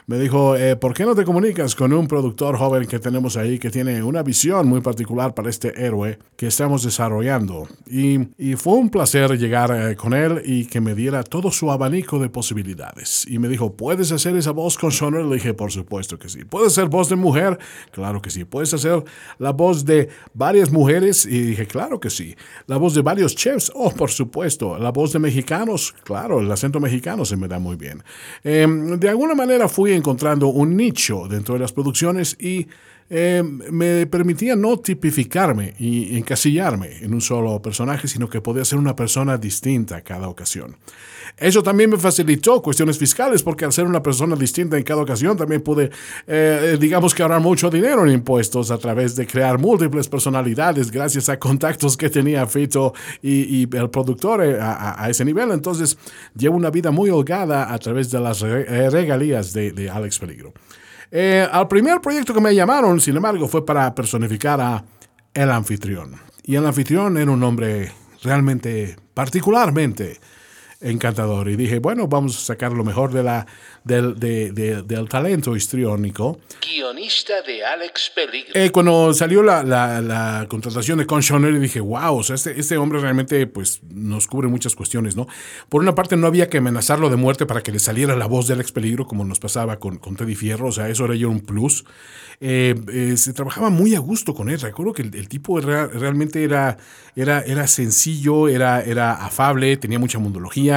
me 0.07 0.19
dijo, 0.19 0.57
eh, 0.57 0.77
¿por 0.77 0.95
qué 0.95 1.05
no 1.05 1.15
te 1.15 1.25
comunicas 1.25 1.75
con 1.75 1.93
un 1.93 2.09
productor 2.09 2.57
joven 2.57 2.87
que 2.87 2.99
tenemos 2.99 3.37
ahí 3.37 3.59
que 3.59 3.71
tiene 3.71 4.03
una 4.03 4.23
visión 4.23 4.67
muy 4.69 4.81
particular 4.81 5.35
para 5.35 5.49
este 5.49 5.85
héroe 5.85 6.19
que 6.37 6.49
estamos 6.49 6.83
desarrollando? 6.83 7.69
Y, 7.87 8.19
y 8.37 8.57
fue 8.57 8.75
un 8.75 8.91
placer 8.91 9.39
llegar 9.39 9.71
eh, 9.71 9.97
con 9.97 10.13
él 10.13 10.43
y 10.45 10.67
que 10.67 10.81
me 10.81 10.95
diera 10.95 11.23
todo 11.23 11.51
su 11.53 11.71
abanico 11.71 12.19
de 12.19 12.29
posibilidades. 12.29 13.25
Y 13.29 13.39
me 13.39 13.49
dijo, 13.49 13.77
¿puedes 13.77 14.11
hacer 14.11 14.37
esa 14.37 14.51
voz 14.51 14.77
con 14.77 14.91
Soner? 14.91 15.25
Le 15.25 15.37
dije, 15.37 15.55
por 15.55 15.71
supuesto 15.71 16.19
que 16.19 16.29
sí. 16.29 16.45
¿Puedes 16.45 16.73
hacer 16.73 16.89
voz 16.89 17.09
de 17.09 17.17
mujer? 17.17 17.59
Claro 17.93 18.21
que 18.21 18.31
sí. 18.31 18.45
¿Puedes 18.45 18.75
hacer 18.75 19.05
la 19.39 19.53
voz 19.53 19.85
de 19.85 20.09
varias 20.35 20.73
mujeres? 20.73 21.27
Y 21.27 21.43
dije, 21.43 21.67
claro 21.67 22.01
que 22.01 22.11
sí. 22.11 22.35
¿La 22.67 22.77
voz 22.77 22.95
de 22.95 23.03
varios 23.03 23.37
chefs? 23.37 23.71
Oh, 23.75 23.91
por 23.93 24.11
supuesto. 24.11 24.79
¿La 24.79 24.91
voz 24.91 25.13
de 25.13 25.21
mexicanos? 25.21 25.95
Claro, 26.03 26.41
el 26.41 26.51
acento 26.51 26.81
mexicano 26.81 27.25
se 27.25 27.37
me 27.37 27.47
da 27.47 27.59
muy 27.59 27.77
bien. 27.77 28.03
Em, 28.43 28.99
de 28.99 29.09
alguna 29.09 29.35
manera 29.35 29.69
fui 29.69 29.92
encontrando 29.97 30.49
un 30.49 30.77
nicho 30.77 31.27
dentro 31.29 31.55
de 31.55 31.61
las 31.61 31.73
producciones 31.73 32.37
y 32.39 32.67
eh, 33.11 33.43
me 33.43 34.07
permitía 34.07 34.57
no 34.57 34.79
tipificarme 34.79 35.75
y 35.79 36.17
encasillarme 36.17 36.99
en 37.03 37.13
un 37.13 37.21
solo 37.21 37.61
personaje, 37.61 38.09
sino 38.09 38.29
que 38.29 38.41
podía 38.41 38.65
ser 38.65 38.79
una 38.79 38.97
persona 38.97 39.37
distinta 39.37 40.01
cada 40.01 40.29
ocasión. 40.29 40.77
Eso 41.37 41.63
también 41.63 41.91
me 41.91 41.97
facilitó 41.97 42.61
cuestiones 42.63 42.99
fiscales, 42.99 43.43
porque 43.43 43.65
al 43.65 43.73
ser 43.73 43.87
una 43.87 44.03
persona 44.03 44.37
distinta 44.37 44.77
en 44.77 44.85
cada 44.85 45.03
ocasión, 45.03 45.37
también 45.37 45.63
pude, 45.63 45.91
eh, 46.27 46.77
digamos 46.79 47.15
que 47.15 47.23
ahorrar 47.23 47.41
mucho 47.41 47.71
dinero 47.71 48.07
en 48.07 48.13
impuestos 48.13 48.71
a 48.71 48.79
través 48.79 49.17
de 49.17 49.27
crear 49.27 49.59
múltiples 49.59 50.09
personalidades 50.09 50.91
gracias 50.91 51.29
a 51.29 51.39
contactos 51.39 51.97
que 51.97 52.11
tenía 52.11 52.47
Fito 52.47 52.93
y, 53.23 53.63
el 53.77 53.91
productor 53.91 54.45
eh, 54.45 54.59
a, 54.61 55.09
ese 55.09 55.25
nivel. 55.25 55.51
Entonces, 55.51 55.99
llevo 56.37 56.57
una 56.57 56.71
vida 56.71 56.91
muy 56.91 57.11
holgada 57.11 57.73
a 57.73 57.79
través 57.79 58.11
de 58.11 58.21
las 58.21 58.41
regalías 58.41 59.53
de, 59.53 59.91
Alex 59.93 60.19
Peligro. 60.19 60.53
Eh, 61.11 61.47
al 61.51 61.69
primer 61.69 62.01
proyecto 62.01 62.33
que 62.33 62.41
me 62.41 62.55
llamaron, 62.55 63.01
sin 63.01 63.17
embargo, 63.17 63.49
fue 63.49 63.67
para 63.67 63.95
personificar 63.95 64.61
a 64.61 64.85
el 65.35 65.51
anfitrión. 65.51 66.15
Y 66.45 66.57
el 66.57 66.67
anfitrión 66.67 67.17
era 67.17 67.31
un 67.31 67.43
hombre 67.43 67.93
realmente, 68.23 68.97
particularmente 69.15 70.19
encantador. 70.83 71.49
Y 71.49 71.57
dije, 71.57 71.79
bueno, 71.79 72.09
vamos 72.09 72.37
a 72.37 72.41
sacar 72.41 72.73
lo 72.73 72.85
mejor 72.85 73.13
de 73.13 73.23
la, 73.23 73.47
del, 73.85 74.19
del 74.19 75.09
talento 75.09 75.57
histriónico. 75.57 76.39
Guionista 76.61 77.43
de 77.43 77.65
Alex 77.65 78.13
Peligro. 78.15 78.53
Eh, 78.55 78.71
cuando 78.71 79.13
salió 79.15 79.43
la, 79.43 79.63
la, 79.63 80.47
contratación 80.49 80.99
de 80.99 81.07
Con 81.07 81.23
Schoner, 81.23 81.59
dije, 81.59 81.81
wow, 81.81 82.17
o 82.17 82.23
sea, 82.23 82.37
este, 82.37 82.59
este 82.59 82.77
hombre 82.77 83.01
realmente 83.01 83.47
pues, 83.47 83.81
nos 83.91 84.27
cubre 84.27 84.49
muchas 84.49 84.75
cuestiones, 84.75 85.17
¿no? 85.17 85.27
Por 85.69 85.83
una 85.83 85.95
parte, 85.95 86.17
no 86.17 86.27
había 86.27 86.49
que 86.49 86.59
amenazarlo 86.59 87.11
de 87.11 87.17
muerte 87.17 87.47
para 87.47 87.63
que 87.63 87.73
le 87.73 87.79
saliera 87.79 88.17
la 88.17 88.27
voz 88.27 88.47
de 88.47 88.55
Alex 88.55 88.73
Peligro, 88.73 89.07
como 89.07 89.25
nos 89.25 89.41
pasaba 89.41 89.79
con, 89.79 89.99
con 89.99 90.17
Teddy 90.17 90.35
Fierro, 90.35 90.69
o 90.69 90.73
sea, 90.73 90.89
eso 90.89 91.05
era 91.05 91.15
yo 91.15 91.31
un 91.31 91.41
plus. 91.41 91.85
Eh, 92.45 92.75
eh, 92.93 93.17
se 93.17 93.33
trabajaba 93.33 93.71
muy 93.71 93.95
a 93.95 94.01
gusto 94.01 94.35
con 94.35 94.51
él. 94.51 94.61
Recuerdo 94.61 94.93
que 94.93 95.03
el, 95.03 95.29
tipo 95.29 95.61
realmente 95.61 96.43
era, 96.43 96.77
era, 97.15 97.41
era 97.41 97.69
sencillo, 97.69 98.49
era, 98.49 98.83
era 98.83 99.13
afable, 99.13 99.77
tenía 99.77 100.01
mucha 100.01 100.19
mundología 100.19 100.72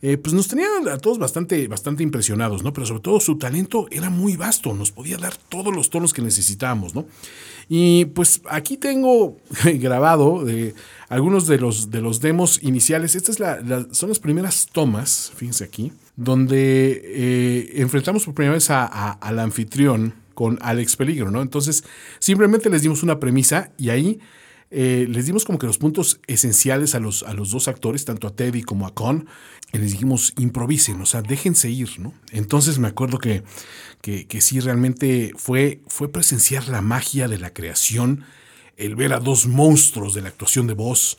eh, 0.00 0.16
pues 0.16 0.34
nos 0.34 0.48
tenía 0.48 0.66
a 0.92 0.98
todos 0.98 1.18
bastante, 1.18 1.68
bastante 1.68 2.02
impresionados, 2.02 2.62
¿no? 2.62 2.72
Pero 2.72 2.86
sobre 2.86 3.02
todo 3.02 3.20
su 3.20 3.38
talento 3.38 3.86
era 3.90 4.10
muy 4.10 4.36
vasto, 4.36 4.74
nos 4.74 4.90
podía 4.90 5.16
dar 5.16 5.36
todos 5.36 5.74
los 5.74 5.90
tonos 5.90 6.12
que 6.12 6.22
necesitábamos, 6.22 6.94
¿no? 6.94 7.06
Y 7.68 8.06
pues 8.06 8.42
aquí 8.50 8.76
tengo 8.76 9.36
grabado 9.64 10.48
eh, 10.48 10.74
algunos 11.08 11.46
de 11.46 11.58
los, 11.58 11.90
de 11.90 12.00
los 12.00 12.20
demos 12.20 12.62
iniciales. 12.62 13.14
Estas 13.14 13.36
son 13.92 14.08
las 14.08 14.18
primeras 14.18 14.68
tomas, 14.72 15.32
fíjense 15.36 15.64
aquí, 15.64 15.92
donde 16.16 17.00
eh, 17.04 17.72
enfrentamos 17.76 18.24
por 18.24 18.34
primera 18.34 18.54
vez 18.54 18.70
al 18.70 19.38
anfitrión 19.38 20.14
con 20.34 20.58
Alex 20.62 20.96
Peligro, 20.96 21.30
¿no? 21.30 21.42
Entonces, 21.42 21.84
simplemente 22.18 22.70
les 22.70 22.82
dimos 22.82 23.02
una 23.02 23.20
premisa 23.20 23.70
y 23.78 23.90
ahí 23.90 24.18
eh, 24.74 25.06
les 25.06 25.26
dimos 25.26 25.44
como 25.44 25.58
que 25.58 25.66
los 25.66 25.76
puntos 25.76 26.20
esenciales 26.26 26.94
a 26.94 26.98
los, 26.98 27.22
a 27.24 27.34
los 27.34 27.50
dos 27.50 27.68
actores, 27.68 28.06
tanto 28.06 28.26
a 28.26 28.34
Teddy 28.34 28.62
como 28.62 28.86
a 28.86 28.94
Con, 28.94 29.26
y 29.70 29.76
les 29.76 29.92
dijimos, 29.92 30.32
improvisen, 30.38 30.98
o 31.02 31.04
sea, 31.04 31.20
déjense 31.20 31.68
ir, 31.68 32.00
¿no? 32.00 32.14
Entonces 32.30 32.78
me 32.78 32.88
acuerdo 32.88 33.18
que, 33.18 33.42
que, 34.00 34.26
que 34.26 34.40
sí, 34.40 34.60
realmente 34.60 35.32
fue, 35.36 35.82
fue 35.88 36.10
presenciar 36.10 36.68
la 36.68 36.80
magia 36.80 37.28
de 37.28 37.38
la 37.38 37.52
creación, 37.52 38.24
el 38.78 38.96
ver 38.96 39.12
a 39.12 39.20
dos 39.20 39.46
monstruos 39.46 40.14
de 40.14 40.22
la 40.22 40.28
actuación 40.28 40.66
de 40.66 40.72
voz, 40.72 41.18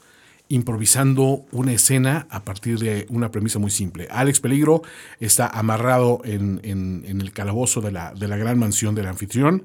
improvisando 0.49 1.45
una 1.51 1.74
escena 1.74 2.26
a 2.32 2.43
partir 2.43 2.80
de 2.80 3.06
una 3.10 3.30
premisa 3.30 3.60
muy 3.60 3.70
simple. 3.70 4.08
Alex 4.10 4.39
Peligro 4.39 4.82
está 5.20 5.47
amarrado 5.47 6.22
en, 6.26 6.60
el 6.64 7.32
calabozo 7.34 7.82
de 7.82 7.91
la, 7.91 8.14
de 8.14 8.28
la, 8.28 8.38
gran 8.38 8.58
mansión 8.58 8.95
del 8.95 9.08
anfitrión 9.08 9.64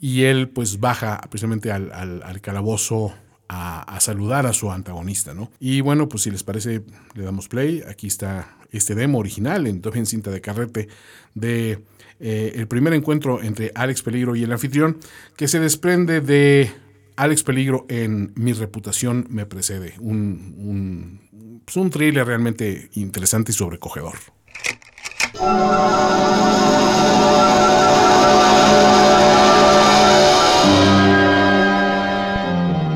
y 0.00 0.22
él 0.22 0.48
pues 0.48 0.78
baja 0.78 1.20
precisamente 1.28 1.72
al, 1.72 1.90
al 1.92 2.40
calabozo 2.40 3.12
a, 3.48 3.98
saludar 4.00 4.46
a 4.46 4.52
su 4.52 4.70
antagonista, 4.70 5.34
¿no? 5.34 5.50
Y 5.60 5.80
bueno, 5.80 6.08
pues 6.08 6.22
si 6.24 6.30
les 6.30 6.42
parece, 6.42 6.82
le 7.14 7.24
damos 7.24 7.48
play. 7.48 7.82
Aquí 7.88 8.06
está 8.06 8.56
este 8.70 8.94
demo 8.94 9.18
original 9.18 9.66
en, 9.66 9.82
en 9.84 10.06
cinta 10.06 10.30
de 10.30 10.40
carrete 10.40 10.88
de 11.34 11.84
eh, 12.20 12.52
el 12.56 12.66
primer 12.68 12.92
encuentro 12.94 13.42
entre 13.42 13.70
Alex 13.74 14.02
Peligro 14.02 14.36
y 14.36 14.44
el 14.44 14.52
anfitrión, 14.52 14.98
que 15.36 15.48
se 15.48 15.60
desprende 15.60 16.20
de 16.20 16.70
Alex 17.16 17.42
Peligro 17.42 17.86
en 17.88 18.32
Mi 18.36 18.52
reputación 18.52 19.26
me 19.30 19.46
precede. 19.46 19.94
Un, 20.00 20.54
un, 20.58 21.62
pues 21.64 21.90
thriller 21.90 22.26
realmente 22.26 22.90
interesante 22.94 23.52
y 23.52 23.54
sobrecogedor. 23.54 24.14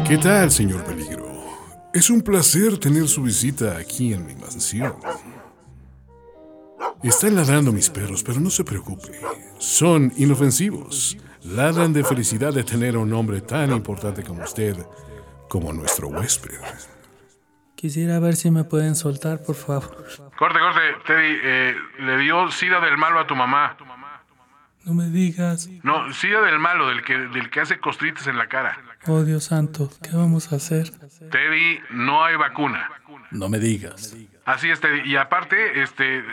¿Qué 0.09 0.17
tal, 0.17 0.51
señor 0.51 0.83
Peligro? 0.85 1.29
Es 1.93 2.09
un 2.09 2.23
placer 2.23 2.79
tener 2.79 3.07
su 3.09 3.23
visita 3.23 3.77
aquí 3.77 4.15
en 4.15 4.25
mi 4.25 4.35
mansión. 4.37 4.95
Están 7.03 7.35
ladrando 7.35 7.73
mis 7.73 7.91
perros, 7.91 8.23
pero 8.23 8.41
no 8.41 8.49
se 8.49 8.65
preocupe. 8.65 9.21
Son 9.59 10.11
inofensivos. 10.17 11.19
Ladran 11.45 11.93
de 11.93 12.05
felicidad 12.05 12.55
de 12.55 12.65
tener 12.65 12.95
a 12.95 13.01
un 13.01 13.13
hombre 13.13 13.43
tan 13.43 13.71
importante 13.71 14.23
como 14.23 14.43
usted, 14.45 14.79
como 15.47 15.75
nuestro 15.75 16.09
huésped. 16.09 16.59
Quisiera 17.75 18.19
ver 18.19 18.37
si 18.37 18.51
me 18.51 18.65
pueden 18.65 18.95
soltar, 18.95 19.43
por 19.43 19.57
favor. 19.57 20.07
Corte, 20.39 20.59
corte, 20.59 20.81
Teddy. 21.07 21.39
Eh, 21.43 21.77
le 21.99 22.17
dio 22.17 22.51
sida 22.51 22.81
del 22.81 22.97
malo 22.97 23.21
a 23.21 23.27
tu 23.27 23.37
mamá. 23.37 23.77
No 24.87 24.95
me 24.95 25.11
digas. 25.11 25.69
No, 25.83 26.11
sida 26.15 26.41
del 26.41 26.59
malo, 26.59 26.89
del 26.89 27.05
que, 27.05 27.13
del 27.13 27.51
que 27.51 27.61
hace 27.61 27.79
costritas 27.79 28.27
en 28.27 28.39
la 28.39 28.49
cara. 28.49 28.88
Oh, 29.07 29.23
Dios 29.23 29.45
santo, 29.45 29.91
¿qué 30.03 30.17
vamos 30.17 30.53
a 30.53 30.57
hacer? 30.57 30.91
Teddy, 31.31 31.81
no 31.91 32.25
hay 32.25 32.37
vacuna. 32.37 32.91
No 33.31 33.49
me 33.49 33.59
digas. 33.59 34.17
Así 34.45 34.71
es, 34.71 34.81
Teddy. 34.81 35.03
Y 35.09 35.17
aparte, 35.17 35.83
este, 35.83 36.25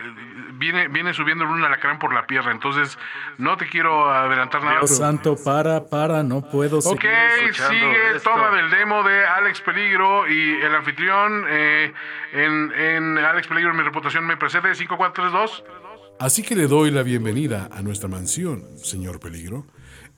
viene, 0.53 0.88
viene 0.88 1.13
subiendo 1.13 1.45
un 1.45 1.63
alacrán 1.63 1.99
por 1.99 2.13
la 2.13 2.26
pierna, 2.26 2.51
entonces 2.51 2.97
no 3.38 3.57
te 3.57 3.68
quiero 3.68 4.09
adelantar 4.09 4.63
nada. 4.63 4.80
Dios 4.80 4.97
santo, 4.97 5.36
para, 5.43 5.86
para, 5.88 6.24
no 6.24 6.41
puedo 6.41 6.82
seguir 6.82 6.97
Ok, 6.97 7.53
sigue, 7.53 8.20
toma 8.24 8.55
del 8.55 8.70
demo 8.70 9.03
de 9.03 9.26
Alex 9.26 9.61
Peligro 9.61 10.28
y 10.30 10.61
el 10.61 10.74
anfitrión 10.74 11.45
eh, 11.49 11.93
en, 12.34 12.72
en 12.72 13.18
Alex 13.18 13.47
Peligro, 13.47 13.74
mi 13.74 13.84
reputación 13.84 14.26
me 14.26 14.38
precede, 14.38 14.74
5432. 14.74 15.63
Así 16.18 16.43
que 16.43 16.55
le 16.55 16.68
doy 16.68 16.91
la 16.91 17.03
bienvenida 17.03 17.68
a 17.72 17.82
nuestra 17.82 18.07
mansión, 18.07 18.63
señor 18.78 19.20
Peligro. 19.20 19.66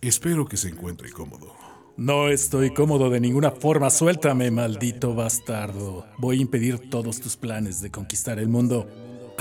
Espero 0.02 0.46
que 0.46 0.58
se 0.58 0.70
encuentre 0.70 1.12
cómodo. 1.12 1.67
No 1.98 2.30
estoy 2.30 2.76
cómodo 2.76 3.10
de 3.10 3.20
ninguna 3.20 3.50
forma. 3.50 3.90
Suéltame, 3.90 4.52
maldito 4.52 5.16
bastardo. 5.16 6.06
Voy 6.20 6.38
a 6.38 6.42
impedir 6.42 6.92
todos 6.92 7.20
tus 7.20 7.36
planes 7.38 7.82
de 7.82 7.90
conquistar 7.90 8.38
el 8.38 8.50
mundo. 8.50 8.88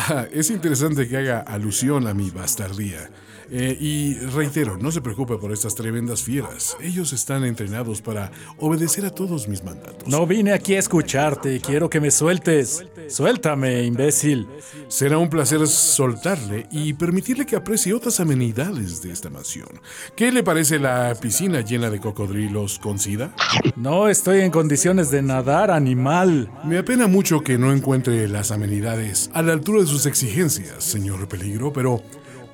Ah, 0.09 0.27
es 0.33 0.51
interesante 0.51 1.09
que 1.09 1.17
haga 1.17 1.41
alusión 1.41 2.07
a 2.07 2.15
mi 2.15 2.31
bastardía. 2.31 3.11
Eh, 3.51 3.77
y 3.81 4.15
reitero, 4.15 4.77
no 4.77 4.91
se 4.91 5.01
preocupe 5.01 5.37
por 5.37 5.53
estas 5.53 5.75
tremendas 5.75 6.23
fieras. 6.23 6.77
Ellos 6.81 7.13
están 7.13 7.45
entrenados 7.45 8.03
para 8.03 8.33
obedecer 8.59 9.07
a 9.07 9.11
todos 9.11 9.47
mis 9.47 9.63
mandatos. 9.63 10.09
No 10.09 10.27
vine 10.27 10.53
aquí 10.53 10.75
a 10.75 10.81
escucharte. 10.81 11.61
Quiero 11.61 11.89
que 11.89 12.01
me 12.01 12.11
sueltes. 12.11 12.85
Suéltame, 13.09 13.85
imbécil. 13.85 14.49
Será 14.89 15.19
un 15.19 15.31
placer 15.31 15.67
soltarle 15.69 16.67
y 16.73 16.95
permitirle 16.95 17.47
que 17.47 17.57
aprecie 17.57 17.95
otras 17.95 18.19
amenidades 18.19 19.01
de 19.03 19.13
esta 19.13 19.31
mansión. 19.31 19.69
¿Qué 20.17 20.33
le 20.33 20.43
parece 20.43 20.79
la 20.79 21.15
piscina 21.21 21.61
llena 21.61 21.91
de 21.91 22.01
cocodrilos 22.01 22.79
con 22.81 22.99
sida? 22.99 23.33
No 23.77 24.09
estoy 24.09 24.41
en 24.41 24.51
condiciones 24.51 25.11
de 25.11 25.23
nadar, 25.23 25.71
animal. 25.71 26.51
Me 26.65 26.79
apena 26.79 27.07
mucho 27.07 27.43
que 27.43 27.59
no 27.59 27.73
encuentre 27.73 28.29
las 28.29 28.51
amenidades 28.51 29.31
a 29.35 29.43
la 29.43 29.53
altura 29.53 29.83
de 29.83 29.87
sus 29.87 29.96
exigencias, 30.05 30.85
señor 30.85 31.27
Peligro, 31.29 31.73
pero 31.73 32.03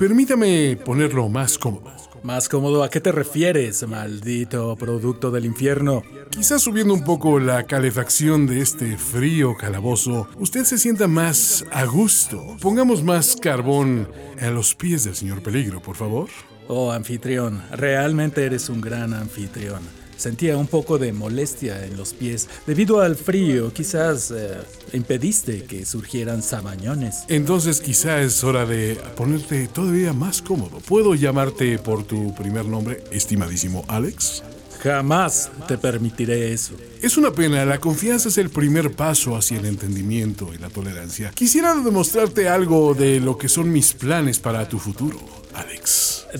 Permítame 0.03 0.76
ponerlo 0.84 1.28
más 1.28 1.59
cómodo. 1.59 1.93
¿Más 2.24 2.49
cómodo 2.49 2.82
a 2.82 2.90
qué 2.90 3.01
te 3.01 3.12
refieres, 3.12 3.86
maldito 3.86 4.74
producto 4.76 5.30
del 5.30 5.45
infierno? 5.45 6.03
Quizás 6.30 6.62
subiendo 6.62 6.93
un 6.95 7.05
poco 7.05 7.38
la 7.38 7.64
calefacción 7.64 8.47
de 8.47 8.61
este 8.61 8.97
frío 8.97 9.57
calabozo, 9.57 10.28
usted 10.40 10.64
se 10.64 10.78
sienta 10.78 11.07
más 11.09 11.64
a 11.70 11.84
gusto. 11.84 12.57
Pongamos 12.61 13.03
más 13.03 13.36
carbón 13.36 14.09
a 14.40 14.51
los 14.51 14.74
pies 14.74 15.05
del 15.05 15.14
señor 15.14 15.40
Peligro, 15.43 15.80
por 15.80 15.95
favor. 15.95 16.28
Oh, 16.66 16.90
anfitrión, 16.90 17.62
realmente 17.70 18.45
eres 18.45 18.68
un 18.68 18.80
gran 18.80 19.14
anfitrión. 19.14 20.01
Sentía 20.22 20.56
un 20.56 20.68
poco 20.68 20.98
de 20.98 21.12
molestia 21.12 21.84
en 21.84 21.96
los 21.96 22.12
pies 22.12 22.48
debido 22.64 23.00
al 23.00 23.16
frío. 23.16 23.72
Quizás 23.72 24.30
eh, 24.30 24.56
impediste 24.92 25.64
que 25.64 25.84
surgieran 25.84 26.44
sabañones. 26.44 27.24
Entonces 27.26 27.80
quizás 27.80 28.20
es 28.20 28.44
hora 28.44 28.64
de 28.64 28.94
ponerte 29.16 29.66
todavía 29.66 30.12
más 30.12 30.40
cómodo. 30.40 30.78
¿Puedo 30.78 31.16
llamarte 31.16 31.76
por 31.80 32.04
tu 32.04 32.32
primer 32.36 32.66
nombre, 32.66 33.02
estimadísimo 33.10 33.84
Alex? 33.88 34.44
Jamás 34.80 35.50
te 35.66 35.76
permitiré 35.76 36.52
eso. 36.52 36.74
Es 37.00 37.16
una 37.16 37.32
pena, 37.32 37.64
la 37.64 37.78
confianza 37.78 38.28
es 38.28 38.38
el 38.38 38.50
primer 38.50 38.92
paso 38.92 39.34
hacia 39.34 39.58
el 39.58 39.66
entendimiento 39.66 40.54
y 40.54 40.58
la 40.58 40.68
tolerancia. 40.68 41.32
Quisiera 41.34 41.74
demostrarte 41.74 42.48
algo 42.48 42.94
de 42.94 43.18
lo 43.18 43.36
que 43.36 43.48
son 43.48 43.72
mis 43.72 43.92
planes 43.92 44.38
para 44.38 44.68
tu 44.68 44.78
futuro, 44.78 45.18
Alex. 45.52 45.71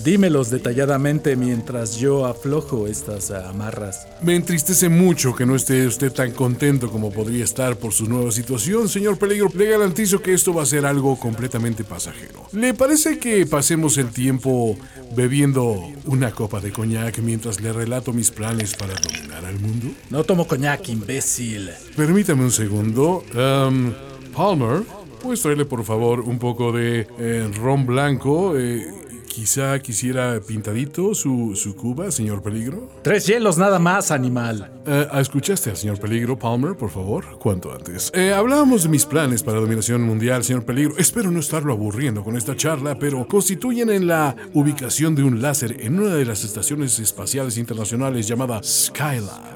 Dímelos 0.01 0.49
detalladamente 0.49 1.35
mientras 1.35 1.97
yo 1.97 2.25
aflojo 2.25 2.87
estas 2.87 3.29
amarras. 3.29 4.07
Me 4.21 4.35
entristece 4.35 4.89
mucho 4.89 5.35
que 5.35 5.45
no 5.45 5.55
esté 5.55 5.85
usted 5.85 6.11
tan 6.11 6.31
contento 6.31 6.89
como 6.89 7.11
podría 7.11 7.43
estar 7.43 7.77
por 7.77 7.93
su 7.93 8.07
nueva 8.07 8.31
situación, 8.31 8.89
señor 8.89 9.17
Peligro. 9.17 9.49
Le 9.53 9.69
garantizo 9.69 10.21
que 10.21 10.33
esto 10.33 10.53
va 10.53 10.63
a 10.63 10.65
ser 10.65 10.85
algo 10.85 11.19
completamente 11.19 11.83
pasajero. 11.83 12.47
¿Le 12.53 12.73
parece 12.73 13.19
que 13.19 13.45
pasemos 13.45 13.97
el 13.97 14.09
tiempo 14.09 14.75
bebiendo 15.15 15.79
una 16.05 16.31
copa 16.31 16.59
de 16.59 16.71
coñac 16.71 17.19
mientras 17.19 17.61
le 17.61 17.71
relato 17.71 18.13
mis 18.13 18.31
planes 18.31 18.75
para 18.75 18.95
dominar 18.95 19.45
al 19.45 19.59
mundo? 19.59 19.87
No 20.09 20.23
tomo 20.23 20.47
coñac, 20.47 20.89
imbécil. 20.89 21.69
Permítame 21.95 22.43
un 22.43 22.51
segundo. 22.51 23.23
Um, 23.35 23.93
Palmer, 24.35 24.81
¿puedes 25.21 25.41
traerle 25.41 25.65
por 25.65 25.83
favor 25.83 26.21
un 26.21 26.39
poco 26.39 26.71
de 26.71 27.07
eh, 27.19 27.51
ron 27.55 27.85
blanco? 27.85 28.57
Eh, 28.57 29.02
Quizá 29.33 29.79
quisiera 29.79 30.39
pintadito 30.41 31.15
su, 31.15 31.55
su 31.55 31.75
cuba, 31.75 32.11
señor 32.11 32.43
Peligro. 32.43 32.87
Tres 33.01 33.25
hielos 33.25 33.57
nada 33.57 33.79
más, 33.79 34.11
animal. 34.11 34.71
Eh, 34.85 35.07
¿Escuchaste 35.11 35.71
al 35.71 35.77
señor 35.77 35.99
Peligro, 35.99 36.37
Palmer, 36.37 36.77
por 36.77 36.91
favor? 36.91 37.39
Cuanto 37.39 37.73
antes. 37.73 38.11
Eh, 38.13 38.31
hablábamos 38.31 38.83
de 38.83 38.89
mis 38.89 39.07
planes 39.07 39.41
para 39.41 39.59
dominación 39.59 40.03
mundial, 40.03 40.43
señor 40.43 40.65
Peligro. 40.65 40.95
Espero 40.99 41.31
no 41.31 41.39
estarlo 41.39 41.73
aburriendo 41.73 42.23
con 42.23 42.37
esta 42.37 42.55
charla, 42.55 42.99
pero 42.99 43.27
constituyen 43.27 43.89
en 43.89 44.05
la 44.05 44.35
ubicación 44.53 45.15
de 45.15 45.23
un 45.23 45.41
láser 45.41 45.77
en 45.81 45.99
una 45.99 46.13
de 46.13 46.25
las 46.25 46.43
estaciones 46.43 46.99
espaciales 46.99 47.57
internacionales 47.57 48.27
llamada 48.27 48.61
Skylab. 48.61 49.52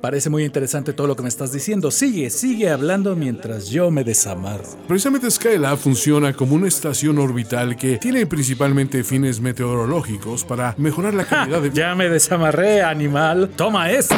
Parece 0.00 0.30
muy 0.30 0.44
interesante 0.44 0.92
todo 0.92 1.06
lo 1.06 1.16
que 1.16 1.22
me 1.22 1.28
estás 1.28 1.52
diciendo. 1.52 1.90
Sigue, 1.90 2.30
sigue 2.30 2.70
hablando 2.70 3.16
mientras 3.16 3.68
yo 3.68 3.90
me 3.90 4.04
desamarro. 4.04 4.64
Precisamente 4.86 5.30
Skylab 5.30 5.78
funciona 5.78 6.32
como 6.32 6.54
una 6.54 6.68
estación 6.68 7.18
orbital 7.18 7.76
que 7.76 7.98
tiene 7.98 8.26
principalmente 8.26 9.02
fines 9.04 9.40
meteorológicos 9.40 10.44
para 10.44 10.74
mejorar 10.78 11.14
la 11.14 11.24
calidad 11.24 11.62
de... 11.62 11.70
Ya 11.78 11.94
me 11.94 12.08
desamarré, 12.08 12.82
animal. 12.82 13.50
Toma 13.56 13.90
esto. 13.90 14.16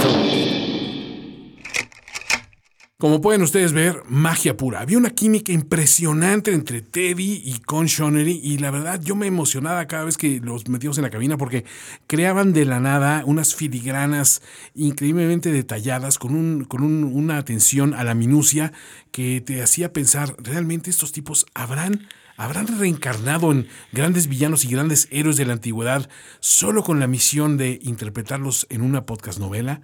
Como 3.01 3.23
pueden 3.23 3.41
ustedes 3.41 3.73
ver, 3.73 4.03
magia 4.11 4.59
pura. 4.59 4.81
Había 4.81 4.99
una 4.99 5.09
química 5.09 5.53
impresionante 5.53 6.53
entre 6.53 6.83
Teddy 6.83 7.41
y 7.43 7.61
Con 7.61 7.87
Shonery 7.87 8.43
y 8.45 8.59
la 8.59 8.71
verdad 8.71 9.01
yo 9.03 9.17
me 9.17 9.27
emocionaba 9.27 9.87
cada 9.87 10.05
vez 10.05 10.19
que 10.19 10.39
los 10.41 10.69
metíamos 10.69 10.99
en 10.99 11.05
la 11.05 11.11
cabina 11.11 11.39
porque 11.39 11.65
creaban 12.07 12.53
de 12.53 12.67
la 12.67 12.79
nada 12.79 13.23
unas 13.25 13.55
filigranas 13.55 14.43
increíblemente 14.75 15.51
detalladas 15.51 16.19
con, 16.19 16.35
un, 16.35 16.67
con 16.67 16.83
una 16.83 17.39
atención 17.39 17.95
a 17.95 18.05
la 18.05 18.13
minucia 18.13 18.75
que 19.13 19.41
te 19.41 19.63
hacía 19.63 19.95
pensar, 19.95 20.37
¿realmente 20.37 20.91
estos 20.91 21.11
tipos 21.11 21.47
habrán 21.55 22.07
¿Habrán 22.37 22.79
reencarnado 22.79 23.51
en 23.53 23.69
grandes 23.93 24.27
villanos 24.27 24.65
y 24.65 24.69
grandes 24.69 25.09
héroes 25.11 25.37
de 25.37 25.47
la 25.47 25.55
antigüedad 25.55 26.09
solo 26.41 26.83
con 26.83 27.01
la 27.01 27.07
misión 27.07 27.57
de 27.57 27.79
interpretarlos 27.83 28.67
en 28.71 28.81
una 28.81 29.05
podcast 29.05 29.39
novela? 29.39 29.83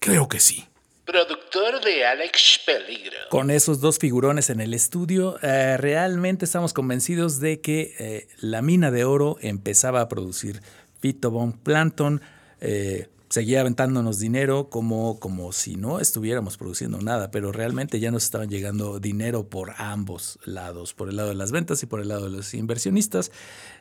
Creo 0.00 0.28
que 0.28 0.40
sí. 0.40 0.66
Productor 1.04 1.84
de 1.84 2.06
Alex 2.06 2.60
Peligro. 2.64 3.16
Con 3.28 3.50
esos 3.50 3.80
dos 3.80 3.98
figurones 3.98 4.48
en 4.48 4.60
el 4.60 4.72
estudio, 4.72 5.38
eh, 5.42 5.76
realmente 5.76 6.46
estamos 6.46 6.72
convencidos 6.72 7.40
de 7.40 7.60
que 7.60 7.94
eh, 7.98 8.28
la 8.40 8.62
mina 8.62 8.90
de 8.90 9.04
oro 9.04 9.36
empezaba 9.42 10.00
a 10.00 10.08
producir 10.08 10.62
fitoplancton, 11.00 12.22
eh, 12.62 13.08
seguía 13.28 13.60
aventándonos 13.60 14.18
dinero 14.18 14.70
como, 14.70 15.20
como 15.20 15.52
si 15.52 15.76
no 15.76 16.00
estuviéramos 16.00 16.56
produciendo 16.56 16.98
nada, 17.02 17.30
pero 17.30 17.52
realmente 17.52 18.00
ya 18.00 18.10
nos 18.10 18.24
estaban 18.24 18.48
llegando 18.48 18.98
dinero 18.98 19.46
por 19.46 19.74
ambos 19.76 20.38
lados, 20.46 20.94
por 20.94 21.10
el 21.10 21.16
lado 21.16 21.28
de 21.28 21.34
las 21.34 21.52
ventas 21.52 21.82
y 21.82 21.86
por 21.86 22.00
el 22.00 22.08
lado 22.08 22.30
de 22.30 22.36
los 22.38 22.54
inversionistas. 22.54 23.30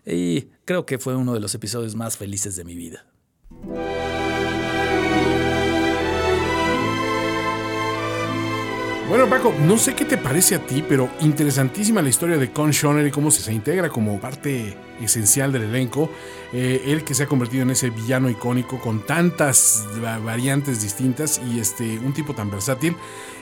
Y 0.06 0.50
creo 0.66 0.86
que 0.86 1.00
fue 1.00 1.16
uno 1.16 1.34
de 1.34 1.40
los 1.40 1.56
episodios 1.56 1.96
más 1.96 2.18
felices 2.18 2.58
de 2.58 2.66
mi 2.66 2.76
vida. 2.76 3.06
Bueno, 9.14 9.30
Paco, 9.30 9.54
no 9.68 9.78
sé 9.78 9.94
qué 9.94 10.06
te 10.06 10.18
parece 10.18 10.56
a 10.56 10.66
ti, 10.66 10.84
pero 10.90 11.08
interesantísima 11.20 12.02
la 12.02 12.10
historia 12.10 12.36
de 12.36 12.52
Con 12.52 12.72
Shoner 12.72 13.06
y 13.06 13.12
cómo 13.12 13.30
se, 13.30 13.54
integra 13.54 13.88
como 13.90 14.20
parte 14.20 14.76
esencial 15.00 15.52
del 15.52 15.66
elenco. 15.66 16.10
Eh, 16.52 16.82
él 16.88 17.04
que 17.04 17.14
se 17.14 17.22
ha 17.22 17.28
convertido 17.28 17.62
en 17.62 17.70
ese 17.70 17.92
villano 17.92 18.28
icónico 18.28 18.80
con 18.80 19.06
tantas 19.06 19.86
variantes 20.26 20.82
distintas 20.82 21.40
y 21.48 21.60
este, 21.60 22.00
un 22.00 22.14
tipo 22.14 22.34
tan 22.34 22.50
versátil. 22.50 22.96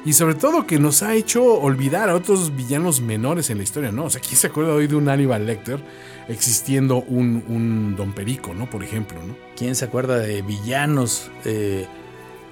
Y 0.03 0.11
sobre 0.11 0.35
todo 0.35 0.67
que 0.67 0.77
nos 0.77 1.03
ha 1.03 1.15
hecho 1.15 1.41
olvidar 1.41 2.09
a 2.09 2.15
otros 2.15 2.53
villanos 2.53 2.99
menores 2.99 3.49
en 3.49 3.55
la 3.55 3.63
historia, 3.63 3.93
¿no? 3.93 4.03
O 4.03 4.09
sea, 4.09 4.19
¿quién 4.19 4.35
se 4.35 4.47
acuerda 4.47 4.73
hoy 4.73 4.87
de 4.87 4.97
un 4.97 5.07
Hannibal 5.07 5.45
Lecter 5.45 5.79
existiendo 6.27 6.97
un, 6.97 7.45
un 7.47 7.95
Don 7.95 8.11
Perico, 8.11 8.53
¿no? 8.53 8.69
Por 8.69 8.83
ejemplo, 8.83 9.19
¿no? 9.25 9.37
¿Quién 9.55 9.75
se 9.75 9.85
acuerda 9.85 10.17
de 10.17 10.41
villanos? 10.41 11.31
Eh, 11.45 11.87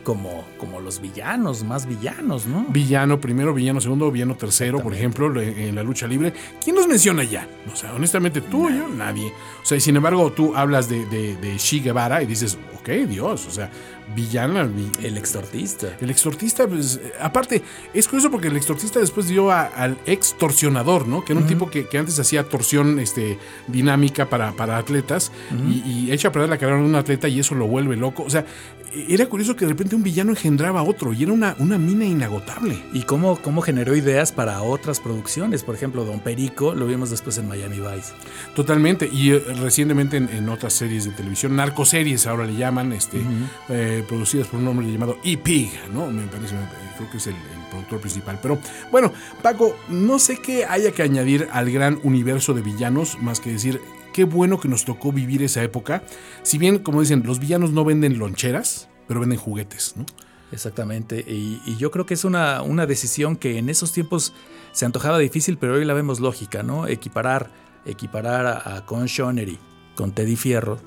como, 0.04 0.46
como 0.58 0.80
los 0.80 1.02
villanos, 1.02 1.64
más 1.64 1.86
villanos, 1.86 2.46
¿no? 2.46 2.66
Villano 2.70 3.20
primero, 3.20 3.54
villano 3.54 3.82
segundo, 3.82 4.12
villano 4.12 4.36
tercero, 4.36 4.80
por 4.80 4.94
ejemplo, 4.94 5.40
en 5.42 5.76
la 5.76 5.84
lucha 5.84 6.08
libre. 6.08 6.34
¿Quién 6.64 6.76
los 6.76 6.88
menciona 6.88 7.24
ya? 7.24 7.48
O 7.72 7.76
sea, 7.76 7.94
honestamente, 7.94 8.42
tú 8.42 8.68
o 8.68 8.70
yo, 8.70 8.88
nadie. 8.88 9.32
O 9.62 9.66
sea, 9.66 9.78
y 9.78 9.82
sin 9.82 9.96
embargo, 9.96 10.32
tú 10.32 10.56
hablas 10.56 10.90
de, 10.90 11.06
de, 11.06 11.36
de 11.38 11.58
Shi 11.58 11.82
Guevara 11.82 12.24
y 12.24 12.26
dices, 12.26 12.58
ok, 12.80 12.90
Dios, 13.08 13.46
o 13.48 13.52
sea, 13.52 13.70
villana. 14.16 14.70
el 15.04 15.18
extortista. 15.18 15.98
El 16.02 16.10
extortista, 16.10 16.68
pues, 16.68 17.00
aparte, 17.20 17.62
es 17.94 18.08
curioso 18.08 18.32
porque 18.32 18.48
el 18.48 18.58
extortista 18.58 19.00
después 19.00 19.28
dio 19.28 19.52
al 19.52 19.98
extorsionador, 20.06 21.08
¿no? 21.08 21.24
Que 21.24 21.34
era 21.34 21.42
un 21.42 21.48
tipo 21.48 21.70
que, 21.70 21.88
que, 21.88 21.98
antes 21.98 22.20
hacía 22.20 22.44
torsión 22.44 23.00
este, 23.00 23.38
dinámica 23.68 24.30
para, 24.30 24.52
para 24.54 24.78
atletas 24.78 25.32
y, 25.68 25.90
y, 25.90 26.12
echa 26.12 26.30
a 26.30 26.32
perder 26.32 26.50
la 26.50 26.58
carrera 26.58 26.80
de 26.80 26.86
un 26.86 26.96
atleta 26.96 27.28
y 27.28 27.40
eso 27.40 27.56
lo 27.56 27.68
vuelve 27.68 27.96
loco. 27.96 28.24
O 28.24 28.30
sea, 28.30 28.46
era 29.08 29.28
curioso 29.28 29.56
que 29.56 29.66
de 29.66 29.70
repente 29.70 29.96
un 29.96 30.04
villano 30.04 30.32
engendraba 30.32 30.80
a 30.80 30.84
otro 30.84 31.14
y 31.14 31.24
era 31.24 31.32
una, 31.32 31.56
una 31.60 31.78
mina 31.78 32.06
inagotable. 32.06 32.82
¿Y 32.94 33.04
cómo, 33.04 33.38
cómo 33.38 33.62
generó 33.62 33.96
ideas 33.96 34.32
para 34.32 34.62
otras 34.62 35.00
producciones? 35.00 35.64
Por 35.64 35.76
ejemplo, 35.76 36.06
Don 36.06 36.20
Perico 36.20 36.74
lo 36.74 36.88
vimos 36.88 37.10
después 37.10 37.38
en 37.38 37.48
Miami 37.48 37.78
Vice. 37.78 38.14
Totalmente, 38.56 39.10
y 39.12 39.32
eh, 39.32 39.40
recientemente 39.60 40.18
en, 40.18 40.30
en, 40.30 40.50
otras 40.50 40.74
series 40.74 41.06
de 41.06 41.12
televisión, 41.12 41.56
narcoseries 41.56 42.26
ahora 42.26 42.46
le 42.46 42.56
llaman, 42.56 42.69
este, 42.94 43.18
uh 43.18 43.22
-huh. 43.22 43.48
eh, 43.70 44.06
producidas 44.08 44.48
por 44.48 44.60
un 44.60 44.68
hombre 44.68 44.92
llamado 44.92 45.18
E-Pig, 45.24 45.72
¿no? 45.94 46.08
Me 46.08 46.28
parece, 46.28 46.56
creo 46.98 47.10
que 47.10 47.18
es 47.18 47.28
el, 47.28 47.36
el, 47.36 47.70
productor 47.70 48.00
principal. 48.00 48.40
Pero 48.42 48.58
bueno, 48.92 49.14
Paco, 49.42 49.76
no 49.90 50.18
sé 50.18 50.38
qué 50.38 50.66
haya 50.66 50.92
que 50.92 51.04
añadir 51.04 51.48
al 51.52 51.70
gran 51.70 52.00
universo 52.04 52.54
de 52.54 52.62
villanos, 52.62 53.18
más 53.22 53.40
que 53.40 53.52
decir, 53.52 53.80
qué 54.14 54.24
bueno 54.24 54.60
que 54.60 54.68
nos 54.68 54.86
tocó 54.86 55.12
vivir 55.12 55.44
esa 55.44 55.64
época. 55.64 56.04
Si 56.42 56.58
bien, 56.58 56.80
como 56.80 57.02
dicen, 57.02 57.24
los 57.26 57.40
villanos 57.40 57.72
no 57.72 57.86
venden 57.86 58.18
loncheras, 58.18 58.90
pero 59.08 59.20
venden 59.20 59.38
juguetes, 59.38 59.94
¿no? 59.96 60.06
Exactamente, 60.52 61.24
y, 61.28 61.62
y 61.68 61.78
yo 61.78 61.92
creo 61.92 62.08
que 62.08 62.16
es 62.16 62.24
una, 62.24 62.64
una, 62.64 62.88
decisión 62.88 63.36
que 63.36 63.60
en 63.60 63.70
esos 63.70 63.92
tiempos 63.92 64.34
se 64.72 64.86
antojaba 64.86 65.20
difícil, 65.20 65.60
pero 65.60 65.76
hoy 65.76 65.86
la 65.86 65.94
vemos 65.94 66.20
lógica, 66.20 66.64
¿no? 66.64 66.88
Equiparar, 66.88 67.52
equiparar 67.86 68.48
a, 68.48 68.78
a 68.78 68.86
Con 68.88 69.06
Shonery 69.06 69.60
con 70.00 70.12
Teddy 70.14 70.38
Fierro 70.38 70.80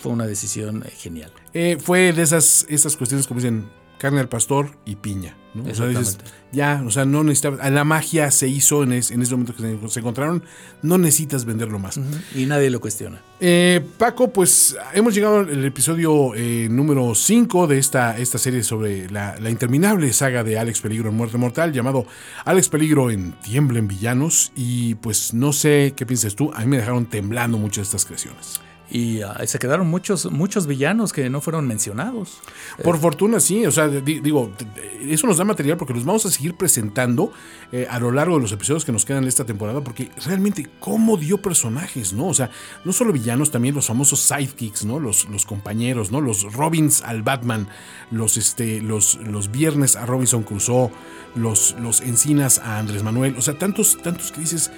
fue 0.00 0.12
una 0.12 0.26
decisión 0.26 0.82
genial. 0.96 1.32
Eh, 1.52 1.78
fue 1.80 2.12
de 2.12 2.22
esas, 2.22 2.66
esas 2.68 2.96
cuestiones, 2.96 3.26
como 3.26 3.40
dicen, 3.40 3.68
carne 4.00 4.20
al 4.20 4.28
pastor 4.28 4.70
y 4.86 4.96
piña. 4.96 5.36
¿no? 5.52 5.70
O 5.70 5.74
sea, 5.74 5.86
dices, 5.86 6.18
ya, 6.52 6.82
o 6.86 6.90
sea, 6.90 7.04
no 7.04 7.22
necesitaba. 7.22 7.68
La 7.68 7.84
magia 7.84 8.30
se 8.30 8.48
hizo 8.48 8.82
en, 8.82 8.92
es, 8.92 9.10
en 9.10 9.20
ese 9.20 9.32
momento 9.32 9.54
que 9.54 9.62
se, 9.62 9.88
se, 9.88 10.00
encontraron. 10.00 10.42
No 10.80 10.96
necesitas 10.96 11.44
venderlo 11.44 11.78
más. 11.78 11.98
Uh 11.98 12.00
-huh. 12.00 12.40
Y 12.40 12.46
nadie 12.46 12.70
lo 12.70 12.80
cuestiona. 12.80 13.20
Eh, 13.40 13.84
Paco, 13.98 14.32
pues 14.32 14.76
hemos 14.94 15.14
llegado 15.14 15.40
al 15.40 15.64
episodio 15.64 16.34
eh, 16.34 16.68
número 16.70 17.14
5 17.14 17.66
de 17.66 17.78
esta, 17.78 18.16
esta 18.16 18.38
serie 18.38 18.62
sobre 18.62 19.10
la, 19.10 19.38
la, 19.38 19.50
interminable 19.50 20.10
saga 20.14 20.44
de 20.44 20.58
Alex 20.58 20.80
Peligro 20.80 21.10
en 21.10 21.16
Muerte 21.16 21.36
Mortal, 21.36 21.72
llamado 21.72 22.06
Alex 22.46 22.70
Peligro 22.70 23.10
en 23.10 23.32
Tiemblen 23.42 23.86
Villanos. 23.86 24.52
Y 24.56 24.94
pues 24.94 25.34
no 25.34 25.52
sé 25.52 25.92
qué 25.94 26.06
piensas 26.06 26.34
tú. 26.36 26.52
A 26.54 26.60
mí 26.60 26.66
me 26.68 26.78
dejaron 26.78 27.04
temblando 27.04 27.58
muchas 27.58 27.78
de 27.78 27.96
estas 27.96 28.06
creaciones 28.06 28.60
y 28.90 29.22
uh, 29.22 29.28
se 29.46 29.58
quedaron 29.58 29.88
muchos 29.88 30.30
muchos 30.30 30.66
villanos 30.66 31.12
que 31.12 31.30
no 31.30 31.40
fueron 31.40 31.66
mencionados. 31.66 32.40
Por 32.82 32.96
eh. 32.96 32.98
fortuna 32.98 33.40
sí, 33.40 33.64
o 33.66 33.70
sea, 33.70 33.88
digo, 33.88 34.52
eso 35.02 35.26
nos 35.26 35.38
da 35.38 35.44
material 35.44 35.76
porque 35.76 35.94
los 35.94 36.04
vamos 36.04 36.26
a 36.26 36.30
seguir 36.30 36.54
presentando 36.54 37.32
eh, 37.72 37.86
a 37.88 37.98
lo 37.98 38.10
largo 38.10 38.36
de 38.36 38.42
los 38.42 38.52
episodios 38.52 38.84
que 38.84 38.92
nos 38.92 39.04
quedan 39.04 39.24
en 39.24 39.28
esta 39.28 39.44
temporada 39.44 39.80
porque 39.82 40.10
realmente 40.24 40.68
cómo 40.80 41.16
dio 41.16 41.40
personajes, 41.40 42.12
¿no? 42.12 42.28
O 42.28 42.34
sea, 42.34 42.50
no 42.84 42.92
solo 42.92 43.12
villanos, 43.12 43.50
también 43.50 43.74
los 43.74 43.86
famosos 43.86 44.20
sidekicks, 44.20 44.84
¿no? 44.84 44.98
Los, 44.98 45.28
los 45.28 45.46
compañeros, 45.46 46.10
¿no? 46.10 46.20
Los 46.20 46.52
Robins 46.52 47.02
al 47.02 47.22
Batman, 47.22 47.68
los, 48.10 48.36
este, 48.36 48.80
los, 48.80 49.16
los 49.16 49.50
viernes 49.50 49.96
a 49.96 50.06
Robinson 50.06 50.42
Crusoe, 50.42 50.90
los, 51.34 51.76
los 51.80 52.00
encinas 52.00 52.58
a 52.58 52.78
Andrés 52.78 53.02
Manuel, 53.02 53.36
o 53.36 53.42
sea, 53.42 53.58
tantos, 53.58 53.98
tantos 54.02 54.32
que 54.32 54.40
dices, 54.40 54.70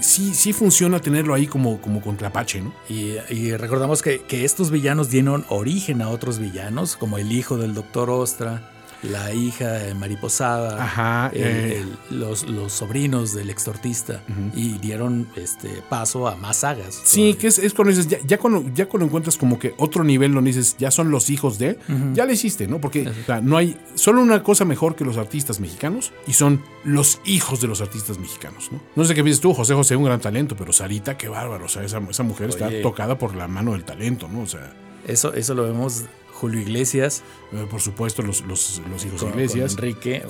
sí, 0.00 0.34
sí 0.34 0.52
funciona 0.52 1.00
tenerlo 1.00 1.34
ahí 1.34 1.46
como, 1.46 1.80
como 1.80 2.00
contrapache, 2.00 2.60
¿no? 2.60 2.74
Y, 2.88 3.16
y 3.30 3.56
recordamos 3.56 4.02
que, 4.02 4.22
que, 4.22 4.44
estos 4.44 4.70
villanos 4.70 5.10
dieron 5.10 5.44
origen 5.48 6.02
a 6.02 6.08
otros 6.08 6.38
villanos, 6.38 6.96
como 6.96 7.18
el 7.18 7.32
hijo 7.32 7.56
del 7.56 7.74
doctor 7.74 8.10
Ostra, 8.10 8.70
la 9.02 9.32
hija 9.32 9.72
de 9.72 9.94
mariposada, 9.94 10.82
Ajá, 10.82 11.30
el, 11.32 11.42
eh. 11.42 11.78
el, 12.10 12.18
los, 12.20 12.48
los, 12.48 12.72
sobrinos 12.72 13.34
del 13.34 13.50
extortista, 13.50 14.22
uh 14.28 14.32
-huh. 14.32 14.52
y 14.54 14.78
dieron 14.78 15.26
este 15.36 15.68
paso 15.88 16.28
a 16.28 16.36
más 16.36 16.58
sagas. 16.58 17.00
Sí, 17.04 17.34
que 17.34 17.46
es, 17.46 17.58
es, 17.58 17.72
cuando 17.72 17.90
dices, 17.90 18.08
ya, 18.08 18.18
ya, 18.26 18.38
cuando, 18.38 18.64
ya 18.74 18.86
cuando 18.86 19.06
encuentras 19.06 19.36
como 19.36 19.58
que 19.58 19.74
otro 19.78 20.04
nivel 20.04 20.34
donde 20.34 20.50
dices, 20.50 20.76
ya 20.78 20.90
son 20.90 21.10
los 21.10 21.30
hijos 21.30 21.58
de, 21.58 21.78
uh 21.88 21.92
-huh. 21.92 22.14
ya 22.14 22.26
le 22.26 22.34
hiciste, 22.34 22.68
¿no? 22.68 22.80
Porque 22.80 23.08
o 23.08 23.24
sea, 23.24 23.40
no 23.40 23.56
hay 23.56 23.76
solo 23.94 24.20
una 24.20 24.42
cosa 24.42 24.64
mejor 24.64 24.94
que 24.96 25.04
los 25.04 25.16
artistas 25.16 25.60
mexicanos 25.60 26.12
y 26.26 26.34
son 26.34 26.62
los 26.84 27.20
hijos 27.24 27.60
de 27.60 27.68
los 27.68 27.80
artistas 27.80 28.18
mexicanos, 28.18 28.70
¿no? 28.70 28.80
No 28.96 29.04
sé 29.04 29.14
qué 29.14 29.22
piensas 29.22 29.40
tú, 29.40 29.54
José 29.54 29.74
José, 29.74 29.96
un 29.96 30.04
gran 30.04 30.20
talento, 30.20 30.56
pero 30.56 30.72
Sarita, 30.72 31.16
qué 31.16 31.28
bárbaro, 31.28 31.64
o 31.64 31.68
sea, 31.68 31.82
esa, 31.82 31.98
esa 32.08 32.22
mujer 32.22 32.50
Oye. 32.50 32.64
está 32.64 32.82
tocada 32.82 33.16
por 33.18 33.34
la 33.34 33.48
mano 33.48 33.72
del 33.72 33.84
talento, 33.84 34.28
¿no? 34.28 34.42
O 34.42 34.46
sea. 34.46 34.72
Eso, 35.06 35.32
eso 35.32 35.54
lo 35.54 35.64
vemos 35.64 36.04
Julio 36.40 36.60
Iglesias. 36.60 37.22
Eh, 37.52 37.66
por 37.70 37.80
supuesto, 37.80 38.22
los, 38.22 38.40
los, 38.42 38.80
los 38.90 39.04
hijos 39.04 39.20
con, 39.20 39.30
Iglesias. 39.30 39.74
Con 39.74 39.84
Enrique. 39.84 40.24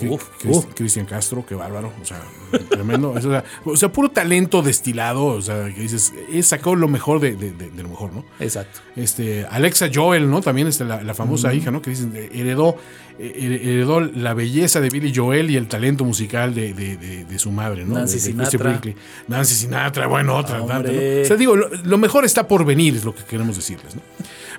Cristian 0.75 1.07
Castro, 1.07 1.45
qué 1.47 1.55
bárbaro. 1.55 1.93
O 2.03 2.05
sea, 2.05 2.21
tremendo. 2.69 3.13
o, 3.13 3.21
sea, 3.21 3.45
o, 3.65 3.77
sea, 3.77 3.93
puro 3.93 4.11
talento 4.11 4.61
destilado. 4.61 5.27
O 5.27 5.41
sea, 5.41 5.73
que 5.73 5.81
dices, 5.81 6.13
he 6.33 6.43
sacado 6.43 6.75
lo 6.75 6.89
mejor 6.89 7.21
de, 7.21 7.37
de, 7.37 7.53
de, 7.53 7.71
de, 7.71 7.83
lo 7.83 7.91
mejor, 7.91 8.13
¿no? 8.13 8.25
Exacto. 8.41 8.81
Este, 8.97 9.47
Alexa 9.49 9.89
Joel, 9.95 10.29
¿no? 10.29 10.41
También 10.41 10.67
este, 10.67 10.85
la, 10.85 11.03
la 11.03 11.15
famosa 11.15 11.55
hija, 11.55 11.71
¿no? 11.71 11.81
Que 11.81 11.91
dicen, 11.91 12.13
heredó, 12.33 12.77
heredó 13.19 14.01
la 14.01 14.35
belleza 14.35 14.81
de 14.81 14.91
Billy 14.91 15.13
Joel 15.15 15.51
y 15.51 15.57
el 15.57 15.69
talento 15.69 16.05
musical 16.05 16.55
de, 16.55 16.75
de 16.75 17.39
su 17.39 17.53
madre, 17.53 17.85
¿no? 17.85 17.95
Nancy 17.95 18.19
Sinatra. 18.19 18.81
Nancy 19.29 19.55
Sinatra, 19.55 20.09
bueno, 20.09 20.37
otra. 20.37 20.59
Tanta, 20.59 20.91
¿no? 20.91 20.99
O 21.23 21.25
sea, 21.25 21.37
digo, 21.37 21.55
lo, 21.55 21.69
lo 21.69 21.99
mejor 21.99 22.25
está 22.25 22.49
por 22.49 22.65
venir, 22.65 22.97
es 22.97 23.05
lo 23.05 23.15
que 23.15 23.23
queremos 23.23 23.55
decirles, 23.55 23.95
¿no? 23.95 24.03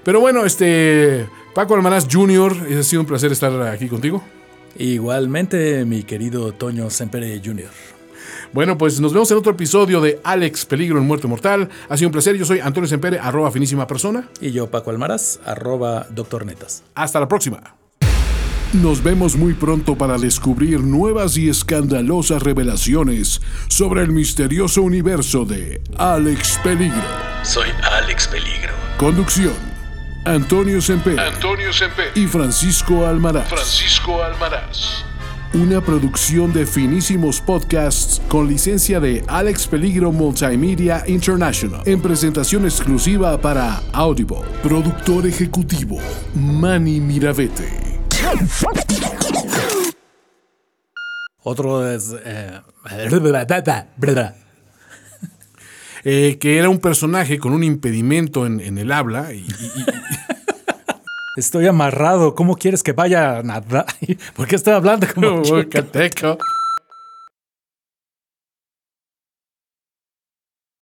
Pero 0.03 0.19
bueno, 0.19 0.45
este 0.45 1.27
Paco 1.53 1.75
Almaraz 1.75 2.07
Jr., 2.11 2.55
ha 2.79 2.83
sido 2.83 3.01
un 3.01 3.07
placer 3.07 3.31
estar 3.31 3.61
aquí 3.63 3.87
contigo. 3.87 4.23
Igualmente, 4.77 5.85
mi 5.85 6.03
querido 6.03 6.53
Toño 6.53 6.89
Sempere 6.89 7.41
Jr. 7.43 7.69
Bueno, 8.53 8.77
pues 8.77 8.99
nos 8.99 9.13
vemos 9.13 9.31
en 9.31 9.37
otro 9.37 9.53
episodio 9.53 10.01
de 10.01 10.19
Alex 10.23 10.65
Peligro 10.65 10.97
en 10.97 11.05
Muerte 11.05 11.27
Mortal. 11.27 11.69
Ha 11.87 11.97
sido 11.97 12.09
un 12.09 12.13
placer. 12.13 12.35
Yo 12.35 12.45
soy 12.45 12.59
Antonio 12.59 12.87
Sempere, 12.87 13.19
arroba 13.19 13.51
finísima 13.51 13.87
persona. 13.87 14.27
Y 14.41 14.51
yo, 14.51 14.69
Paco 14.69 14.89
Almaraz, 14.89 15.39
arroba 15.45 16.07
doctor 16.09 16.45
Netas. 16.45 16.83
Hasta 16.95 17.19
la 17.19 17.27
próxima. 17.27 17.75
Nos 18.73 19.03
vemos 19.03 19.35
muy 19.35 19.53
pronto 19.53 19.97
para 19.97 20.17
descubrir 20.17 20.81
nuevas 20.81 21.37
y 21.37 21.49
escandalosas 21.49 22.41
revelaciones 22.41 23.41
sobre 23.67 24.01
el 24.01 24.11
misterioso 24.11 24.81
universo 24.81 25.43
de 25.43 25.81
Alex 25.97 26.59
Peligro. 26.63 26.95
Soy 27.43 27.67
Alex 27.83 28.27
Peligro. 28.27 28.73
Conducción. 28.97 29.70
Antonio 30.25 30.79
Semper 30.81 31.19
Antonio 31.19 31.73
Semper. 31.73 32.11
y 32.15 32.27
Francisco 32.27 33.05
Almaraz. 33.07 33.49
Francisco 33.49 34.23
Almaraz. 34.23 35.03
Una 35.53 35.81
producción 35.81 36.53
de 36.53 36.65
finísimos 36.65 37.41
podcasts 37.41 38.21
con 38.29 38.47
licencia 38.47 38.99
de 38.99 39.23
Alex 39.27 39.67
Peligro 39.67 40.11
Multimedia 40.11 41.03
International. 41.07 41.81
En 41.85 42.01
presentación 42.01 42.65
exclusiva 42.65 43.41
para 43.41 43.81
Audible. 43.91 44.41
Productor 44.63 45.25
ejecutivo, 45.25 45.97
Manny 46.35 47.01
Miravete. 47.01 47.99
Otro 51.43 51.89
es. 51.89 52.15
eh, 52.23 52.61
Eh, 56.03 56.37
que 56.39 56.57
era 56.57 56.69
un 56.69 56.79
personaje 56.79 57.37
con 57.37 57.53
un 57.53 57.63
impedimento 57.63 58.45
en, 58.47 58.59
en 58.59 58.77
el 58.77 58.91
habla 58.91 59.33
y, 59.33 59.37
y- 59.37 59.41
y- 59.41 59.85
Estoy 61.37 61.65
amarrado. 61.67 62.35
¿Cómo 62.35 62.57
quieres 62.57 62.83
que 62.83 62.91
vaya 62.91 63.37
a 63.37 63.43
nadar? 63.43 63.85
¿Por 64.35 64.47
qué 64.47 64.55
estoy 64.57 64.73
hablando 64.73 65.07
como 65.13 65.43
Yucateco. 65.43 66.37